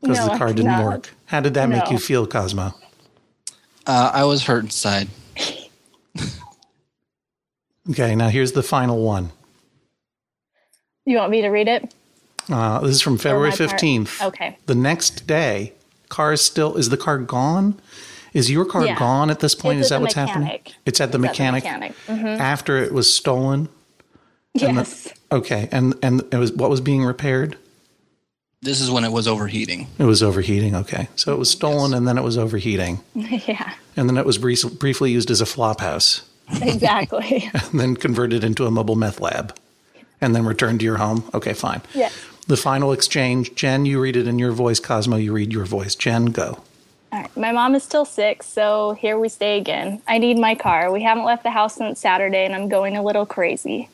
because 0.01 0.19
No, 0.19 0.29
the 0.33 0.39
car 0.39 0.49
didn't 0.49 0.65
not. 0.67 0.85
work. 0.85 1.11
How 1.27 1.41
did 1.41 1.55
that 1.55 1.69
make 1.69 1.91
you 1.91 1.99
feel, 1.99 2.27
Cosmo? 2.27 2.75
Uh, 3.87 4.11
I 4.13 4.25
was 4.25 4.45
hurt 4.45 4.65
inside. 4.65 5.09
Okay, 7.91 8.15
now 8.15 8.29
here's 8.29 8.53
the 8.53 8.63
final 8.63 9.03
one. 9.03 9.31
You 11.07 11.17
want 11.17 11.31
me 11.31 11.43
to 11.43 11.49
read 11.49 11.69
it? 11.69 11.95
Uh, 12.49 12.81
this 12.81 12.93
is 12.97 13.03
from 13.03 13.19
February 13.19 13.51
15th. 13.53 14.23
Okay. 14.29 14.57
The 14.67 14.75
next 14.75 15.27
day, 15.27 15.73
car 16.09 16.33
is 16.33 16.41
still, 16.41 16.77
is 16.77 16.89
the 16.89 16.97
car 16.97 17.19
gone? 17.19 17.81
Is 18.33 18.51
your 18.51 18.65
car 18.65 18.87
Yeah. 18.87 18.99
gone 18.99 19.31
at 19.31 19.41
this 19.41 19.55
point? 19.55 19.79
It's 19.79 19.87
is 19.87 19.91
that 19.91 19.97
the 19.99 20.03
what's 20.03 20.15
happening? 20.15 20.49
It's 20.49 20.61
at 20.61 20.73
the 20.75 20.81
It's 20.87 21.01
at 21.01 21.13
the 21.13 21.19
mechanic, 21.19 21.65
mechanic. 21.65 21.95
Mhm. 22.07 22.39
after 22.39 22.77
it 22.79 22.93
was 22.93 23.13
stolen. 23.13 23.69
And 24.61 24.77
the- 24.79 24.83
Yes. 24.83 25.09
Okay, 25.33 25.69
and 25.71 25.95
and 26.03 26.23
it 26.33 26.37
was 26.37 26.53
what 26.53 26.71
was 26.71 26.81
being 26.81 27.05
repaired? 27.05 27.57
This 28.63 28.81
is 28.81 28.91
when 28.91 29.05
it 29.05 29.13
was 29.13 29.27
overheating. 29.29 29.87
It 29.99 30.05
was 30.05 30.23
overheating. 30.25 30.75
Okay, 30.75 31.09
so 31.17 31.33
it 31.33 31.39
was 31.39 31.49
stolen, 31.51 31.95
and 31.95 32.07
then 32.07 32.19
it 32.19 32.23
was 32.25 32.37
overheating, 32.37 33.01
yeah, 33.15 33.73
and 33.97 34.09
then 34.09 34.19
it 34.19 34.27
was 34.27 34.39
brief, 34.39 34.63
briefly 34.79 35.13
used 35.13 35.31
as 35.31 35.41
a 35.41 35.47
flop 35.47 35.81
house, 35.81 36.23
exactly. 36.61 37.49
and 37.55 37.81
then 37.81 37.95
converted 37.97 38.43
into 38.45 38.67
a 38.67 38.71
mobile 38.73 38.97
meth 38.97 39.21
lab, 39.21 39.57
and 40.21 40.35
then 40.35 40.45
return 40.45 40.79
to 40.79 40.85
your 40.85 40.99
home. 40.99 41.29
Okay, 41.35 41.53
fine. 41.53 41.83
yes. 41.95 42.13
The 42.47 42.57
final 42.57 42.93
exchange, 42.93 43.55
Jen, 43.55 43.87
you 43.87 44.01
read 44.01 44.17
it 44.17 44.27
in 44.27 44.39
your 44.39 44.51
voice. 44.51 44.81
Cosmo, 44.81 45.17
you 45.17 45.33
read 45.33 45.53
your 45.53 45.65
voice. 45.65 45.95
Jen, 45.95 46.27
go. 46.27 46.59
All 47.13 47.21
right. 47.21 47.37
My 47.37 47.53
mom 47.53 47.75
is 47.75 47.85
still 47.85 48.05
sick, 48.05 48.43
so 48.43 48.93
here 48.95 49.19
we 49.19 49.29
stay 49.29 49.59
again. 49.59 50.03
I 50.09 50.19
need 50.19 50.37
my 50.37 50.55
car. 50.55 50.91
We 50.91 51.03
haven't 51.03 51.25
left 51.25 51.45
the 51.45 51.51
house 51.51 51.77
since 51.77 52.01
Saturday, 52.01 52.45
and 52.45 52.55
I'm 52.55 52.69
going 52.69 52.97
a 52.97 53.03
little 53.03 53.27
crazy. 53.27 53.89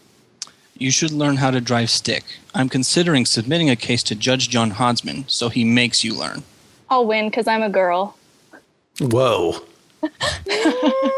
You 0.79 0.91
should 0.91 1.11
learn 1.11 1.37
how 1.37 1.51
to 1.51 1.61
drive 1.61 1.91
stick. 1.91 2.25
I'm 2.55 2.69
considering 2.69 3.25
submitting 3.25 3.71
a 3.71 3.77
case 3.77 4.03
to 4.05 4.15
Judge 4.15 4.49
John 4.51 4.73
Hodgman 4.73 5.25
so 5.29 5.49
he 5.49 5.65
makes 5.65 6.05
you 6.05 6.15
learn. 6.15 6.43
I'll 6.91 7.07
win 7.07 7.29
because 7.29 7.47
I'm 7.47 7.62
a 7.62 7.71
girl. 7.71 8.17
Whoa. 9.01 9.62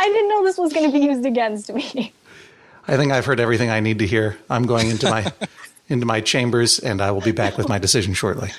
I 0.00 0.08
didn't 0.08 0.28
know 0.30 0.42
this 0.42 0.56
was 0.56 0.72
going 0.72 0.90
to 0.90 0.98
be 0.98 1.04
used 1.04 1.26
against 1.26 1.70
me. 1.74 2.14
I 2.88 2.96
think 2.96 3.12
I've 3.12 3.26
heard 3.26 3.38
everything 3.38 3.68
I 3.68 3.80
need 3.80 3.98
to 3.98 4.06
hear. 4.06 4.38
I'm 4.48 4.64
going 4.64 4.88
into 4.88 5.10
my 5.10 5.30
into 5.88 6.06
my 6.06 6.22
chambers, 6.22 6.78
and 6.78 7.02
I 7.02 7.10
will 7.10 7.20
be 7.20 7.32
back 7.32 7.58
with 7.58 7.68
my 7.68 7.78
decision 7.78 8.14
shortly. 8.14 8.50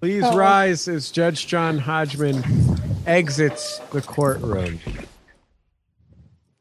Please 0.00 0.22
oh. 0.24 0.36
rise 0.36 0.86
as 0.86 1.10
Judge 1.10 1.48
John 1.48 1.78
Hodgman 1.78 2.44
exits 3.06 3.80
the 3.90 4.00
courtroom. 4.02 4.78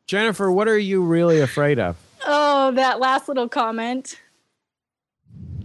Jennifer, 0.07 0.51
what 0.51 0.67
are 0.67 0.77
you 0.77 1.03
really 1.03 1.39
afraid 1.39 1.77
of? 1.77 1.95
Oh, 2.25 2.71
that 2.71 2.99
last 2.99 3.27
little 3.27 3.47
comment. 3.47 4.19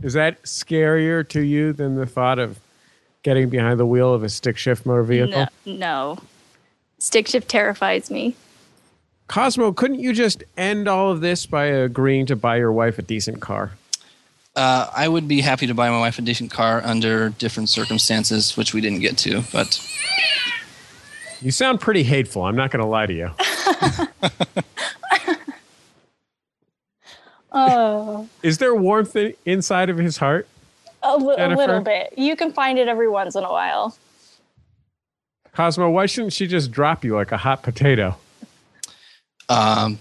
Is 0.03 0.12
that 0.12 0.43
scarier 0.43 1.27
to 1.31 1.40
you 1.40 1.73
than 1.73 1.95
the 1.95 2.05
thought 2.05 2.38
of 2.38 2.61
getting 3.23 3.49
behind 3.49 3.81
the 3.81 3.87
wheel 3.87 4.12
of 4.12 4.23
a 4.23 4.29
stick 4.29 4.59
shift 4.59 4.85
motor 4.85 5.03
vehicle? 5.03 5.49
No, 5.64 5.73
no. 5.75 6.19
Stick 7.05 7.29
shift 7.29 7.49
terrifies 7.51 8.11
me. 8.11 8.35
Cosmo, 9.29 9.73
couldn't 9.73 10.01
you 10.01 10.14
just 10.14 10.43
end 10.57 10.88
all 10.88 11.11
of 11.12 11.21
this 11.21 11.45
by 11.45 11.67
agreeing 11.67 12.25
to 12.27 12.35
buy 12.35 12.57
your 12.57 12.73
wife 12.73 12.99
a 12.99 13.03
decent 13.03 13.43
car? 13.43 13.73
Uh, 14.57 14.88
I 14.97 15.07
would 15.07 15.29
be 15.29 15.43
happy 15.43 15.67
to 15.67 15.75
buy 15.75 15.90
my 15.90 15.99
wife 15.99 16.19
a 16.19 16.23
decent 16.23 16.51
car 16.51 16.81
under 16.83 17.29
different 17.29 17.69
circumstances, 17.69 18.57
which 18.57 18.73
we 18.73 18.81
didn't 18.81 19.01
get 19.01 19.19
to. 19.19 19.43
But 19.53 19.87
You 21.43 21.51
sound 21.51 21.79
pretty 21.83 22.05
hateful. 22.05 22.45
I'm 22.47 22.57
not 22.57 22.71
going 22.71 22.81
to 22.83 22.88
lie 22.88 23.05
to 23.07 23.12
you. 23.12 23.31
Oh, 27.57 28.29
Is 28.43 28.59
there 28.59 28.75
warmth 28.75 29.14
i- 29.17 29.35
inside 29.45 29.88
of 29.88 29.97
his 29.99 30.17
heart? 30.17 30.49
a, 31.05 31.17
li- 31.17 31.37
a 31.38 31.49
little 31.55 31.81
bit. 31.83 32.14
You 32.17 32.35
can 32.35 32.51
find 32.53 32.79
it 32.81 32.88
every 32.88 33.09
once 33.09 33.37
in 33.37 33.45
a 33.45 33.53
while. 33.53 33.97
Cosmo, 35.55 35.88
why 35.90 36.07
shouldn't 36.07 36.33
she 36.33 36.47
just 36.47 36.71
drop 36.73 37.05
you 37.05 37.14
like 37.14 37.33
a 37.33 37.37
hot 37.37 37.62
potato? 37.62 38.17
Um, 39.49 39.99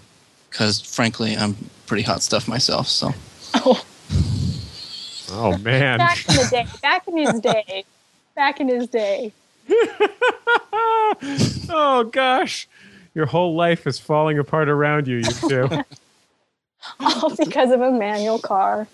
because 0.50 0.80
frankly, 0.80 1.36
I'm 1.36 1.56
pretty 1.86 2.02
hot 2.02 2.22
stuff 2.22 2.48
myself. 2.48 2.88
So 2.88 3.12
Oh, 3.54 3.84
Oh, 5.30 5.56
man. 5.58 5.98
back 5.98 6.28
in 6.28 6.36
the 6.36 6.48
day. 6.50 6.66
Back 6.82 7.08
in 7.08 7.16
his 7.16 7.40
day. 7.40 7.84
Back 8.36 8.60
in 8.60 8.68
his 8.68 8.86
day. 8.88 9.32
oh, 11.70 12.08
gosh. 12.12 12.68
Your 13.14 13.26
whole 13.26 13.54
life 13.54 13.86
is 13.86 13.98
falling 13.98 14.38
apart 14.38 14.68
around 14.68 15.06
you, 15.08 15.16
you 15.18 15.22
two. 15.48 15.68
All 17.00 17.34
because 17.36 17.70
of 17.70 17.80
a 17.80 17.90
manual 17.90 18.38
car. 18.38 18.86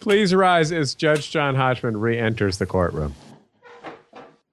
Please 0.00 0.34
rise 0.34 0.72
as 0.72 0.94
Judge 0.94 1.30
John 1.30 1.54
Hodgman 1.54 1.98
re 1.98 2.18
enters 2.18 2.58
the 2.58 2.66
courtroom. 2.66 3.14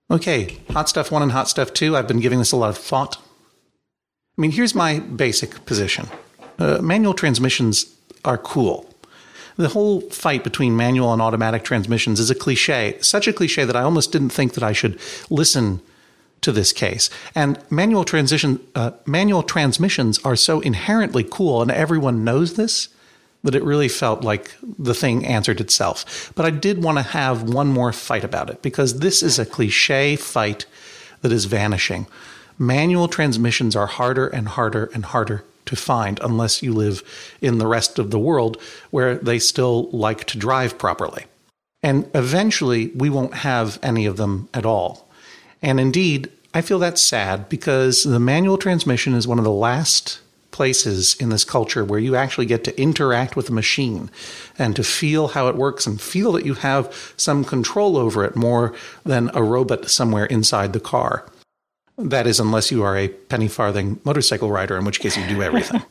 Okay, 0.10 0.58
hot 0.70 0.88
stuff 0.88 1.12
one 1.12 1.22
and 1.22 1.34
hot 1.34 1.50
stuff 1.50 1.74
two. 1.74 1.98
I've 1.98 2.08
been 2.08 2.22
giving 2.22 2.40
this 2.40 2.54
a 2.54 2.58
lot 2.58 2.70
of 2.70 2.78
thought. 2.78 3.18
I 4.38 4.42
mean, 4.42 4.52
here's 4.52 4.74
my 4.76 5.00
basic 5.00 5.66
position 5.66 6.08
uh, 6.60 6.80
manual 6.82 7.14
transmissions 7.14 7.94
are 8.24 8.38
cool. 8.38 8.90
The 9.58 9.70
whole 9.70 10.02
fight 10.02 10.44
between 10.44 10.78
manual 10.78 11.12
and 11.12 11.22
automatic 11.22 11.64
transmissions 11.64 12.20
is 12.20 12.30
a 12.30 12.36
cliche, 12.36 12.98
such 13.02 13.28
a 13.28 13.34
cliche 13.34 13.66
that 13.66 13.76
I 13.76 13.82
almost 13.82 14.12
didn't 14.12 14.30
think 14.30 14.54
that 14.54 14.64
I 14.64 14.72
should 14.72 15.00
listen 15.30 15.82
to 16.42 16.52
this 16.52 16.72
case. 16.72 17.10
And 17.34 17.60
manual 17.72 18.04
transition, 18.04 18.60
uh, 18.76 18.92
manual 19.08 19.42
transmissions 19.42 20.20
are 20.20 20.36
so 20.36 20.60
inherently 20.60 21.26
cool, 21.30 21.64
and 21.64 21.72
everyone 21.72 22.24
knows 22.24 22.54
this 22.54 22.90
that 23.44 23.56
it 23.56 23.64
really 23.64 23.88
felt 23.88 24.24
like 24.24 24.56
the 24.78 24.94
thing 24.94 25.26
answered 25.26 25.62
itself. 25.62 26.32
But 26.36 26.46
I 26.46 26.50
did 26.50 26.84
want 26.84 26.98
to 26.98 27.04
have 27.04 27.44
one 27.44 27.68
more 27.68 27.94
fight 27.94 28.24
about 28.24 28.50
it 28.50 28.62
because 28.62 29.00
this 29.00 29.22
is 29.24 29.40
a 29.40 29.46
cliche 29.46 30.16
fight 30.16 30.66
that 31.22 31.32
is 31.32 31.46
vanishing. 31.46 32.08
Manual 32.58 33.08
transmissions 33.08 33.76
are 33.76 33.88
harder 33.88 34.28
and 34.28 34.48
harder 34.50 34.90
and 34.94 35.06
harder 35.06 35.44
to 35.66 35.76
find 35.76 36.20
unless 36.24 36.64
you 36.64 36.74
live 36.74 37.04
in 37.42 37.58
the 37.58 37.68
rest 37.68 38.00
of 38.00 38.12
the 38.12 38.20
world 38.20 38.60
where 38.90 39.16
they 39.16 39.38
still 39.38 39.90
like 39.92 40.26
to 40.26 40.38
drive 40.38 40.78
properly. 40.78 41.26
And 41.84 42.10
eventually, 42.16 42.88
we 42.96 43.10
won't 43.10 43.36
have 43.36 43.80
any 43.84 44.06
of 44.06 44.18
them 44.18 44.50
at 44.54 44.66
all. 44.66 45.08
And 45.62 45.80
indeed, 45.80 46.32
I 46.54 46.62
feel 46.62 46.80
that's 46.80 47.02
sad 47.02 47.50
because 47.50 48.04
the 48.04 48.20
manual 48.20 48.58
transmission 48.58 49.14
is 49.14 49.28
one 49.28 49.38
of 49.38 49.46
the 49.46 49.52
last 49.52 50.20
places 50.58 51.16
in 51.20 51.30
this 51.30 51.46
culture 51.46 51.86
where 51.86 52.00
you 52.00 52.16
actually 52.16 52.48
get 52.48 52.64
to 52.64 52.82
interact 52.82 53.36
with 53.36 53.48
a 53.48 53.54
machine 53.54 54.10
and 54.58 54.76
to 54.76 54.84
feel 54.84 55.28
how 55.28 55.48
it 55.48 55.56
works 55.56 55.86
and 55.86 56.02
feel 56.02 56.32
that 56.32 56.48
you 56.48 56.56
have 56.56 57.14
some 57.16 57.44
control 57.44 57.96
over 57.96 58.26
it 58.26 58.36
more 58.36 58.74
than 59.06 59.30
a 59.36 59.44
robot 59.44 59.88
somewhere 59.88 60.26
inside 60.26 60.74
the 60.74 60.80
car. 60.80 61.30
That 62.00 62.26
is, 62.26 62.40
unless 62.40 62.72
you 62.72 62.82
are 62.82 62.98
a 62.98 63.08
penny 63.08 63.48
farthing 63.48 64.00
motorcycle 64.04 64.50
rider, 64.50 64.76
in 64.78 64.84
which 64.84 65.00
case 65.00 65.16
you 65.16 65.28
do 65.28 65.44
everything. 65.44 65.84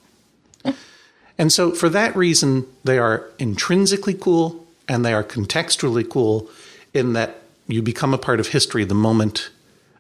and 1.38 1.52
so, 1.52 1.70
for 1.70 1.88
that 1.88 2.16
reason, 2.16 2.66
they 2.82 2.98
are 2.98 3.30
intrinsically 3.38 4.14
cool 4.14 4.66
and 4.88 5.04
they 5.04 5.14
are 5.14 5.22
contextually 5.22 6.08
cool 6.08 6.50
in 6.92 7.12
that 7.12 7.38
you 7.68 7.82
become 7.82 8.12
a 8.12 8.18
part 8.18 8.40
of 8.40 8.48
history 8.48 8.84
the 8.84 8.94
moment 8.94 9.50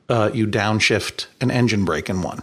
uh, 0.08 0.30
you 0.34 0.44
downshift 0.44 1.26
an 1.40 1.52
engine 1.52 1.84
brake 1.84 2.10
in 2.10 2.22
one. 2.22 2.42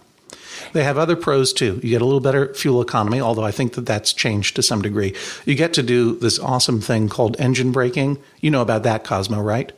They 0.73 0.83
have 0.83 0.97
other 0.97 1.15
pros 1.15 1.53
too. 1.53 1.79
You 1.83 1.89
get 1.89 2.01
a 2.01 2.05
little 2.05 2.19
better 2.19 2.53
fuel 2.53 2.81
economy, 2.81 3.19
although 3.21 3.43
I 3.43 3.51
think 3.51 3.73
that 3.73 3.85
that's 3.85 4.13
changed 4.13 4.55
to 4.55 4.63
some 4.63 4.81
degree. 4.81 5.15
You 5.45 5.55
get 5.55 5.73
to 5.73 5.83
do 5.83 6.15
this 6.15 6.39
awesome 6.39 6.81
thing 6.81 7.09
called 7.09 7.35
engine 7.39 7.71
braking. 7.71 8.19
You 8.41 8.51
know 8.51 8.61
about 8.61 8.83
that, 8.83 9.03
Cosmo, 9.03 9.41
right? 9.41 9.71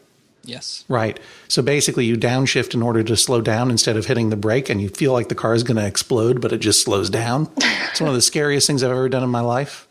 yes, 0.48 0.86
Right. 0.88 1.20
So 1.48 1.62
basically, 1.62 2.06
you 2.06 2.16
downshift 2.16 2.74
in 2.74 2.82
order 2.82 3.04
to 3.04 3.18
slow 3.18 3.42
down 3.42 3.72
instead 3.72 3.98
of 3.98 4.06
hitting 4.06 4.30
the 4.30 4.36
brake, 4.36 4.70
and 4.70 4.82
you 4.82 4.90
feel 4.90 5.12
like 5.12 5.30
the 5.30 5.36
car 5.36 5.54
is 5.54 5.64
going 5.64 5.78
to 5.78 5.86
explode, 5.86 6.42
but 6.42 6.52
it 6.54 6.60
just 6.60 6.84
slows 6.84 7.10
down. 7.10 7.50
It's 7.92 8.02
one 8.02 8.10
of 8.10 8.16
the 8.16 8.22
scariest 8.22 8.68
things 8.68 8.84
I've 8.84 8.92
ever 8.92 9.08
done 9.08 9.24
in 9.24 9.30
my 9.30 9.40
life. 9.40 9.88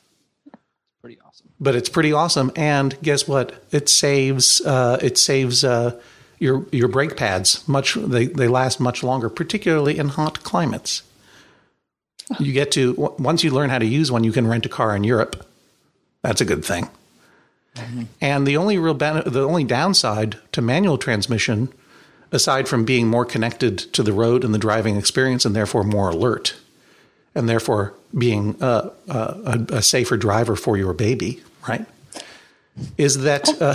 It's 0.47 0.57
pretty 1.01 1.19
awesome. 1.25 1.49
But 1.59 1.75
it's 1.75 1.89
pretty 1.89 2.13
awesome, 2.13 2.53
and 2.55 3.01
guess 3.01 3.27
what? 3.27 3.65
It 3.71 3.89
saves 3.89 4.61
uh, 4.61 4.99
it 5.01 5.17
saves 5.17 5.65
uh, 5.65 5.99
your 6.39 6.67
your 6.73 6.89
brake 6.89 7.17
pads 7.17 7.67
much. 7.69 7.95
They 7.95 8.27
they 8.27 8.49
last 8.49 8.81
much 8.81 9.03
longer, 9.03 9.29
particularly 9.29 9.99
in 9.99 10.09
hot 10.11 10.43
climates. 10.43 11.03
You 12.39 12.53
get 12.53 12.73
to 12.73 13.15
once 13.19 13.45
you 13.45 13.51
learn 13.51 13.71
how 13.71 13.79
to 13.79 13.87
use 13.87 14.11
one, 14.11 14.25
you 14.25 14.33
can 14.33 14.47
rent 14.47 14.67
a 14.67 14.69
car 14.69 14.97
in 14.97 15.05
Europe. 15.05 15.47
That's 16.23 16.41
a 16.41 16.45
good 16.45 16.65
thing. 16.65 16.89
And 18.21 18.47
the 18.47 18.57
only 18.57 18.79
real 18.79 18.95
ben- 18.95 19.25
the 19.27 19.43
only 19.43 19.65
downside 19.65 20.39
to 20.53 20.63
manual 20.63 20.97
transmission, 20.97 21.69
aside 22.31 22.69
from 22.69 22.85
being 22.85 23.09
more 23.09 23.25
connected 23.25 23.79
to 23.95 24.03
the 24.03 24.13
road 24.13 24.45
and 24.45 24.55
the 24.55 24.59
driving 24.59 24.97
experience, 24.97 25.45
and 25.45 25.57
therefore 25.57 25.83
more 25.83 26.11
alert, 26.11 26.55
and 27.35 27.49
therefore 27.49 27.95
being 28.17 28.57
uh, 28.63 28.91
uh, 29.09 29.57
a, 29.71 29.77
a 29.77 29.83
safer 29.83 30.17
driver 30.17 30.55
for 30.55 30.77
your 30.77 30.93
baby, 30.93 31.43
right? 31.69 31.85
Is 32.97 33.23
that 33.23 33.49
uh, 33.61 33.75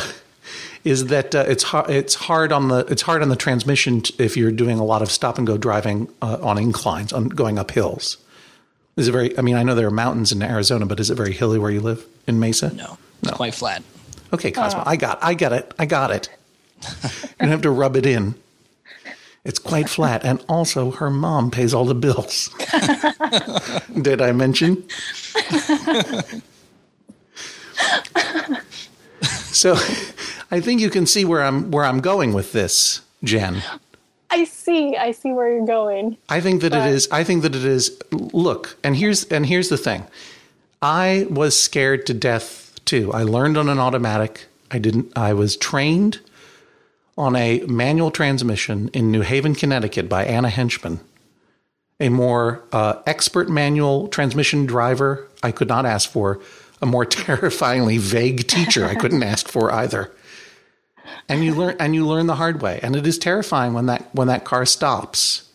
is 0.83 1.07
that 1.07 1.35
uh, 1.35 1.45
it's 1.47 1.63
hard 1.63 1.89
it's 1.89 2.15
hard 2.15 2.51
on 2.51 2.69
the 2.69 2.79
it's 2.87 3.01
hard 3.01 3.21
on 3.21 3.29
the 3.29 3.35
transmission 3.35 4.01
t- 4.01 4.15
if 4.17 4.37
you're 4.37 4.51
doing 4.51 4.79
a 4.79 4.83
lot 4.83 5.01
of 5.01 5.11
stop 5.11 5.37
and 5.37 5.45
go 5.45 5.57
driving 5.57 6.07
uh, 6.21 6.37
on 6.41 6.57
inclines 6.57 7.13
on 7.13 7.29
going 7.29 7.59
up 7.59 7.71
hills. 7.71 8.17
Is 8.95 9.07
it 9.07 9.11
very? 9.11 9.37
I 9.37 9.41
mean, 9.41 9.55
I 9.55 9.63
know 9.63 9.75
there 9.75 9.87
are 9.87 9.91
mountains 9.91 10.31
in 10.31 10.41
Arizona, 10.41 10.85
but 10.85 10.99
is 10.99 11.09
it 11.09 11.15
very 11.15 11.33
hilly 11.33 11.59
where 11.59 11.71
you 11.71 11.81
live 11.81 12.05
in 12.27 12.39
Mesa? 12.39 12.73
No, 12.73 12.97
it's 13.21 13.31
quite 13.31 13.53
flat. 13.53 13.83
Okay, 14.31 14.51
Cosmo, 14.51 14.83
I 14.85 14.95
got, 14.95 15.17
I 15.23 15.33
got 15.33 15.53
it, 15.53 15.73
I 15.79 15.87
got 15.87 16.11
it. 16.11 16.29
you 17.03 17.29
don't 17.39 17.49
have 17.49 17.63
to 17.63 17.71
rub 17.71 17.95
it 17.95 18.05
in. 18.05 18.35
It's 19.43 19.57
quite 19.57 19.89
flat, 19.89 20.23
and 20.23 20.43
also 20.47 20.91
her 20.91 21.09
mom 21.09 21.49
pays 21.49 21.73
all 21.73 21.85
the 21.85 21.95
bills. 21.95 22.49
Did 24.01 24.21
I 24.21 24.33
mention? 24.33 24.87
so, 29.23 29.75
I 30.51 30.61
think 30.61 30.81
you 30.81 30.89
can 30.89 31.05
see 31.05 31.25
where 31.25 31.43
I'm 31.43 31.71
where 31.71 31.85
I'm 31.85 31.99
going 31.99 32.33
with 32.33 32.51
this, 32.51 33.01
Jen. 33.23 33.61
I 34.31 34.43
see. 34.43 34.95
I 34.95 35.11
see 35.11 35.31
where 35.31 35.51
you're 35.51 35.65
going. 35.65 36.17
I 36.27 36.41
think 36.41 36.61
that 36.61 36.73
it 36.73 36.85
is. 36.85 37.07
I 37.11 37.23
think 37.23 37.41
that 37.43 37.55
it 37.55 37.65
is. 37.65 37.99
Look, 38.11 38.77
and 38.83 38.95
here's 38.95 39.25
and 39.25 39.45
here's 39.45 39.69
the 39.69 39.77
thing. 39.77 40.05
I 40.81 41.27
was 41.29 41.59
scared 41.59 42.05
to 42.07 42.13
death 42.13 42.79
too. 42.85 43.11
I 43.13 43.23
learned 43.23 43.57
on 43.57 43.69
an 43.69 43.79
automatic. 43.79 44.45
I 44.71 44.79
didn't. 44.79 45.15
I 45.17 45.33
was 45.33 45.57
trained 45.57 46.19
on 47.17 47.35
a 47.35 47.59
manual 47.67 48.11
transmission 48.11 48.89
in 48.93 49.11
New 49.11 49.21
Haven, 49.21 49.53
Connecticut, 49.53 50.07
by 50.07 50.25
Anna 50.25 50.49
Henchman. 50.49 50.99
A 51.99 52.09
more 52.09 52.63
uh, 52.71 53.01
expert 53.05 53.49
manual 53.49 54.07
transmission 54.07 54.65
driver 54.65 55.27
I 55.43 55.51
could 55.51 55.67
not 55.67 55.85
ask 55.85 56.09
for. 56.09 56.39
A 56.81 56.85
more 56.85 57.05
terrifyingly 57.05 57.97
vague 57.97 58.47
teacher 58.47 58.85
I 58.85 58.95
couldn't 58.95 59.21
ask 59.21 59.47
for 59.47 59.71
either 59.71 60.11
and 61.27 61.43
you 61.43 61.53
learn 61.53 61.75
and 61.79 61.93
you 61.95 62.05
learn 62.05 62.27
the 62.27 62.35
hard 62.35 62.61
way. 62.61 62.79
And 62.81 62.95
it 62.95 63.05
is 63.05 63.17
terrifying 63.17 63.73
when 63.73 63.85
that 63.85 64.09
when 64.13 64.27
that 64.27 64.43
car 64.43 64.65
stops 64.65 65.49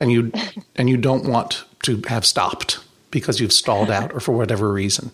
and 0.00 0.12
you 0.12 0.32
and 0.76 0.88
you 0.88 0.96
don't 0.96 1.24
want 1.24 1.64
to 1.84 2.02
have 2.08 2.26
stopped 2.26 2.78
because 3.10 3.40
you've 3.40 3.52
stalled 3.52 3.90
out 3.90 4.12
or 4.12 4.20
for 4.20 4.32
whatever 4.32 4.72
reason. 4.72 5.10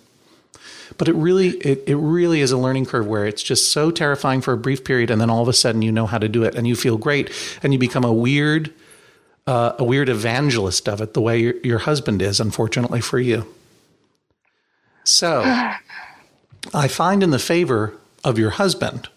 But 0.97 1.09
it 1.09 1.14
really 1.14 1.51
it, 1.59 1.85
it 1.87 1.97
really 1.97 2.40
is 2.40 2.51
a 2.51 2.59
learning 2.59 2.87
curve 2.87 3.07
where 3.07 3.27
it's 3.27 3.42
just 3.42 3.73
so 3.73 3.90
terrifying 3.90 4.40
for 4.40 4.53
a 4.53 4.59
brief 4.59 4.85
period 4.85 5.11
and 5.11 5.21
then 5.21 5.31
all 5.31 5.42
of 5.42 5.49
a 5.49 5.53
sudden 5.53 5.83
you 5.83 5.92
know 5.92 6.07
how 6.07 6.18
to 6.18 6.29
do 6.29 6.42
it 6.42 6.55
and 6.55 6.66
you 6.66 6.75
feel 6.75 6.97
great 6.97 7.31
and 7.62 7.73
you 7.73 7.79
become 7.79 8.05
a 8.05 8.12
weird 8.12 8.73
uh, 9.47 9.75
a 9.79 9.85
weird 9.85 10.09
evangelist 10.09 10.88
of 10.88 11.01
it 11.01 11.14
the 11.14 11.23
way 11.23 11.38
your, 11.38 11.55
your 11.62 11.79
husband 11.79 12.21
is 12.21 12.40
unfortunately 12.40 13.01
for 13.01 13.18
you. 13.18 13.47
So, 15.05 15.42
I 16.75 16.88
find 16.88 17.23
in 17.23 17.31
the 17.31 17.38
favor 17.38 17.94
of 18.25 18.38
your 18.38 18.51
husband 18.51 19.09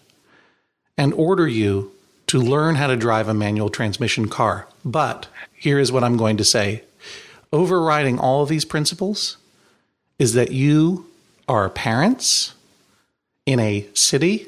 and 0.96 1.12
order 1.14 1.48
you 1.48 1.92
to 2.28 2.38
learn 2.38 2.76
how 2.76 2.86
to 2.86 2.96
drive 2.96 3.28
a 3.28 3.34
manual 3.34 3.68
transmission 3.68 4.28
car. 4.28 4.66
But 4.84 5.28
here 5.54 5.78
is 5.78 5.92
what 5.92 6.04
I'm 6.04 6.16
going 6.16 6.36
to 6.38 6.44
say 6.44 6.82
overriding 7.52 8.18
all 8.18 8.42
of 8.42 8.48
these 8.48 8.64
principles 8.64 9.36
is 10.18 10.32
that 10.32 10.50
you 10.50 11.06
are 11.48 11.68
parents 11.68 12.54
in 13.44 13.60
a 13.60 13.86
city 13.92 14.46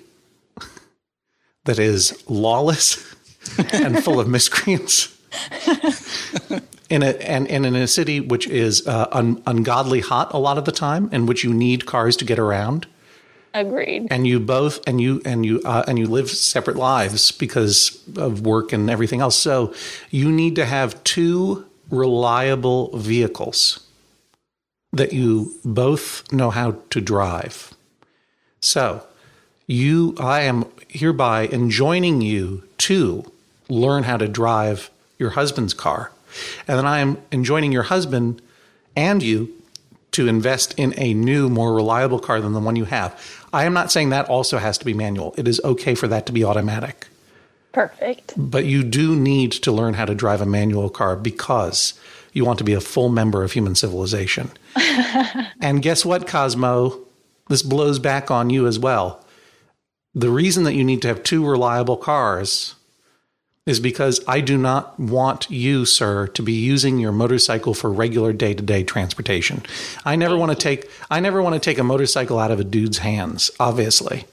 that 1.65 1.79
is 1.79 2.23
lawless 2.29 3.15
and 3.73 4.03
full 4.03 4.21
of 4.21 4.29
miscreants. 4.29 5.11
in 6.89 7.03
a 7.03 7.09
and, 7.29 7.49
and 7.49 7.67
in 7.67 7.75
a 7.75 7.89
city 7.89 8.21
which 8.21 8.47
is 8.47 8.87
uh, 8.87 9.09
un, 9.13 9.43
ungodly 9.47 10.01
hot 10.01 10.33
a 10.33 10.39
lot 10.39 10.57
of 10.59 10.65
the 10.65 10.73
time, 10.73 11.09
in 11.13 11.27
which 11.27 11.45
you 11.45 11.53
need 11.53 11.87
cars 11.87 12.17
to 12.17 12.25
get 12.25 12.39
around, 12.39 12.87
Agreed. 13.55 14.09
and 14.11 14.27
you 14.27 14.41
both 14.41 14.81
and 14.85 15.01
you 15.01 15.23
and 15.25 15.47
you 15.47 15.63
uh, 15.65 15.85
and 15.87 15.97
you 15.97 16.07
live 16.07 16.29
separate 16.29 16.77
lives 16.77 17.31
because 17.31 18.03
of 18.17 18.45
work 18.45 18.73
and 18.73 18.91
everything 18.91 19.21
else. 19.21 19.37
So 19.37 19.73
you 20.11 20.33
need 20.33 20.57
to 20.57 20.65
have 20.65 21.03
two 21.05 21.65
reliable 21.89 22.97
vehicles 22.99 23.87
that 24.93 25.13
you 25.13 25.55
both 25.65 26.31
know 26.33 26.51
how 26.51 26.79
to 26.91 27.01
drive. 27.01 27.73
So 28.61 29.07
you, 29.67 30.17
I 30.19 30.41
am 30.43 30.67
hereby 30.89 31.47
enjoining 31.47 32.23
you 32.23 32.65
to 32.79 33.31
learn 33.69 34.03
how 34.03 34.17
to 34.17 34.29
drive 34.29 34.91
your 35.19 35.31
husband's 35.31 35.75
car, 35.75 36.11
and 36.67 36.77
then 36.77 36.87
I 36.87 36.99
am 36.99 37.19
enjoining 37.31 37.71
your 37.71 37.85
husband 37.85 38.43
and 38.97 39.23
you 39.23 39.53
to 40.13 40.29
invest 40.29 40.75
in 40.77 40.95
a 40.97 41.13
new, 41.13 41.49
more 41.51 41.75
reliable 41.75 42.21
car 42.21 42.41
than 42.41 42.53
the 42.53 42.61
one 42.61 42.77
you 42.77 42.85
have. 42.85 43.21
I 43.55 43.65
am 43.65 43.73
not 43.73 43.93
saying 43.93 44.11
that 44.11 44.29
also 44.29 44.59
has 44.59 44.77
to 44.79 44.85
be 44.85 44.95
manual. 44.95 45.33
It 45.39 45.47
is 45.47 45.61
okay 45.63 45.95
for 45.95 46.09
that 46.09 46.27
to 46.27 46.33
be 46.33 46.45
automatic. 46.45 47.07
Perfect. 47.73 48.35
But 48.37 48.65
you 48.65 48.83
do 48.83 49.15
need 49.15 49.53
to 49.53 49.71
learn 49.71 49.95
how 49.95 50.05
to 50.05 50.15
drive 50.15 50.41
a 50.41 50.47
manual 50.47 50.91
car 50.91 51.15
because 51.15 51.95
you 52.33 52.45
want 52.45 52.59
to 52.59 52.65
be 52.65 52.73
a 52.73 52.81
full 52.81 53.09
member 53.09 53.45
of 53.45 53.53
human 53.53 53.77
civilization. 53.77 54.51
and 55.61 55.83
guess 55.83 56.05
what, 56.05 56.27
Cosmo? 56.27 57.01
This 57.49 57.63
blows 57.63 58.01
back 58.01 58.29
on 58.31 58.51
you 58.51 58.67
as 58.67 58.79
well. 58.79 59.25
The 60.15 60.31
reason 60.31 60.65
that 60.65 60.75
you 60.75 60.83
need 60.83 61.03
to 61.03 61.09
have 61.09 61.23
two 61.23 61.47
reliable 61.47 61.97
cars 61.97 62.75
is 63.67 63.81
because 63.81 64.21
I 64.29 64.43
do 64.43 64.59
not 64.59 64.99
want 65.01 65.51
you, 65.51 65.87
sir, 65.87 66.27
to 66.29 66.43
be 66.43 66.53
using 66.53 66.99
your 66.99 67.13
motorcycle 67.13 67.73
for 67.73 67.91
regular 67.91 68.35
day-to-day 68.35 68.85
transportation. 68.85 69.63
I 70.05 70.17
never 70.17 70.37
want 70.37 70.53
to 70.53 70.57
take 70.57 70.91
I 71.11 71.21
never 71.21 71.43
want 71.43 71.55
to 71.55 71.61
take 71.61 71.79
a 71.79 71.85
motorcycle 71.85 72.39
out 72.39 72.51
of 72.51 72.61
a 72.61 72.65
dude's 72.65 72.99
hands, 72.99 73.51
obviously. 73.59 74.27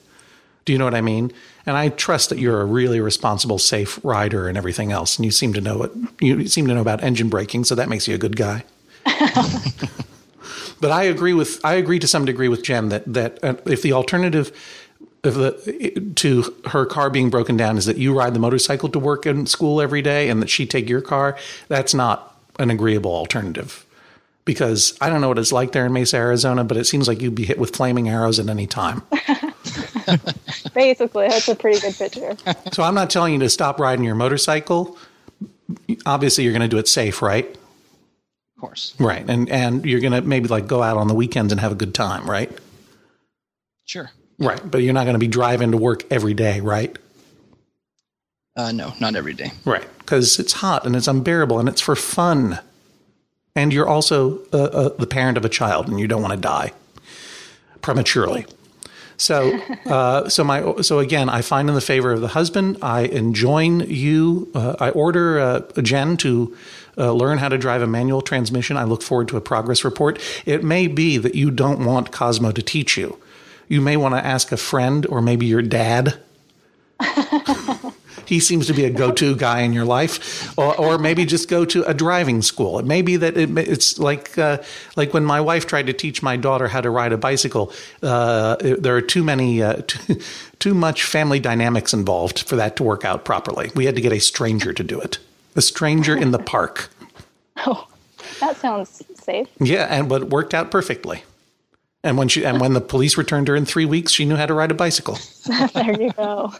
Do 0.64 0.72
you 0.72 0.78
know 0.78 0.84
what 0.84 0.94
I 0.94 1.00
mean? 1.00 1.32
And 1.64 1.76
I 1.76 1.88
trust 1.88 2.28
that 2.28 2.38
you're 2.38 2.60
a 2.60 2.64
really 2.66 3.00
responsible, 3.00 3.58
safe 3.58 3.98
rider 4.04 4.48
and 4.48 4.58
everything 4.58 4.92
else. 4.92 5.16
And 5.16 5.24
you 5.24 5.30
seem 5.30 5.54
to 5.54 5.60
know 5.60 5.78
what 5.78 5.92
you 6.20 6.46
seem 6.46 6.66
to 6.66 6.74
know 6.74 6.82
about 6.82 7.02
engine 7.02 7.30
braking, 7.30 7.64
so 7.64 7.74
that 7.74 7.88
makes 7.88 8.06
you 8.06 8.14
a 8.14 8.18
good 8.18 8.36
guy. 8.36 8.64
but 10.80 10.90
I 10.90 11.04
agree 11.04 11.32
with 11.32 11.58
I 11.64 11.74
agree 11.74 11.98
to 12.00 12.06
some 12.06 12.26
degree 12.26 12.48
with 12.48 12.62
Jen 12.62 12.90
that 12.90 13.10
that 13.10 13.42
uh, 13.42 13.54
if 13.64 13.80
the 13.80 13.94
alternative 13.94 14.52
if 15.24 15.34
the 15.34 16.12
to 16.16 16.54
her 16.68 16.84
car 16.84 17.08
being 17.08 17.30
broken 17.30 17.56
down 17.56 17.78
is 17.78 17.86
that 17.86 17.96
you 17.96 18.16
ride 18.16 18.34
the 18.34 18.40
motorcycle 18.40 18.88
to 18.88 18.98
work 18.98 19.24
and 19.24 19.48
school 19.48 19.80
every 19.80 20.02
day 20.02 20.28
and 20.28 20.42
that 20.42 20.50
she 20.50 20.66
take 20.66 20.88
your 20.88 21.00
car, 21.00 21.36
that's 21.68 21.94
not 21.94 22.36
an 22.58 22.70
agreeable 22.70 23.14
alternative. 23.14 23.86
Because 24.44 24.98
I 25.00 25.08
don't 25.08 25.20
know 25.20 25.28
what 25.28 25.38
it's 25.38 25.52
like 25.52 25.70
there 25.70 25.86
in 25.86 25.92
Mesa, 25.92 26.16
Arizona, 26.16 26.64
but 26.64 26.76
it 26.76 26.84
seems 26.84 27.06
like 27.06 27.20
you'd 27.20 27.36
be 27.36 27.44
hit 27.44 27.58
with 27.60 27.76
flaming 27.76 28.08
arrows 28.08 28.40
at 28.40 28.48
any 28.48 28.66
time. 28.66 29.02
Basically, 30.74 31.28
that's 31.28 31.48
a 31.48 31.54
pretty 31.54 31.78
good 31.78 31.94
picture. 31.94 32.36
So 32.72 32.82
I'm 32.82 32.94
not 32.94 33.08
telling 33.08 33.34
you 33.34 33.38
to 33.40 33.48
stop 33.48 33.78
riding 33.78 34.04
your 34.04 34.16
motorcycle. 34.16 34.98
Obviously, 36.04 36.42
you're 36.42 36.52
going 36.52 36.62
to 36.62 36.68
do 36.68 36.78
it 36.78 36.88
safe, 36.88 37.22
right? 37.22 37.46
Of 37.46 38.60
course. 38.60 38.96
Right. 38.98 39.24
And 39.28 39.48
and 39.48 39.84
you're 39.84 40.00
going 40.00 40.12
to 40.12 40.22
maybe 40.22 40.48
like 40.48 40.66
go 40.66 40.82
out 40.82 40.96
on 40.96 41.06
the 41.06 41.14
weekends 41.14 41.52
and 41.52 41.60
have 41.60 41.70
a 41.70 41.76
good 41.76 41.94
time, 41.94 42.28
right? 42.28 42.50
Sure. 43.84 44.10
Right. 44.38 44.60
But 44.68 44.78
you're 44.78 44.94
not 44.94 45.04
going 45.04 45.14
to 45.14 45.20
be 45.20 45.28
driving 45.28 45.72
to 45.72 45.76
work 45.76 46.04
every 46.10 46.34
day, 46.34 46.60
right? 46.60 46.96
Uh, 48.56 48.72
no, 48.72 48.92
not 49.00 49.16
every 49.16 49.34
day. 49.34 49.52
Right. 49.64 49.86
Because 49.98 50.38
it's 50.38 50.52
hot 50.52 50.86
and 50.86 50.94
it's 50.94 51.08
unbearable 51.08 51.58
and 51.58 51.68
it's 51.68 51.80
for 51.80 51.96
fun. 51.96 52.58
And 53.54 53.72
you're 53.72 53.88
also 53.88 54.40
uh, 54.52 54.58
uh, 54.58 54.88
the 54.90 55.06
parent 55.06 55.36
of 55.36 55.44
a 55.44 55.48
child 55.48 55.88
and 55.88 55.98
you 55.98 56.06
don't 56.06 56.22
want 56.22 56.34
to 56.34 56.40
die 56.40 56.72
prematurely. 57.80 58.46
So, 59.16 59.56
uh, 59.86 60.28
so 60.28 60.42
my, 60.42 60.80
so 60.80 60.98
again, 60.98 61.28
I 61.28 61.42
find 61.42 61.68
in 61.68 61.74
the 61.74 61.80
favor 61.80 62.12
of 62.12 62.20
the 62.20 62.28
husband. 62.28 62.78
I 62.82 63.02
enjoin 63.02 63.80
you. 63.80 64.50
Uh, 64.54 64.74
I 64.80 64.90
order 64.90 65.38
uh, 65.38 65.60
Jen 65.80 66.16
to 66.18 66.56
uh, 66.98 67.12
learn 67.12 67.38
how 67.38 67.48
to 67.48 67.56
drive 67.56 67.82
a 67.82 67.86
manual 67.86 68.20
transmission. 68.20 68.76
I 68.76 68.84
look 68.84 69.02
forward 69.02 69.28
to 69.28 69.36
a 69.36 69.40
progress 69.40 69.84
report. 69.84 70.18
It 70.44 70.64
may 70.64 70.88
be 70.88 71.18
that 71.18 71.34
you 71.34 71.50
don't 71.50 71.84
want 71.84 72.10
Cosmo 72.10 72.52
to 72.52 72.62
teach 72.62 72.96
you. 72.96 73.18
You 73.72 73.80
may 73.80 73.96
want 73.96 74.14
to 74.14 74.22
ask 74.22 74.52
a 74.52 74.58
friend 74.58 75.06
or 75.06 75.22
maybe 75.22 75.46
your 75.46 75.62
dad. 75.62 76.18
he 78.26 78.38
seems 78.38 78.66
to 78.66 78.74
be 78.74 78.84
a 78.84 78.90
go-to 78.90 79.34
guy 79.34 79.60
in 79.60 79.72
your 79.72 79.86
life, 79.86 80.52
or, 80.58 80.78
or 80.78 80.98
maybe 80.98 81.24
just 81.24 81.48
go 81.48 81.64
to 81.64 81.82
a 81.84 81.94
driving 81.94 82.42
school. 82.42 82.78
It 82.78 82.84
may 82.84 83.00
be 83.00 83.16
that 83.16 83.34
it, 83.34 83.56
it's 83.56 83.98
like 83.98 84.36
uh, 84.36 84.58
like 84.94 85.14
when 85.14 85.24
my 85.24 85.40
wife 85.40 85.66
tried 85.66 85.86
to 85.86 85.94
teach 85.94 86.22
my 86.22 86.36
daughter 86.36 86.68
how 86.68 86.82
to 86.82 86.90
ride 86.90 87.12
a 87.12 87.16
bicycle. 87.16 87.72
Uh, 88.02 88.56
there 88.60 88.94
are 88.94 89.00
too 89.00 89.24
many 89.24 89.62
uh, 89.62 89.76
too, 89.86 90.20
too 90.58 90.74
much 90.74 91.04
family 91.04 91.40
dynamics 91.40 91.94
involved 91.94 92.40
for 92.40 92.56
that 92.56 92.76
to 92.76 92.82
work 92.82 93.06
out 93.06 93.24
properly. 93.24 93.70
We 93.74 93.86
had 93.86 93.94
to 93.94 94.02
get 94.02 94.12
a 94.12 94.20
stranger 94.20 94.74
to 94.74 94.84
do 94.84 95.00
it, 95.00 95.18
a 95.56 95.62
stranger 95.62 96.14
in 96.14 96.30
the 96.30 96.38
park. 96.52 96.90
Oh, 97.66 97.88
that 98.38 98.58
sounds 98.58 99.02
safe. 99.14 99.48
Yeah, 99.60 99.86
and 99.88 100.10
but 100.10 100.20
it 100.20 100.28
worked 100.28 100.52
out 100.52 100.70
perfectly. 100.70 101.22
And 102.04 102.18
when 102.18 102.28
she 102.28 102.44
and 102.44 102.60
when 102.60 102.72
the 102.72 102.80
police 102.80 103.16
returned 103.16 103.48
her 103.48 103.56
in 103.56 103.64
three 103.64 103.84
weeks, 103.84 104.12
she 104.12 104.24
knew 104.24 104.36
how 104.36 104.46
to 104.46 104.54
ride 104.54 104.70
a 104.70 104.74
bicycle. 104.74 105.18
there 105.74 106.00
you 106.00 106.12
go. 106.12 106.52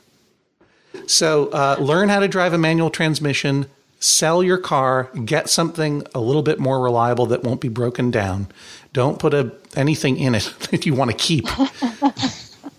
So 1.07 1.49
uh, 1.49 1.77
learn 1.81 2.09
how 2.09 2.21
to 2.21 2.29
drive 2.29 2.53
a 2.53 2.59
manual 2.59 2.91
transmission. 2.91 3.67
Sell 3.99 4.43
your 4.43 4.59
car. 4.59 5.11
Get 5.25 5.49
something 5.49 6.07
a 6.15 6.21
little 6.21 6.43
bit 6.43 6.59
more 6.59 6.81
reliable 6.81 7.27
that 7.27 7.43
won't 7.43 7.61
be 7.61 7.69
broken 7.69 8.11
down. 8.11 8.49
Don't 8.93 9.19
put 9.19 9.35
a, 9.35 9.53
anything 9.75 10.17
in 10.17 10.35
it 10.35 10.53
that 10.71 10.87
you 10.87 10.95
want 10.95 11.11
to 11.11 11.17
keep. 11.17 11.47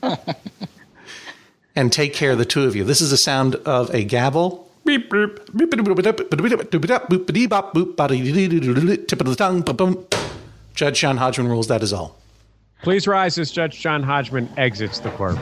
and 1.75 1.91
take 1.91 2.13
care 2.13 2.31
of 2.31 2.37
the 2.37 2.45
two 2.45 2.63
of 2.63 2.75
you. 2.75 2.83
This 2.83 3.01
is 3.01 3.09
the 3.11 3.17
sound 3.17 3.55
of 3.55 3.93
a 3.93 4.03
gavel. 4.03 4.69
Tip 9.07 9.21
of 9.21 9.27
the 9.27 9.35
tongue. 9.35 10.05
Judge 10.75 10.99
John 10.99 11.17
Hodgman 11.17 11.47
rules. 11.47 11.67
That 11.67 11.83
is 11.83 11.93
all. 11.93 12.17
Please 12.83 13.07
rise 13.07 13.37
as 13.37 13.49
Judge 13.49 13.79
John 13.79 14.03
Hodgman 14.03 14.49
exits 14.57 14.99
the 14.99 15.09
court. 15.11 15.37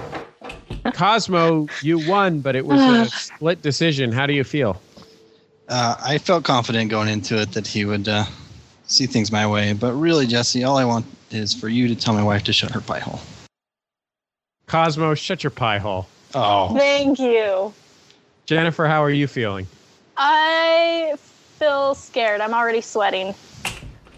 Cosmo, 0.94 1.68
you 1.82 2.08
won, 2.08 2.40
but 2.40 2.56
it 2.56 2.68
was 2.68 2.80
a 2.80 3.10
split 3.10 3.64
decision. 3.64 4.12
How 4.12 4.28
do 4.28 4.34
you 4.34 4.44
feel? 4.44 4.80
Uh, 5.68 5.96
I 6.00 6.20
felt 6.20 6.44
confident 6.44 6.92
going 6.92 7.10
into 7.10 7.42
it 7.42 7.54
that 7.54 7.66
he 7.66 7.84
would 7.84 8.08
uh, 8.08 8.26
see 8.86 9.08
things 9.08 9.32
my 9.32 9.48
way. 9.48 9.74
But 9.74 9.94
really, 9.94 10.28
Jesse, 10.28 10.64
all 10.64 10.78
I 10.78 10.86
want 10.86 11.08
is 11.32 11.52
for 11.52 11.68
you 11.68 11.88
to 11.88 11.96
tell 11.96 12.14
my 12.14 12.22
wife 12.22 12.44
to 12.44 12.54
shut 12.54 12.70
her 12.72 12.82
pie 12.82 13.00
hole. 13.00 13.20
Cosmo, 14.68 15.16
shut 15.16 15.44
your 15.44 15.52
pie 15.52 15.80
hole. 15.80 16.08
Oh. 16.36 16.76
Thank 16.76 17.18
you. 17.18 17.74
Jennifer, 18.46 18.86
how 18.86 19.04
are 19.04 19.10
you 19.10 19.26
feeling? 19.26 19.66
I 20.16 21.16
feel 21.58 21.96
scared. 21.96 22.40
I'm 22.40 22.54
already 22.54 22.82
sweating. 22.82 23.34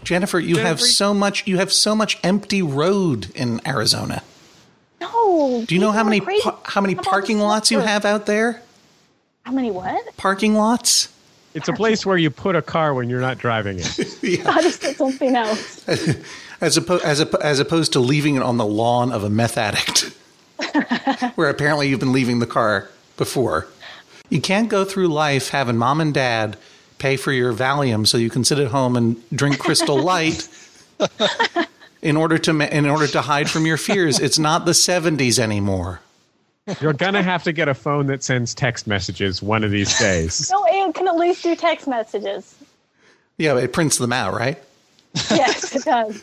Jennifer, 0.04 0.38
you 0.38 0.56
have 0.56 0.80
so 0.80 1.14
much. 1.14 1.46
You 1.46 1.58
have 1.58 1.72
so 1.72 1.94
much 1.94 2.18
empty 2.22 2.62
road 2.62 3.30
in 3.34 3.60
Arizona. 3.66 4.22
No. 5.00 5.64
Do 5.66 5.74
you 5.74 5.80
know 5.80 5.92
how 5.92 6.04
many 6.04 6.20
crazy 6.20 6.42
par- 6.42 6.58
how 6.64 6.80
many 6.80 6.94
about 6.94 7.04
parking 7.04 7.38
this 7.38 7.44
lots 7.44 7.70
you 7.70 7.80
have 7.80 8.04
out 8.04 8.26
there? 8.26 8.62
How 9.44 9.52
many 9.52 9.70
what? 9.70 10.16
Parking 10.16 10.54
lots. 10.54 11.08
It's 11.54 11.68
a 11.68 11.72
place 11.72 12.04
where 12.04 12.16
you 12.16 12.30
put 12.30 12.56
a 12.56 12.62
car 12.62 12.94
when 12.94 13.08
you're 13.08 13.20
not 13.20 13.38
driving 13.38 13.78
it. 13.78 13.86
I 14.46 14.62
just 14.62 14.80
said 14.82 14.96
something 14.96 15.36
else. 15.36 15.88
as 16.60 16.76
opposed 16.76 17.04
as, 17.04 17.20
oppo- 17.20 17.40
as 17.40 17.60
opposed 17.60 17.92
to 17.92 18.00
leaving 18.00 18.34
it 18.36 18.42
on 18.42 18.56
the 18.56 18.66
lawn 18.66 19.12
of 19.12 19.22
a 19.22 19.30
meth 19.30 19.56
addict, 19.56 20.12
where 21.36 21.48
apparently 21.48 21.88
you've 21.88 22.00
been 22.00 22.12
leaving 22.12 22.40
the 22.40 22.46
car 22.46 22.88
before. 23.16 23.68
You 24.30 24.40
can't 24.40 24.68
go 24.68 24.84
through 24.84 25.08
life 25.08 25.50
having 25.50 25.76
mom 25.76 26.00
and 26.00 26.12
dad 26.12 26.56
pay 26.98 27.16
for 27.16 27.32
your 27.32 27.52
Valium 27.52 28.06
so 28.06 28.16
you 28.18 28.30
can 28.30 28.44
sit 28.44 28.58
at 28.58 28.68
home 28.68 28.96
and 28.96 29.22
drink 29.30 29.58
Crystal 29.58 29.98
Light 30.02 30.48
in 32.02 32.16
order 32.16 32.38
to 32.38 32.76
in 32.76 32.86
order 32.86 33.06
to 33.08 33.20
hide 33.20 33.50
from 33.50 33.66
your 33.66 33.76
fears. 33.76 34.20
It's 34.20 34.38
not 34.38 34.64
the 34.64 34.72
'70s 34.72 35.38
anymore. 35.38 36.00
You're 36.80 36.94
going 36.94 37.12
to 37.12 37.22
have 37.22 37.42
to 37.42 37.52
get 37.52 37.68
a 37.68 37.74
phone 37.74 38.06
that 38.06 38.22
sends 38.22 38.54
text 38.54 38.86
messages 38.86 39.42
one 39.42 39.64
of 39.64 39.70
these 39.70 39.98
days. 39.98 40.50
No, 40.50 40.64
it 40.66 40.94
can 40.94 41.06
at 41.06 41.16
least 41.16 41.42
do 41.42 41.54
text 41.54 41.86
messages. 41.86 42.54
Yeah, 43.36 43.58
it 43.58 43.72
prints 43.72 43.98
them 43.98 44.14
out, 44.14 44.32
right? 44.32 44.62
Yes, 45.30 45.76
it 45.76 45.84
does. 45.84 46.22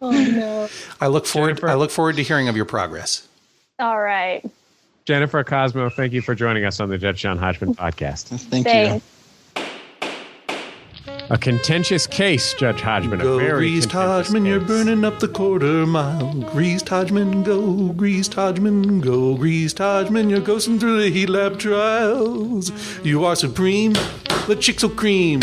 Oh 0.00 0.10
no. 0.10 0.68
I 1.00 1.08
look 1.08 1.26
forward. 1.26 1.56
Jennifer? 1.56 1.68
I 1.68 1.74
look 1.74 1.90
forward 1.90 2.16
to 2.16 2.22
hearing 2.22 2.48
of 2.48 2.56
your 2.56 2.64
progress. 2.64 3.26
All 3.78 4.00
right. 4.00 4.42
Jennifer 5.06 5.44
Cosmo, 5.44 5.88
thank 5.88 6.12
you 6.12 6.20
for 6.20 6.34
joining 6.34 6.64
us 6.64 6.80
on 6.80 6.88
the 6.88 6.98
Judge 6.98 7.20
John 7.20 7.38
Hodgman 7.38 7.76
podcast. 7.76 8.24
Thank 8.50 8.66
you. 8.66 9.00
A 11.30 11.38
contentious 11.38 12.08
case, 12.08 12.54
Judge 12.54 12.80
Hodgman. 12.80 13.20
Go 13.20 13.34
a 13.34 13.38
very 13.38 13.58
greased 13.70 13.90
contentious 13.90 14.26
Hodgman, 14.26 14.44
you're 14.46 14.58
burning 14.58 15.04
up 15.04 15.20
the 15.20 15.28
quarter 15.28 15.86
mile. 15.86 16.34
Greased 16.50 16.88
Hodgman, 16.88 17.44
go 17.44 17.92
greased 17.92 18.34
Hodgman, 18.34 19.00
go 19.00 19.36
greased 19.36 19.78
Hodgman, 19.78 20.28
you're 20.28 20.40
ghosting 20.40 20.80
through 20.80 21.00
the 21.00 21.08
heat 21.08 21.28
lab 21.28 21.60
trials. 21.60 22.72
You 23.04 23.24
are 23.24 23.36
supreme, 23.36 23.92
the 24.48 24.56
chicks 24.58 24.82
will 24.82 24.90
cream. 24.90 25.40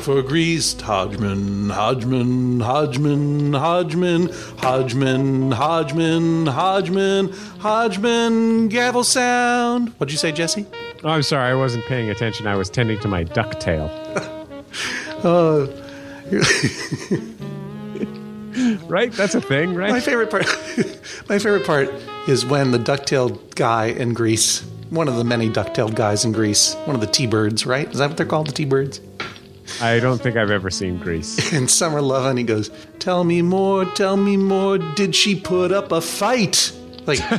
For 0.00 0.22
greased 0.22 0.80
Hodgman, 0.80 1.68
Hodgman, 1.68 2.60
Hodgman, 2.60 3.52
Hodgman, 3.52 4.28
Hodgman, 4.58 5.52
Hodgman, 5.52 6.46
Hodgman, 6.46 7.28
Hodgman, 7.58 8.68
gavel 8.68 9.04
sound. 9.04 9.90
What'd 9.98 10.10
you 10.10 10.16
say, 10.18 10.32
Jesse? 10.32 10.64
Oh, 11.04 11.10
I'm 11.10 11.22
sorry, 11.22 11.50
I 11.50 11.54
wasn't 11.54 11.84
paying 11.86 12.08
attention. 12.08 12.46
I 12.46 12.56
was 12.56 12.70
tending 12.70 12.98
to 13.00 13.08
my 13.08 13.24
ducktail. 13.24 13.90
Uh, 15.24 15.66
Right? 18.88 19.12
That's 19.12 19.34
a 19.34 19.40
thing, 19.40 19.74
right? 19.74 19.90
My 19.90 20.00
favorite 20.00 20.30
part, 20.30 20.46
my 21.28 21.38
favorite 21.38 21.66
part 21.66 21.90
is 22.28 22.44
when 22.44 22.70
the 22.70 22.78
duck-tailed 22.78 23.54
guy 23.54 23.86
in 23.86 24.14
Grease, 24.14 24.60
one 24.90 25.08
of 25.08 25.16
the 25.16 25.24
many 25.24 25.48
duck-tailed 25.48 25.94
guys 25.94 26.24
in 26.24 26.32
Grease, 26.32 26.74
one 26.84 26.94
of 26.94 27.00
the 27.00 27.06
T-birds, 27.06 27.66
right? 27.66 27.88
Is 27.90 27.98
that 27.98 28.08
what 28.08 28.16
they're 28.16 28.26
called, 28.26 28.48
the 28.48 28.52
T-birds? 28.52 29.00
I 29.80 30.00
don't 30.00 30.20
think 30.20 30.36
I've 30.36 30.50
ever 30.50 30.70
seen 30.70 30.98
Grease. 30.98 31.52
In 31.54 31.68
Summer 31.68 32.00
Love, 32.00 32.26
and 32.26 32.38
he 32.38 32.44
goes, 32.44 32.70
"Tell 32.98 33.24
me 33.24 33.42
more, 33.42 33.84
tell 33.84 34.16
me 34.16 34.36
more. 34.36 34.78
Did 34.78 35.14
she 35.14 35.38
put 35.38 35.72
up 35.72 35.92
a 35.92 36.00
fight?" 36.00 36.72
Like, 37.06 37.20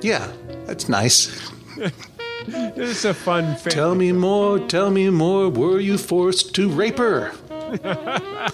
yeah, 0.00 0.32
that's 0.66 0.88
nice. 0.88 1.50
It's 2.46 3.04
a 3.04 3.14
fun 3.14 3.56
family. 3.56 3.70
Tell 3.70 3.94
me 3.94 4.12
more, 4.12 4.58
tell 4.58 4.90
me 4.90 5.10
more. 5.10 5.48
Were 5.48 5.80
you 5.80 5.96
forced 5.96 6.54
to 6.56 6.68
rape 6.68 6.98
her? 6.98 7.32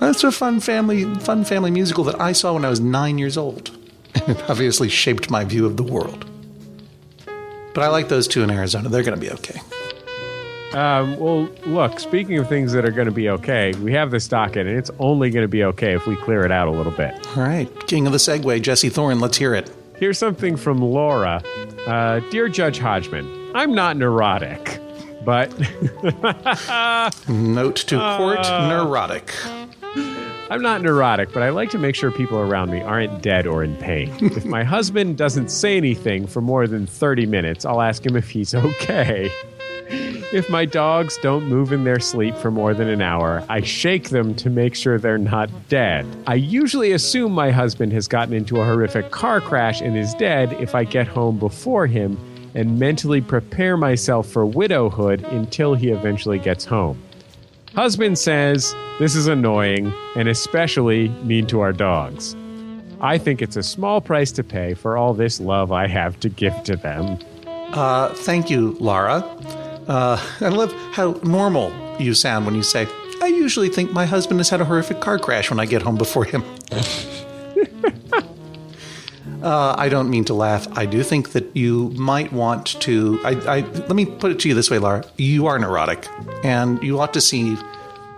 That's 0.00 0.24
a 0.24 0.32
fun 0.32 0.60
family, 0.60 1.04
fun 1.16 1.44
family 1.44 1.70
musical 1.70 2.04
that 2.04 2.18
I 2.18 2.32
saw 2.32 2.54
when 2.54 2.64
I 2.64 2.70
was 2.70 2.80
nine 2.80 3.18
years 3.18 3.36
old. 3.36 3.70
It 4.14 4.42
obviously 4.50 4.88
shaped 4.88 5.30
my 5.30 5.44
view 5.44 5.66
of 5.66 5.76
the 5.76 5.82
world. 5.82 6.24
But 7.74 7.84
I 7.84 7.88
like 7.88 8.08
those 8.08 8.26
two 8.26 8.42
in 8.42 8.50
Arizona. 8.50 8.88
They're 8.88 9.02
going 9.02 9.14
to 9.14 9.20
be 9.20 9.30
okay. 9.30 9.60
Um, 10.72 11.18
well, 11.18 11.48
look, 11.66 11.98
speaking 11.98 12.38
of 12.38 12.48
things 12.48 12.72
that 12.72 12.84
are 12.84 12.92
going 12.92 13.06
to 13.06 13.12
be 13.12 13.28
okay, 13.30 13.72
we 13.82 13.92
have 13.92 14.10
this 14.10 14.28
docket, 14.28 14.66
and 14.66 14.76
it's 14.78 14.90
only 15.00 15.30
going 15.30 15.42
to 15.44 15.48
be 15.48 15.64
okay 15.64 15.94
if 15.94 16.06
we 16.06 16.14
clear 16.16 16.44
it 16.44 16.52
out 16.52 16.68
a 16.68 16.70
little 16.70 16.92
bit. 16.92 17.12
All 17.36 17.42
right, 17.42 17.68
King 17.88 18.06
of 18.06 18.12
the 18.12 18.18
Segway, 18.18 18.62
Jesse 18.62 18.88
Thorn. 18.88 19.18
Let's 19.20 19.36
hear 19.36 19.54
it. 19.54 19.70
Here's 19.96 20.16
something 20.18 20.56
from 20.56 20.80
Laura. 20.80 21.42
Uh, 21.86 22.20
Dear 22.30 22.48
Judge 22.48 22.78
Hodgman, 22.78 23.50
I'm 23.54 23.74
not 23.74 23.96
neurotic, 23.96 24.78
but 25.24 25.50
Note 27.28 27.76
to 27.76 27.98
court, 27.98 28.42
neurotic. 28.42 29.34
I'm 30.50 30.62
not 30.62 30.82
neurotic, 30.82 31.32
but 31.32 31.42
I 31.42 31.50
like 31.50 31.70
to 31.70 31.78
make 31.78 31.94
sure 31.94 32.10
people 32.10 32.38
around 32.38 32.70
me 32.70 32.80
aren't 32.80 33.22
dead 33.22 33.46
or 33.46 33.62
in 33.62 33.76
pain. 33.76 34.12
if 34.20 34.44
my 34.44 34.64
husband 34.64 35.16
doesn't 35.16 35.48
say 35.50 35.76
anything 35.76 36.26
for 36.26 36.40
more 36.40 36.66
than 36.66 36.86
30 36.86 37.26
minutes, 37.26 37.64
I'll 37.64 37.80
ask 37.80 38.04
him 38.04 38.16
if 38.16 38.30
he's 38.30 38.54
okay. 38.54 39.30
If 40.32 40.48
my 40.48 40.64
dogs 40.64 41.18
don't 41.22 41.48
move 41.48 41.72
in 41.72 41.82
their 41.82 41.98
sleep 41.98 42.36
for 42.36 42.52
more 42.52 42.72
than 42.72 42.88
an 42.88 43.02
hour, 43.02 43.44
I 43.48 43.62
shake 43.62 44.10
them 44.10 44.32
to 44.36 44.48
make 44.48 44.76
sure 44.76 44.96
they're 44.96 45.18
not 45.18 45.50
dead. 45.68 46.06
I 46.28 46.36
usually 46.36 46.92
assume 46.92 47.32
my 47.32 47.50
husband 47.50 47.92
has 47.94 48.06
gotten 48.06 48.32
into 48.34 48.60
a 48.60 48.64
horrific 48.64 49.10
car 49.10 49.40
crash 49.40 49.80
and 49.80 49.98
is 49.98 50.14
dead 50.14 50.52
if 50.60 50.72
I 50.72 50.84
get 50.84 51.08
home 51.08 51.40
before 51.40 51.88
him 51.88 52.16
and 52.54 52.78
mentally 52.78 53.20
prepare 53.20 53.76
myself 53.76 54.28
for 54.28 54.46
widowhood 54.46 55.24
until 55.24 55.74
he 55.74 55.88
eventually 55.88 56.38
gets 56.38 56.64
home. 56.64 57.02
Husband 57.74 58.16
says 58.16 58.72
this 59.00 59.16
is 59.16 59.26
annoying 59.26 59.92
and 60.14 60.28
especially 60.28 61.08
mean 61.24 61.48
to 61.48 61.58
our 61.58 61.72
dogs. 61.72 62.36
I 63.00 63.18
think 63.18 63.42
it's 63.42 63.56
a 63.56 63.64
small 63.64 64.00
price 64.00 64.30
to 64.32 64.44
pay 64.44 64.74
for 64.74 64.96
all 64.96 65.12
this 65.12 65.40
love 65.40 65.72
I 65.72 65.88
have 65.88 66.20
to 66.20 66.28
give 66.28 66.62
to 66.64 66.76
them. 66.76 67.18
Uh, 67.72 68.14
thank 68.14 68.48
you, 68.48 68.76
Laura. 68.80 69.22
Uh, 69.90 70.16
I 70.40 70.50
love 70.50 70.72
how 70.92 71.18
normal 71.24 71.72
you 71.98 72.14
sound 72.14 72.46
when 72.46 72.54
you 72.54 72.62
say, 72.62 72.86
I 73.20 73.26
usually 73.26 73.68
think 73.68 73.90
my 73.90 74.06
husband 74.06 74.38
has 74.38 74.48
had 74.48 74.60
a 74.60 74.64
horrific 74.64 75.00
car 75.00 75.18
crash 75.18 75.50
when 75.50 75.58
I 75.58 75.66
get 75.66 75.82
home 75.82 75.96
before 75.96 76.24
him. 76.24 76.44
uh, 79.42 79.74
I 79.76 79.88
don't 79.88 80.08
mean 80.08 80.24
to 80.26 80.34
laugh. 80.34 80.68
I 80.78 80.86
do 80.86 81.02
think 81.02 81.32
that 81.32 81.56
you 81.56 81.90
might 81.96 82.32
want 82.32 82.80
to. 82.82 83.20
I, 83.24 83.30
I, 83.30 83.60
let 83.62 83.96
me 83.96 84.06
put 84.06 84.30
it 84.30 84.38
to 84.38 84.48
you 84.48 84.54
this 84.54 84.70
way, 84.70 84.78
Laura. 84.78 85.02
You 85.16 85.48
are 85.48 85.58
neurotic, 85.58 86.06
and 86.44 86.80
you 86.84 87.00
ought 87.00 87.12
to 87.14 87.20
see 87.20 87.56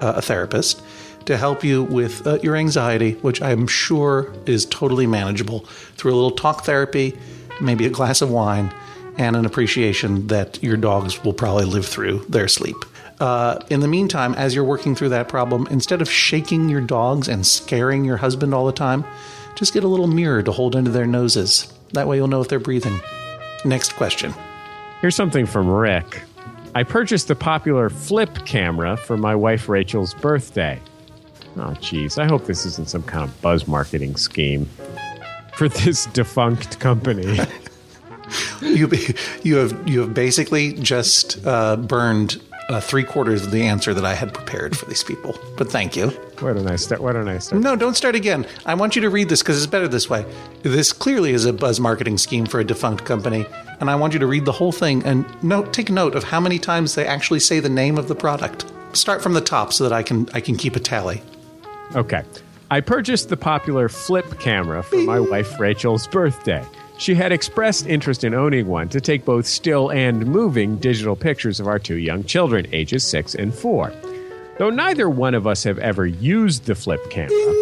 uh, 0.02 0.12
a 0.16 0.20
therapist 0.20 0.82
to 1.24 1.38
help 1.38 1.64
you 1.64 1.84
with 1.84 2.26
uh, 2.26 2.38
your 2.42 2.54
anxiety, 2.54 3.14
which 3.22 3.40
I'm 3.40 3.66
sure 3.66 4.30
is 4.44 4.66
totally 4.66 5.06
manageable 5.06 5.60
through 5.96 6.12
a 6.12 6.16
little 6.16 6.32
talk 6.32 6.66
therapy, 6.66 7.16
maybe 7.62 7.86
a 7.86 7.90
glass 7.90 8.20
of 8.20 8.30
wine, 8.30 8.74
and 9.18 9.36
an 9.36 9.44
appreciation 9.44 10.26
that 10.28 10.62
your 10.62 10.76
dogs 10.76 11.22
will 11.24 11.32
probably 11.32 11.64
live 11.64 11.86
through 11.86 12.24
their 12.28 12.48
sleep. 12.48 12.76
Uh, 13.20 13.58
in 13.70 13.80
the 13.80 13.88
meantime, 13.88 14.34
as 14.34 14.54
you're 14.54 14.64
working 14.64 14.94
through 14.94 15.10
that 15.10 15.28
problem, 15.28 15.66
instead 15.70 16.02
of 16.02 16.10
shaking 16.10 16.68
your 16.68 16.80
dogs 16.80 17.28
and 17.28 17.46
scaring 17.46 18.04
your 18.04 18.16
husband 18.16 18.52
all 18.52 18.66
the 18.66 18.72
time, 18.72 19.04
just 19.54 19.72
get 19.72 19.84
a 19.84 19.88
little 19.88 20.06
mirror 20.06 20.42
to 20.42 20.50
hold 20.50 20.74
into 20.74 20.90
their 20.90 21.06
noses. 21.06 21.72
That 21.92 22.08
way 22.08 22.16
you'll 22.16 22.28
know 22.28 22.40
if 22.40 22.48
they're 22.48 22.58
breathing. 22.58 23.00
Next 23.64 23.94
question. 23.94 24.34
Here's 25.00 25.14
something 25.14 25.46
from 25.46 25.68
Rick. 25.68 26.22
I 26.74 26.82
purchased 26.82 27.28
the 27.28 27.36
popular 27.36 27.90
flip 27.90 28.46
camera 28.46 28.96
for 28.96 29.16
my 29.16 29.34
wife 29.34 29.68
Rachel's 29.68 30.14
birthday. 30.14 30.80
Oh, 31.56 31.74
geez. 31.74 32.18
I 32.18 32.24
hope 32.24 32.46
this 32.46 32.64
isn't 32.64 32.88
some 32.88 33.02
kind 33.02 33.28
of 33.28 33.40
buzz 33.42 33.68
marketing 33.68 34.16
scheme 34.16 34.66
for 35.54 35.68
this 35.68 36.06
defunct 36.06 36.80
company. 36.80 37.38
You, 38.60 38.88
you 39.42 39.56
have 39.56 39.88
you 39.88 40.00
have 40.00 40.14
basically 40.14 40.72
just 40.74 41.44
uh, 41.46 41.76
burned 41.76 42.40
uh, 42.68 42.80
three 42.80 43.04
quarters 43.04 43.44
of 43.44 43.50
the 43.50 43.62
answer 43.62 43.92
that 43.92 44.04
I 44.04 44.14
had 44.14 44.32
prepared 44.32 44.76
for 44.76 44.86
these 44.86 45.02
people. 45.02 45.38
But 45.56 45.70
thank 45.70 45.96
you. 45.96 46.08
what 46.40 46.56
a 46.56 46.62
nice 46.62 46.84
start. 46.84 47.02
What 47.02 47.16
a 47.16 47.24
nice 47.24 47.46
start. 47.46 47.62
No, 47.62 47.76
don't 47.76 47.94
start 47.94 48.14
again. 48.14 48.46
I 48.64 48.74
want 48.74 48.96
you 48.96 49.02
to 49.02 49.10
read 49.10 49.28
this 49.28 49.42
because 49.42 49.56
it's 49.58 49.70
better 49.70 49.88
this 49.88 50.08
way. 50.08 50.24
This 50.62 50.92
clearly 50.92 51.32
is 51.32 51.44
a 51.44 51.52
buzz 51.52 51.80
marketing 51.80 52.18
scheme 52.18 52.46
for 52.46 52.60
a 52.60 52.64
defunct 52.64 53.04
company, 53.04 53.46
and 53.80 53.90
I 53.90 53.94
want 53.94 54.12
you 54.12 54.18
to 54.20 54.26
read 54.26 54.44
the 54.44 54.52
whole 54.52 54.72
thing 54.72 55.04
and 55.04 55.26
note 55.42 55.72
take 55.72 55.90
note 55.90 56.14
of 56.14 56.24
how 56.24 56.40
many 56.40 56.58
times 56.58 56.94
they 56.94 57.06
actually 57.06 57.40
say 57.40 57.60
the 57.60 57.68
name 57.68 57.98
of 57.98 58.08
the 58.08 58.14
product. 58.14 58.64
Start 58.94 59.22
from 59.22 59.34
the 59.34 59.40
top 59.40 59.72
so 59.72 59.84
that 59.84 59.92
I 59.92 60.02
can 60.02 60.28
I 60.32 60.40
can 60.40 60.56
keep 60.56 60.76
a 60.76 60.80
tally. 60.80 61.22
Okay. 61.94 62.22
I 62.70 62.80
purchased 62.80 63.28
the 63.28 63.36
popular 63.36 63.90
flip 63.90 64.40
camera 64.40 64.82
for 64.82 64.96
my 65.02 65.20
wife 65.20 65.60
Rachel's 65.60 66.06
birthday. 66.06 66.64
She 66.98 67.14
had 67.14 67.32
expressed 67.32 67.86
interest 67.86 68.22
in 68.22 68.34
owning 68.34 68.66
one 68.66 68.88
to 68.90 69.00
take 69.00 69.24
both 69.24 69.46
still 69.46 69.90
and 69.90 70.26
moving 70.26 70.76
digital 70.76 71.16
pictures 71.16 71.58
of 71.58 71.66
our 71.66 71.78
two 71.78 71.96
young 71.96 72.24
children, 72.24 72.66
ages 72.72 73.04
six 73.04 73.34
and 73.34 73.52
four. 73.52 73.92
Though 74.58 74.70
neither 74.70 75.08
one 75.08 75.34
of 75.34 75.46
us 75.46 75.64
have 75.64 75.78
ever 75.78 76.06
used 76.06 76.66
the 76.66 76.74
flip 76.74 77.10
camera, 77.10 77.54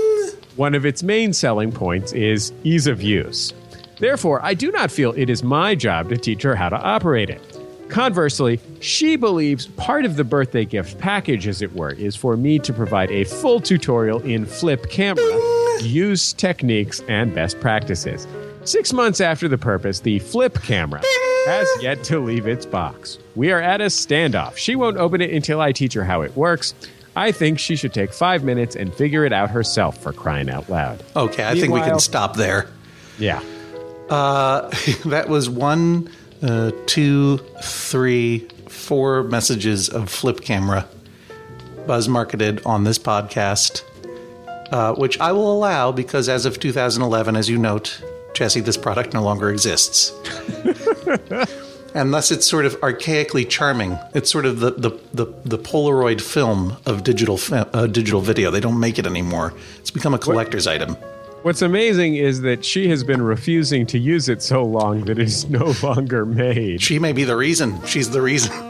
one 0.56 0.74
of 0.74 0.84
its 0.84 1.02
main 1.02 1.32
selling 1.32 1.72
points 1.72 2.12
is 2.12 2.52
ease 2.64 2.86
of 2.86 3.00
use. 3.00 3.54
Therefore, 3.98 4.44
I 4.44 4.54
do 4.54 4.70
not 4.72 4.90
feel 4.90 5.12
it 5.16 5.30
is 5.30 5.42
my 5.42 5.74
job 5.74 6.08
to 6.08 6.16
teach 6.16 6.42
her 6.42 6.54
how 6.54 6.68
to 6.68 6.76
operate 6.76 7.30
it. 7.30 7.58
Conversely, 7.88 8.60
she 8.80 9.16
believes 9.16 9.66
part 9.66 10.04
of 10.04 10.16
the 10.16 10.24
birthday 10.24 10.64
gift 10.64 10.98
package, 10.98 11.48
as 11.48 11.60
it 11.60 11.74
were, 11.74 11.90
is 11.92 12.14
for 12.14 12.36
me 12.36 12.58
to 12.58 12.72
provide 12.72 13.10
a 13.10 13.24
full 13.24 13.60
tutorial 13.60 14.20
in 14.20 14.46
flip 14.46 14.88
camera, 14.90 15.24
use 15.82 16.32
techniques, 16.32 17.00
and 17.08 17.34
best 17.34 17.60
practices. 17.60 18.26
Six 18.64 18.92
months 18.92 19.20
after 19.20 19.48
the 19.48 19.58
purpose, 19.58 20.00
the 20.00 20.18
flip 20.18 20.62
camera 20.62 21.00
has 21.46 21.68
yet 21.80 22.04
to 22.04 22.20
leave 22.20 22.46
its 22.46 22.66
box. 22.66 23.18
We 23.34 23.50
are 23.52 23.60
at 23.60 23.80
a 23.80 23.86
standoff. 23.86 24.56
She 24.56 24.76
won't 24.76 24.98
open 24.98 25.20
it 25.20 25.30
until 25.32 25.60
I 25.60 25.72
teach 25.72 25.94
her 25.94 26.04
how 26.04 26.22
it 26.22 26.36
works. 26.36 26.74
I 27.16 27.32
think 27.32 27.58
she 27.58 27.74
should 27.76 27.92
take 27.92 28.12
five 28.12 28.44
minutes 28.44 28.76
and 28.76 28.94
figure 28.94 29.24
it 29.24 29.32
out 29.32 29.50
herself 29.50 29.98
for 30.02 30.12
crying 30.12 30.50
out 30.50 30.68
loud. 30.68 31.02
Okay, 31.16 31.44
I 31.44 31.54
think 31.58 31.72
we 31.72 31.80
can 31.80 31.98
stop 31.98 32.36
there. 32.36 32.68
Yeah. 33.18 33.42
Uh, 34.08 34.70
that 35.06 35.28
was 35.28 35.48
one, 35.48 36.10
uh, 36.42 36.72
two, 36.86 37.38
three, 37.62 38.48
four 38.68 39.24
messages 39.24 39.88
of 39.88 40.08
flip 40.08 40.40
camera 40.40 40.86
buzz 41.86 42.08
marketed 42.08 42.64
on 42.64 42.84
this 42.84 42.98
podcast, 42.98 43.82
uh, 44.70 44.94
which 44.94 45.18
I 45.20 45.32
will 45.32 45.52
allow 45.52 45.92
because 45.92 46.28
as 46.28 46.46
of 46.46 46.60
2011, 46.60 47.36
as 47.36 47.48
you 47.48 47.58
note, 47.58 48.02
Jesse, 48.34 48.60
this 48.60 48.76
product 48.76 49.14
no 49.14 49.22
longer 49.22 49.50
exists. 49.50 50.12
and 51.94 52.12
thus 52.14 52.30
it's 52.30 52.48
sort 52.48 52.66
of 52.66 52.78
archaically 52.80 53.48
charming. 53.48 53.98
It's 54.14 54.30
sort 54.30 54.46
of 54.46 54.60
the 54.60 54.70
the, 54.72 54.90
the, 55.12 55.26
the 55.44 55.58
Polaroid 55.58 56.20
film 56.20 56.76
of 56.86 57.04
digital 57.04 57.36
fi- 57.36 57.66
uh, 57.72 57.86
digital 57.86 58.20
video. 58.20 58.50
They 58.50 58.60
don't 58.60 58.78
make 58.78 58.98
it 58.98 59.06
anymore. 59.06 59.54
It's 59.78 59.90
become 59.90 60.14
a 60.14 60.18
collector's 60.18 60.66
item. 60.66 60.96
What's 61.42 61.62
amazing 61.62 62.16
is 62.16 62.42
that 62.42 62.66
she 62.66 62.88
has 62.90 63.02
been 63.02 63.22
refusing 63.22 63.86
to 63.86 63.98
use 63.98 64.28
it 64.28 64.42
so 64.42 64.62
long 64.62 65.06
that 65.06 65.18
it 65.18 65.20
is 65.20 65.48
no 65.48 65.74
longer 65.82 66.26
made. 66.26 66.82
She 66.82 66.98
may 66.98 67.12
be 67.12 67.24
the 67.24 67.36
reason. 67.36 67.82
She's 67.86 68.10
the 68.10 68.20
reason. 68.20 68.69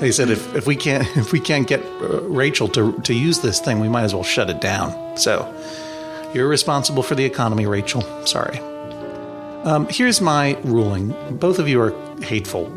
They 0.00 0.10
said 0.10 0.30
if, 0.30 0.54
if 0.54 0.66
we 0.66 0.76
can't 0.76 1.06
if 1.16 1.32
we 1.32 1.40
can't 1.40 1.66
get 1.66 1.80
uh, 2.00 2.22
Rachel 2.22 2.68
to 2.68 2.92
to 3.00 3.14
use 3.14 3.40
this 3.40 3.60
thing, 3.60 3.80
we 3.80 3.88
might 3.88 4.04
as 4.04 4.14
well 4.14 4.24
shut 4.24 4.50
it 4.50 4.60
down. 4.60 5.16
So 5.16 5.52
you're 6.34 6.48
responsible 6.48 7.02
for 7.02 7.14
the 7.14 7.24
economy, 7.24 7.66
Rachel. 7.66 8.02
Sorry. 8.26 8.58
Um, 9.64 9.86
here's 9.88 10.20
my 10.20 10.58
ruling. 10.64 11.14
Both 11.38 11.58
of 11.58 11.68
you 11.68 11.80
are 11.80 11.94
hateful. 12.22 12.70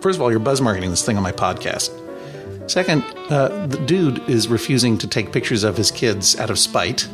First 0.00 0.18
of 0.18 0.22
all, 0.22 0.30
you're 0.30 0.40
buzz 0.40 0.60
marketing 0.60 0.90
this 0.90 1.04
thing 1.04 1.16
on 1.16 1.22
my 1.22 1.32
podcast. 1.32 1.90
Second, 2.70 3.02
uh, 3.28 3.66
the 3.66 3.78
dude 3.78 4.18
is 4.28 4.46
refusing 4.46 4.98
to 4.98 5.08
take 5.08 5.32
pictures 5.32 5.64
of 5.64 5.76
his 5.76 5.90
kids 5.90 6.38
out 6.38 6.50
of 6.50 6.58
spite. 6.58 7.08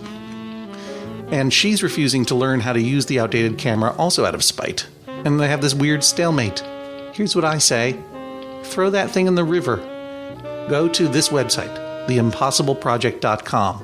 And 1.30 1.52
she's 1.52 1.82
refusing 1.82 2.24
to 2.26 2.34
learn 2.34 2.60
how 2.60 2.72
to 2.72 2.80
use 2.80 3.06
the 3.06 3.20
outdated 3.20 3.58
camera 3.58 3.94
also 3.96 4.24
out 4.24 4.34
of 4.34 4.42
spite. 4.42 4.86
And 5.06 5.40
they 5.40 5.48
have 5.48 5.62
this 5.62 5.74
weird 5.74 6.04
stalemate. 6.04 6.60
Here's 7.12 7.34
what 7.34 7.44
I 7.44 7.58
say 7.58 7.98
throw 8.68 8.90
that 8.90 9.10
thing 9.10 9.26
in 9.26 9.34
the 9.34 9.44
river. 9.44 9.76
Go 10.68 10.88
to 10.88 11.08
this 11.08 11.30
website, 11.30 11.74
theimpossibleproject.com, 12.06 13.76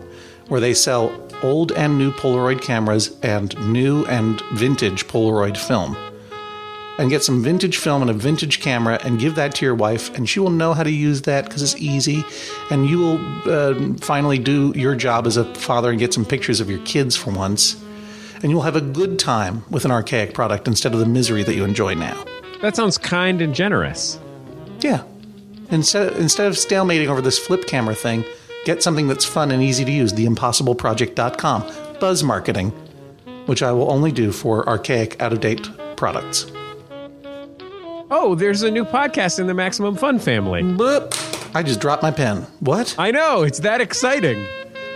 where 0.49 0.61
they 0.61 0.75
sell 0.75 1.13
old 1.43 1.73
and 1.73 1.99
new 1.99 2.13
Polaroid 2.13 2.61
cameras 2.63 3.17
and 3.23 3.57
new 3.73 4.05
and 4.07 4.41
vintage 4.53 5.07
Polaroid 5.07 5.57
film. 5.57 5.97
And 6.97 7.11
get 7.11 7.25
some 7.25 7.43
vintage 7.43 7.77
film 7.79 8.03
and 8.03 8.11
a 8.11 8.15
vintage 8.15 8.61
camera 8.61 9.01
and 9.05 9.19
give 9.19 9.35
that 9.35 9.55
to 9.57 9.65
your 9.65 9.75
wife, 9.75 10.15
and 10.15 10.29
she 10.29 10.39
will 10.39 10.51
know 10.51 10.75
how 10.75 10.85
to 10.85 10.91
use 10.91 11.23
that 11.23 11.45
because 11.47 11.61
it's 11.63 11.77
easy. 11.77 12.25
And 12.71 12.89
you 12.89 12.99
will 12.99 13.51
uh, 13.51 13.95
finally 13.99 14.39
do 14.39 14.73
your 14.77 14.95
job 14.95 15.27
as 15.27 15.37
a 15.37 15.45
father 15.57 15.91
and 15.91 15.99
get 15.99 16.15
some 16.15 16.25
pictures 16.25 16.61
of 16.61 16.71
your 16.71 16.79
kids 16.81 17.17
for 17.17 17.33
once. 17.33 17.83
And 18.43 18.51
you 18.51 18.57
will 18.57 18.63
have 18.63 18.77
a 18.77 18.81
good 18.81 19.19
time 19.19 19.65
with 19.71 19.85
an 19.85 19.91
archaic 19.91 20.35
product 20.35 20.69
instead 20.69 20.93
of 20.93 21.01
the 21.01 21.07
misery 21.07 21.43
that 21.43 21.55
you 21.55 21.65
enjoy 21.65 21.95
now. 21.95 22.23
That 22.61 22.77
sounds 22.77 22.97
kind 22.97 23.43
and 23.43 23.55
generous. 23.55 24.19
Yeah. 24.85 25.03
Instead, 25.71 26.13
instead 26.13 26.47
of 26.47 26.53
stalemating 26.53 27.09
over 27.09 27.23
this 27.23 27.39
flip 27.39 27.67
camera 27.67 27.95
thing, 27.95 28.23
get 28.67 28.83
something 28.83 29.09
that's 29.09 29.25
fun 29.25 29.51
and 29.51 29.63
easy 29.63 29.83
to 29.85 29.91
use. 29.91 30.13
TheImpossibleProject.com. 30.13 31.99
Buzz 31.99 32.23
marketing, 32.23 32.71
which 33.47 33.63
I 33.63 33.73
will 33.73 33.91
only 33.91 34.13
do 34.13 34.31
for 34.31 34.69
archaic, 34.69 35.21
out 35.23 35.33
of 35.33 35.41
date 35.41 35.67
products. 35.97 36.53
Oh, 38.11 38.35
there's 38.39 38.63
a 38.63 38.71
new 38.71 38.85
podcast 38.85 39.39
in 39.41 39.47
the 39.47 39.55
Maximum 39.55 39.97
Fun 39.97 40.19
family. 40.19 40.63
Bloop. 40.63 41.19
I 41.55 41.63
just 41.63 41.81
dropped 41.81 42.03
my 42.03 42.11
pen. 42.11 42.47
What? 42.61 42.95
I 42.99 43.11
know, 43.11 43.43
it's 43.43 43.61
that 43.61 43.81
exciting. 43.81 44.47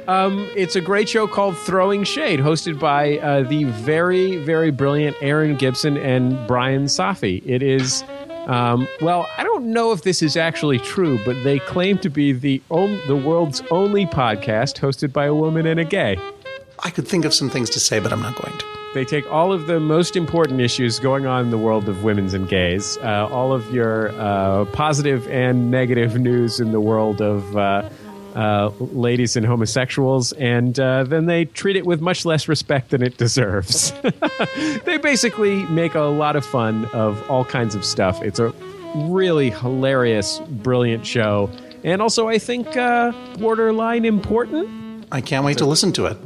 Um, 0.06 0.50
it's 0.54 0.76
a 0.76 0.80
great 0.80 1.08
show 1.08 1.26
called 1.26 1.56
Throwing 1.56 2.04
Shade, 2.04 2.40
hosted 2.40 2.78
by 2.78 3.18
uh, 3.18 3.42
the 3.42 3.64
very, 3.64 4.36
very 4.36 4.70
brilliant 4.70 5.16
Erin 5.22 5.56
Gibson 5.56 5.96
and 5.96 6.46
Brian 6.46 6.84
Safi. 6.84 7.42
It 7.46 7.62
is, 7.62 8.02
um, 8.48 8.88
well, 9.00 9.28
I 9.36 9.44
don't 9.44 9.72
know 9.72 9.92
if 9.92 10.02
this 10.02 10.22
is 10.22 10.36
actually 10.36 10.78
true, 10.78 11.18
but 11.24 11.42
they 11.44 11.58
claim 11.58 11.98
to 11.98 12.08
be 12.10 12.32
the 12.32 12.62
on- 12.70 13.00
the 13.06 13.16
world's 13.16 13.62
only 13.70 14.06
podcast 14.06 14.78
hosted 14.80 15.12
by 15.12 15.26
a 15.26 15.34
woman 15.34 15.66
and 15.66 15.78
a 15.78 15.84
gay. 15.84 16.18
I 16.80 16.90
could 16.90 17.06
think 17.06 17.24
of 17.24 17.34
some 17.34 17.50
things 17.50 17.70
to 17.70 17.80
say, 17.80 17.98
but 17.98 18.12
I'm 18.12 18.22
not 18.22 18.36
going 18.42 18.56
to. 18.58 18.64
They 18.94 19.04
take 19.04 19.30
all 19.30 19.52
of 19.52 19.66
the 19.66 19.78
most 19.80 20.16
important 20.16 20.60
issues 20.60 20.98
going 20.98 21.26
on 21.26 21.44
in 21.44 21.50
the 21.50 21.58
world 21.58 21.88
of 21.88 22.04
women's 22.04 22.32
and 22.32 22.48
gays, 22.48 22.96
uh, 22.98 23.28
all 23.30 23.52
of 23.52 23.70
your 23.72 24.08
uh, 24.18 24.64
positive 24.66 25.28
and 25.28 25.70
negative 25.70 26.18
news 26.18 26.58
in 26.58 26.72
the 26.72 26.80
world 26.80 27.20
of 27.20 27.54
uh, 27.56 27.88
uh, 28.34 28.70
ladies 28.78 29.36
and 29.36 29.44
homosexuals, 29.44 30.32
and 30.32 30.78
uh, 30.78 31.04
then 31.04 31.26
they 31.26 31.44
treat 31.46 31.76
it 31.76 31.86
with 31.86 32.00
much 32.00 32.24
less 32.24 32.48
respect 32.48 32.90
than 32.90 33.02
it 33.02 33.16
deserves. 33.16 33.92
they 34.84 34.98
basically 34.98 35.64
make 35.66 35.94
a 35.94 36.00
lot 36.00 36.36
of 36.36 36.44
fun 36.44 36.84
of 36.86 37.30
all 37.30 37.44
kinds 37.44 37.74
of 37.74 37.84
stuff. 37.84 38.22
It's 38.22 38.38
a 38.38 38.52
really 38.94 39.50
hilarious, 39.50 40.40
brilliant 40.48 41.06
show, 41.06 41.50
and 41.84 42.02
also 42.02 42.28
I 42.28 42.38
think 42.38 42.76
uh, 42.76 43.12
borderline 43.38 44.04
important. 44.04 45.06
I 45.10 45.20
can't 45.20 45.44
wait 45.44 45.58
to 45.58 45.66
listen 45.66 45.92
to 45.92 46.06
it. 46.06 46.16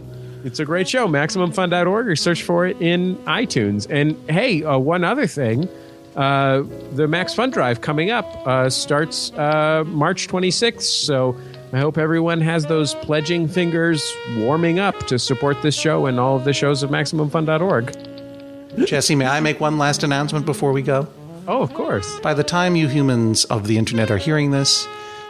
It's 0.44 0.58
a 0.58 0.64
great 0.64 0.88
show. 0.88 1.06
MaximumFun.org 1.06 2.08
or 2.08 2.16
search 2.16 2.42
for 2.42 2.66
it 2.66 2.80
in 2.80 3.16
iTunes. 3.18 3.86
And 3.88 4.18
hey, 4.28 4.64
uh, 4.64 4.78
one 4.78 5.04
other 5.04 5.26
thing. 5.26 5.68
Uh, 6.16 6.64
the 6.92 7.08
Max 7.08 7.32
Fun 7.32 7.50
Drive 7.50 7.80
coming 7.80 8.10
up 8.10 8.26
uh, 8.46 8.68
starts 8.68 9.32
uh, 9.32 9.84
March 9.86 10.28
26th. 10.28 10.82
So 10.82 11.36
I 11.74 11.78
hope 11.78 11.96
everyone 11.96 12.42
has 12.42 12.66
those 12.66 12.94
pledging 12.96 13.48
fingers 13.48 14.14
warming 14.36 14.78
up 14.78 15.06
to 15.06 15.18
support 15.18 15.62
this 15.62 15.74
show 15.74 16.04
and 16.04 16.20
all 16.20 16.36
of 16.36 16.44
the 16.44 16.52
shows 16.52 16.82
of 16.82 16.90
MaximumFun.org. 16.90 18.86
Jesse, 18.86 19.14
may 19.14 19.26
I 19.26 19.40
make 19.40 19.58
one 19.58 19.78
last 19.78 20.02
announcement 20.02 20.44
before 20.44 20.72
we 20.72 20.82
go? 20.82 21.08
Oh, 21.48 21.62
of 21.62 21.72
course. 21.72 22.20
By 22.20 22.34
the 22.34 22.44
time 22.44 22.76
you 22.76 22.88
humans 22.88 23.46
of 23.46 23.66
the 23.68 23.78
internet 23.78 24.10
are 24.10 24.18
hearing 24.18 24.50
this, 24.50 24.86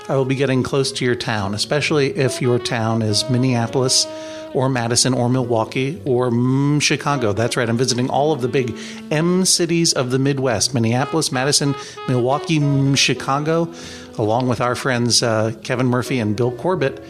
I 0.08 0.16
will 0.16 0.24
be 0.24 0.34
getting 0.34 0.64
close 0.64 0.90
to 0.92 1.04
your 1.04 1.14
town, 1.14 1.54
especially 1.54 2.08
if 2.18 2.42
your 2.42 2.58
town 2.58 3.02
is 3.02 3.28
Minneapolis 3.30 4.08
or 4.52 4.68
Madison 4.68 5.14
or 5.14 5.28
Milwaukee 5.28 6.02
or 6.04 6.30
mm, 6.30 6.82
Chicago. 6.82 7.32
That's 7.32 7.56
right, 7.56 7.68
I'm 7.68 7.78
visiting 7.78 8.10
all 8.10 8.32
of 8.32 8.40
the 8.40 8.48
big 8.48 8.76
M 9.10 9.44
cities 9.44 9.92
of 9.92 10.10
the 10.10 10.18
Midwest 10.18 10.74
Minneapolis, 10.74 11.30
Madison, 11.30 11.74
Milwaukee, 12.08 12.58
mm, 12.58 12.98
Chicago, 12.98 13.72
along 14.18 14.48
with 14.48 14.60
our 14.60 14.74
friends 14.74 15.22
uh, 15.22 15.52
Kevin 15.62 15.86
Murphy 15.86 16.18
and 16.18 16.36
Bill 16.36 16.52
Corbett. 16.52 17.02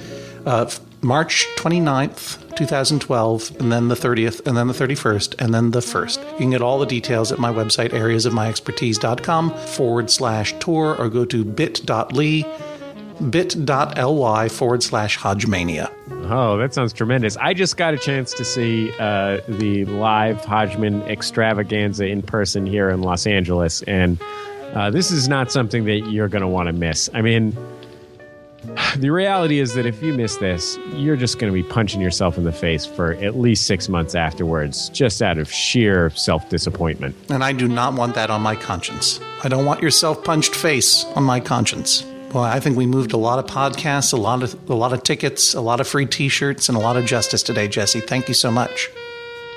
Uh, 0.44 0.68
March 1.04 1.48
29th, 1.56 2.54
2012, 2.54 3.56
and 3.58 3.72
then 3.72 3.88
the 3.88 3.96
30th, 3.96 4.46
and 4.46 4.56
then 4.56 4.68
the 4.68 4.72
31st, 4.72 5.34
and 5.40 5.52
then 5.52 5.72
the 5.72 5.80
1st. 5.80 6.32
You 6.32 6.38
can 6.38 6.50
get 6.50 6.62
all 6.62 6.78
the 6.78 6.86
details 6.86 7.32
at 7.32 7.40
my 7.40 7.52
website, 7.52 7.90
areasofmyexpertise.com 7.90 9.52
forward 9.52 10.10
slash 10.10 10.54
tour, 10.60 10.94
or 10.96 11.08
go 11.08 11.24
to 11.24 11.44
bit.ly 11.44 12.44
bit.ly 13.30 14.48
forward 14.48 14.82
slash 14.82 15.18
Hodgemania. 15.18 15.92
Oh, 16.30 16.56
that 16.58 16.72
sounds 16.72 16.92
tremendous. 16.92 17.36
I 17.36 17.52
just 17.52 17.76
got 17.76 17.94
a 17.94 17.98
chance 17.98 18.32
to 18.34 18.44
see 18.44 18.92
uh, 18.98 19.40
the 19.48 19.84
live 19.86 20.44
Hodgman 20.44 21.02
extravaganza 21.02 22.06
in 22.06 22.22
person 22.22 22.64
here 22.64 22.90
in 22.90 23.02
Los 23.02 23.26
Angeles, 23.26 23.82
and 23.82 24.20
uh, 24.74 24.90
this 24.90 25.10
is 25.10 25.28
not 25.28 25.52
something 25.52 25.84
that 25.84 26.10
you're 26.10 26.28
going 26.28 26.42
to 26.42 26.48
want 26.48 26.68
to 26.68 26.72
miss. 26.72 27.10
I 27.12 27.22
mean, 27.22 27.56
the 28.96 29.10
reality 29.10 29.58
is 29.58 29.74
that 29.74 29.86
if 29.86 30.02
you 30.02 30.12
miss 30.12 30.36
this, 30.36 30.78
you're 30.94 31.16
just 31.16 31.38
going 31.38 31.52
to 31.52 31.54
be 31.54 31.68
punching 31.68 32.00
yourself 32.00 32.38
in 32.38 32.44
the 32.44 32.52
face 32.52 32.86
for 32.86 33.14
at 33.14 33.36
least 33.36 33.66
six 33.66 33.88
months 33.88 34.14
afterwards, 34.14 34.88
just 34.90 35.20
out 35.20 35.38
of 35.38 35.50
sheer 35.50 36.10
self 36.10 36.48
disappointment. 36.48 37.16
And 37.28 37.42
I 37.42 37.52
do 37.52 37.68
not 37.68 37.94
want 37.94 38.14
that 38.14 38.30
on 38.30 38.40
my 38.40 38.54
conscience. 38.54 39.20
I 39.42 39.48
don't 39.48 39.64
want 39.64 39.82
your 39.82 39.90
self 39.90 40.22
punched 40.24 40.54
face 40.54 41.04
on 41.16 41.24
my 41.24 41.40
conscience. 41.40 42.04
Well, 42.32 42.44
I 42.44 42.60
think 42.60 42.78
we 42.78 42.86
moved 42.86 43.12
a 43.12 43.18
lot 43.18 43.38
of 43.38 43.46
podcasts, 43.46 44.12
a 44.12 44.16
lot 44.16 44.42
of 44.42 44.70
a 44.70 44.74
lot 44.74 44.92
of 44.92 45.02
tickets, 45.02 45.54
a 45.54 45.60
lot 45.60 45.80
of 45.80 45.88
free 45.88 46.06
T-shirts, 46.06 46.68
and 46.68 46.78
a 46.78 46.80
lot 46.80 46.96
of 46.96 47.04
justice 47.04 47.42
today, 47.42 47.68
Jesse. 47.68 48.00
Thank 48.00 48.28
you 48.28 48.34
so 48.34 48.50
much. 48.50 48.90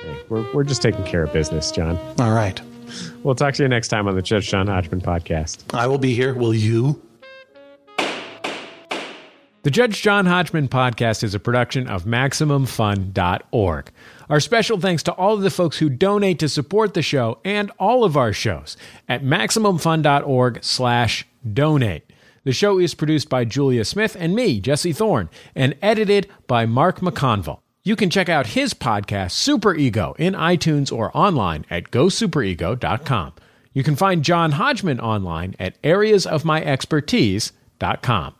Hey, 0.03 0.17
we're, 0.27 0.51
we're 0.53 0.63
just 0.65 0.81
taking 0.81 1.05
care 1.05 1.23
of 1.23 1.31
business, 1.31 1.71
John. 1.71 1.97
All 2.19 2.33
right. 2.33 2.59
We'll 3.23 3.35
talk 3.35 3.53
to 3.55 3.63
you 3.63 3.69
next 3.69 3.87
time 3.89 4.07
on 4.07 4.15
the 4.15 4.21
Judge 4.21 4.49
John 4.49 4.67
Hodgman 4.67 5.01
podcast. 5.01 5.73
I 5.73 5.87
will 5.87 5.97
be 5.97 6.13
here. 6.13 6.33
Will 6.33 6.53
you? 6.53 7.01
The 9.65 9.71
Judge 9.71 10.03
John 10.03 10.27
Hodgman 10.27 10.67
podcast 10.67 11.23
is 11.23 11.33
a 11.33 11.39
production 11.39 11.87
of 11.87 12.03
MaximumFun.org. 12.05 13.91
Our 14.29 14.39
special 14.39 14.79
thanks 14.79 15.01
to 15.03 15.11
all 15.13 15.33
of 15.33 15.41
the 15.41 15.49
folks 15.49 15.79
who 15.79 15.89
donate 15.89 16.37
to 16.37 16.49
support 16.49 16.93
the 16.93 17.01
show 17.01 17.39
and 17.43 17.71
all 17.79 18.03
of 18.03 18.15
our 18.15 18.31
shows 18.31 18.77
at 19.09 19.23
MaximumFun.org 19.23 20.63
slash 20.63 21.27
donate. 21.51 22.03
The 22.43 22.53
show 22.53 22.77
is 22.77 22.93
produced 22.93 23.27
by 23.27 23.43
Julia 23.45 23.85
Smith 23.85 24.15
and 24.19 24.35
me, 24.35 24.59
Jesse 24.59 24.93
Thorn, 24.93 25.31
and 25.55 25.75
edited 25.81 26.27
by 26.45 26.67
Mark 26.67 26.99
McConville. 26.99 27.61
You 27.85 27.95
can 27.95 28.09
check 28.09 28.27
out 28.29 28.47
his 28.47 28.73
podcast, 28.73 29.31
Super 29.31 29.75
Ego, 29.75 30.15
in 30.17 30.33
iTunes 30.33 30.91
or 30.91 31.15
online 31.15 31.65
at 31.69 31.91
gosuperego.com. 31.91 33.33
You 33.73 33.83
can 33.83 33.95
find 33.95 34.23
John 34.23 34.53
Hodgman 34.53 34.99
online 34.99 35.55
at 35.59 35.79
areasofmyexpertise.com. 35.83 38.33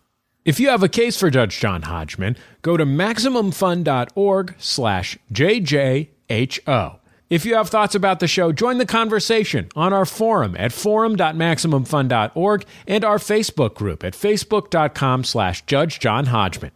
If 0.45 0.59
you 0.59 0.69
have 0.69 0.81
a 0.81 0.89
case 0.89 1.19
for 1.19 1.29
Judge 1.29 1.59
John 1.59 1.83
Hodgman, 1.83 2.37
go 2.63 2.75
to 2.75 2.85
MaximumFun.org 2.85 4.55
slash 4.57 5.19
JJHO. 5.31 6.99
If 7.29 7.45
you 7.45 7.53
have 7.55 7.69
thoughts 7.69 7.93
about 7.93 8.19
the 8.19 8.27
show, 8.27 8.51
join 8.51 8.79
the 8.79 8.85
conversation 8.87 9.69
on 9.75 9.93
our 9.93 10.05
forum 10.05 10.55
at 10.57 10.71
forum.maximumfun.org 10.71 12.65
and 12.87 13.03
our 13.03 13.17
Facebook 13.19 13.75
group 13.75 14.03
at 14.03 14.13
facebook.com 14.13 15.23
slash 15.23 15.63
Judge 15.67 15.99
John 15.99 16.25
Hodgman. 16.27 16.71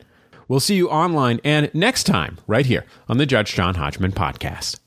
We'll 0.50 0.60
see 0.60 0.76
you 0.76 0.90
online 0.90 1.40
and 1.46 1.72
next 1.74 2.04
time 2.04 2.40
right 2.48 2.66
here 2.66 2.86
on 3.08 3.18
the 3.20 3.26
Judge 3.26 3.54
John 3.54 3.76
Hodgman 3.76 4.12
podcast. 4.12 4.80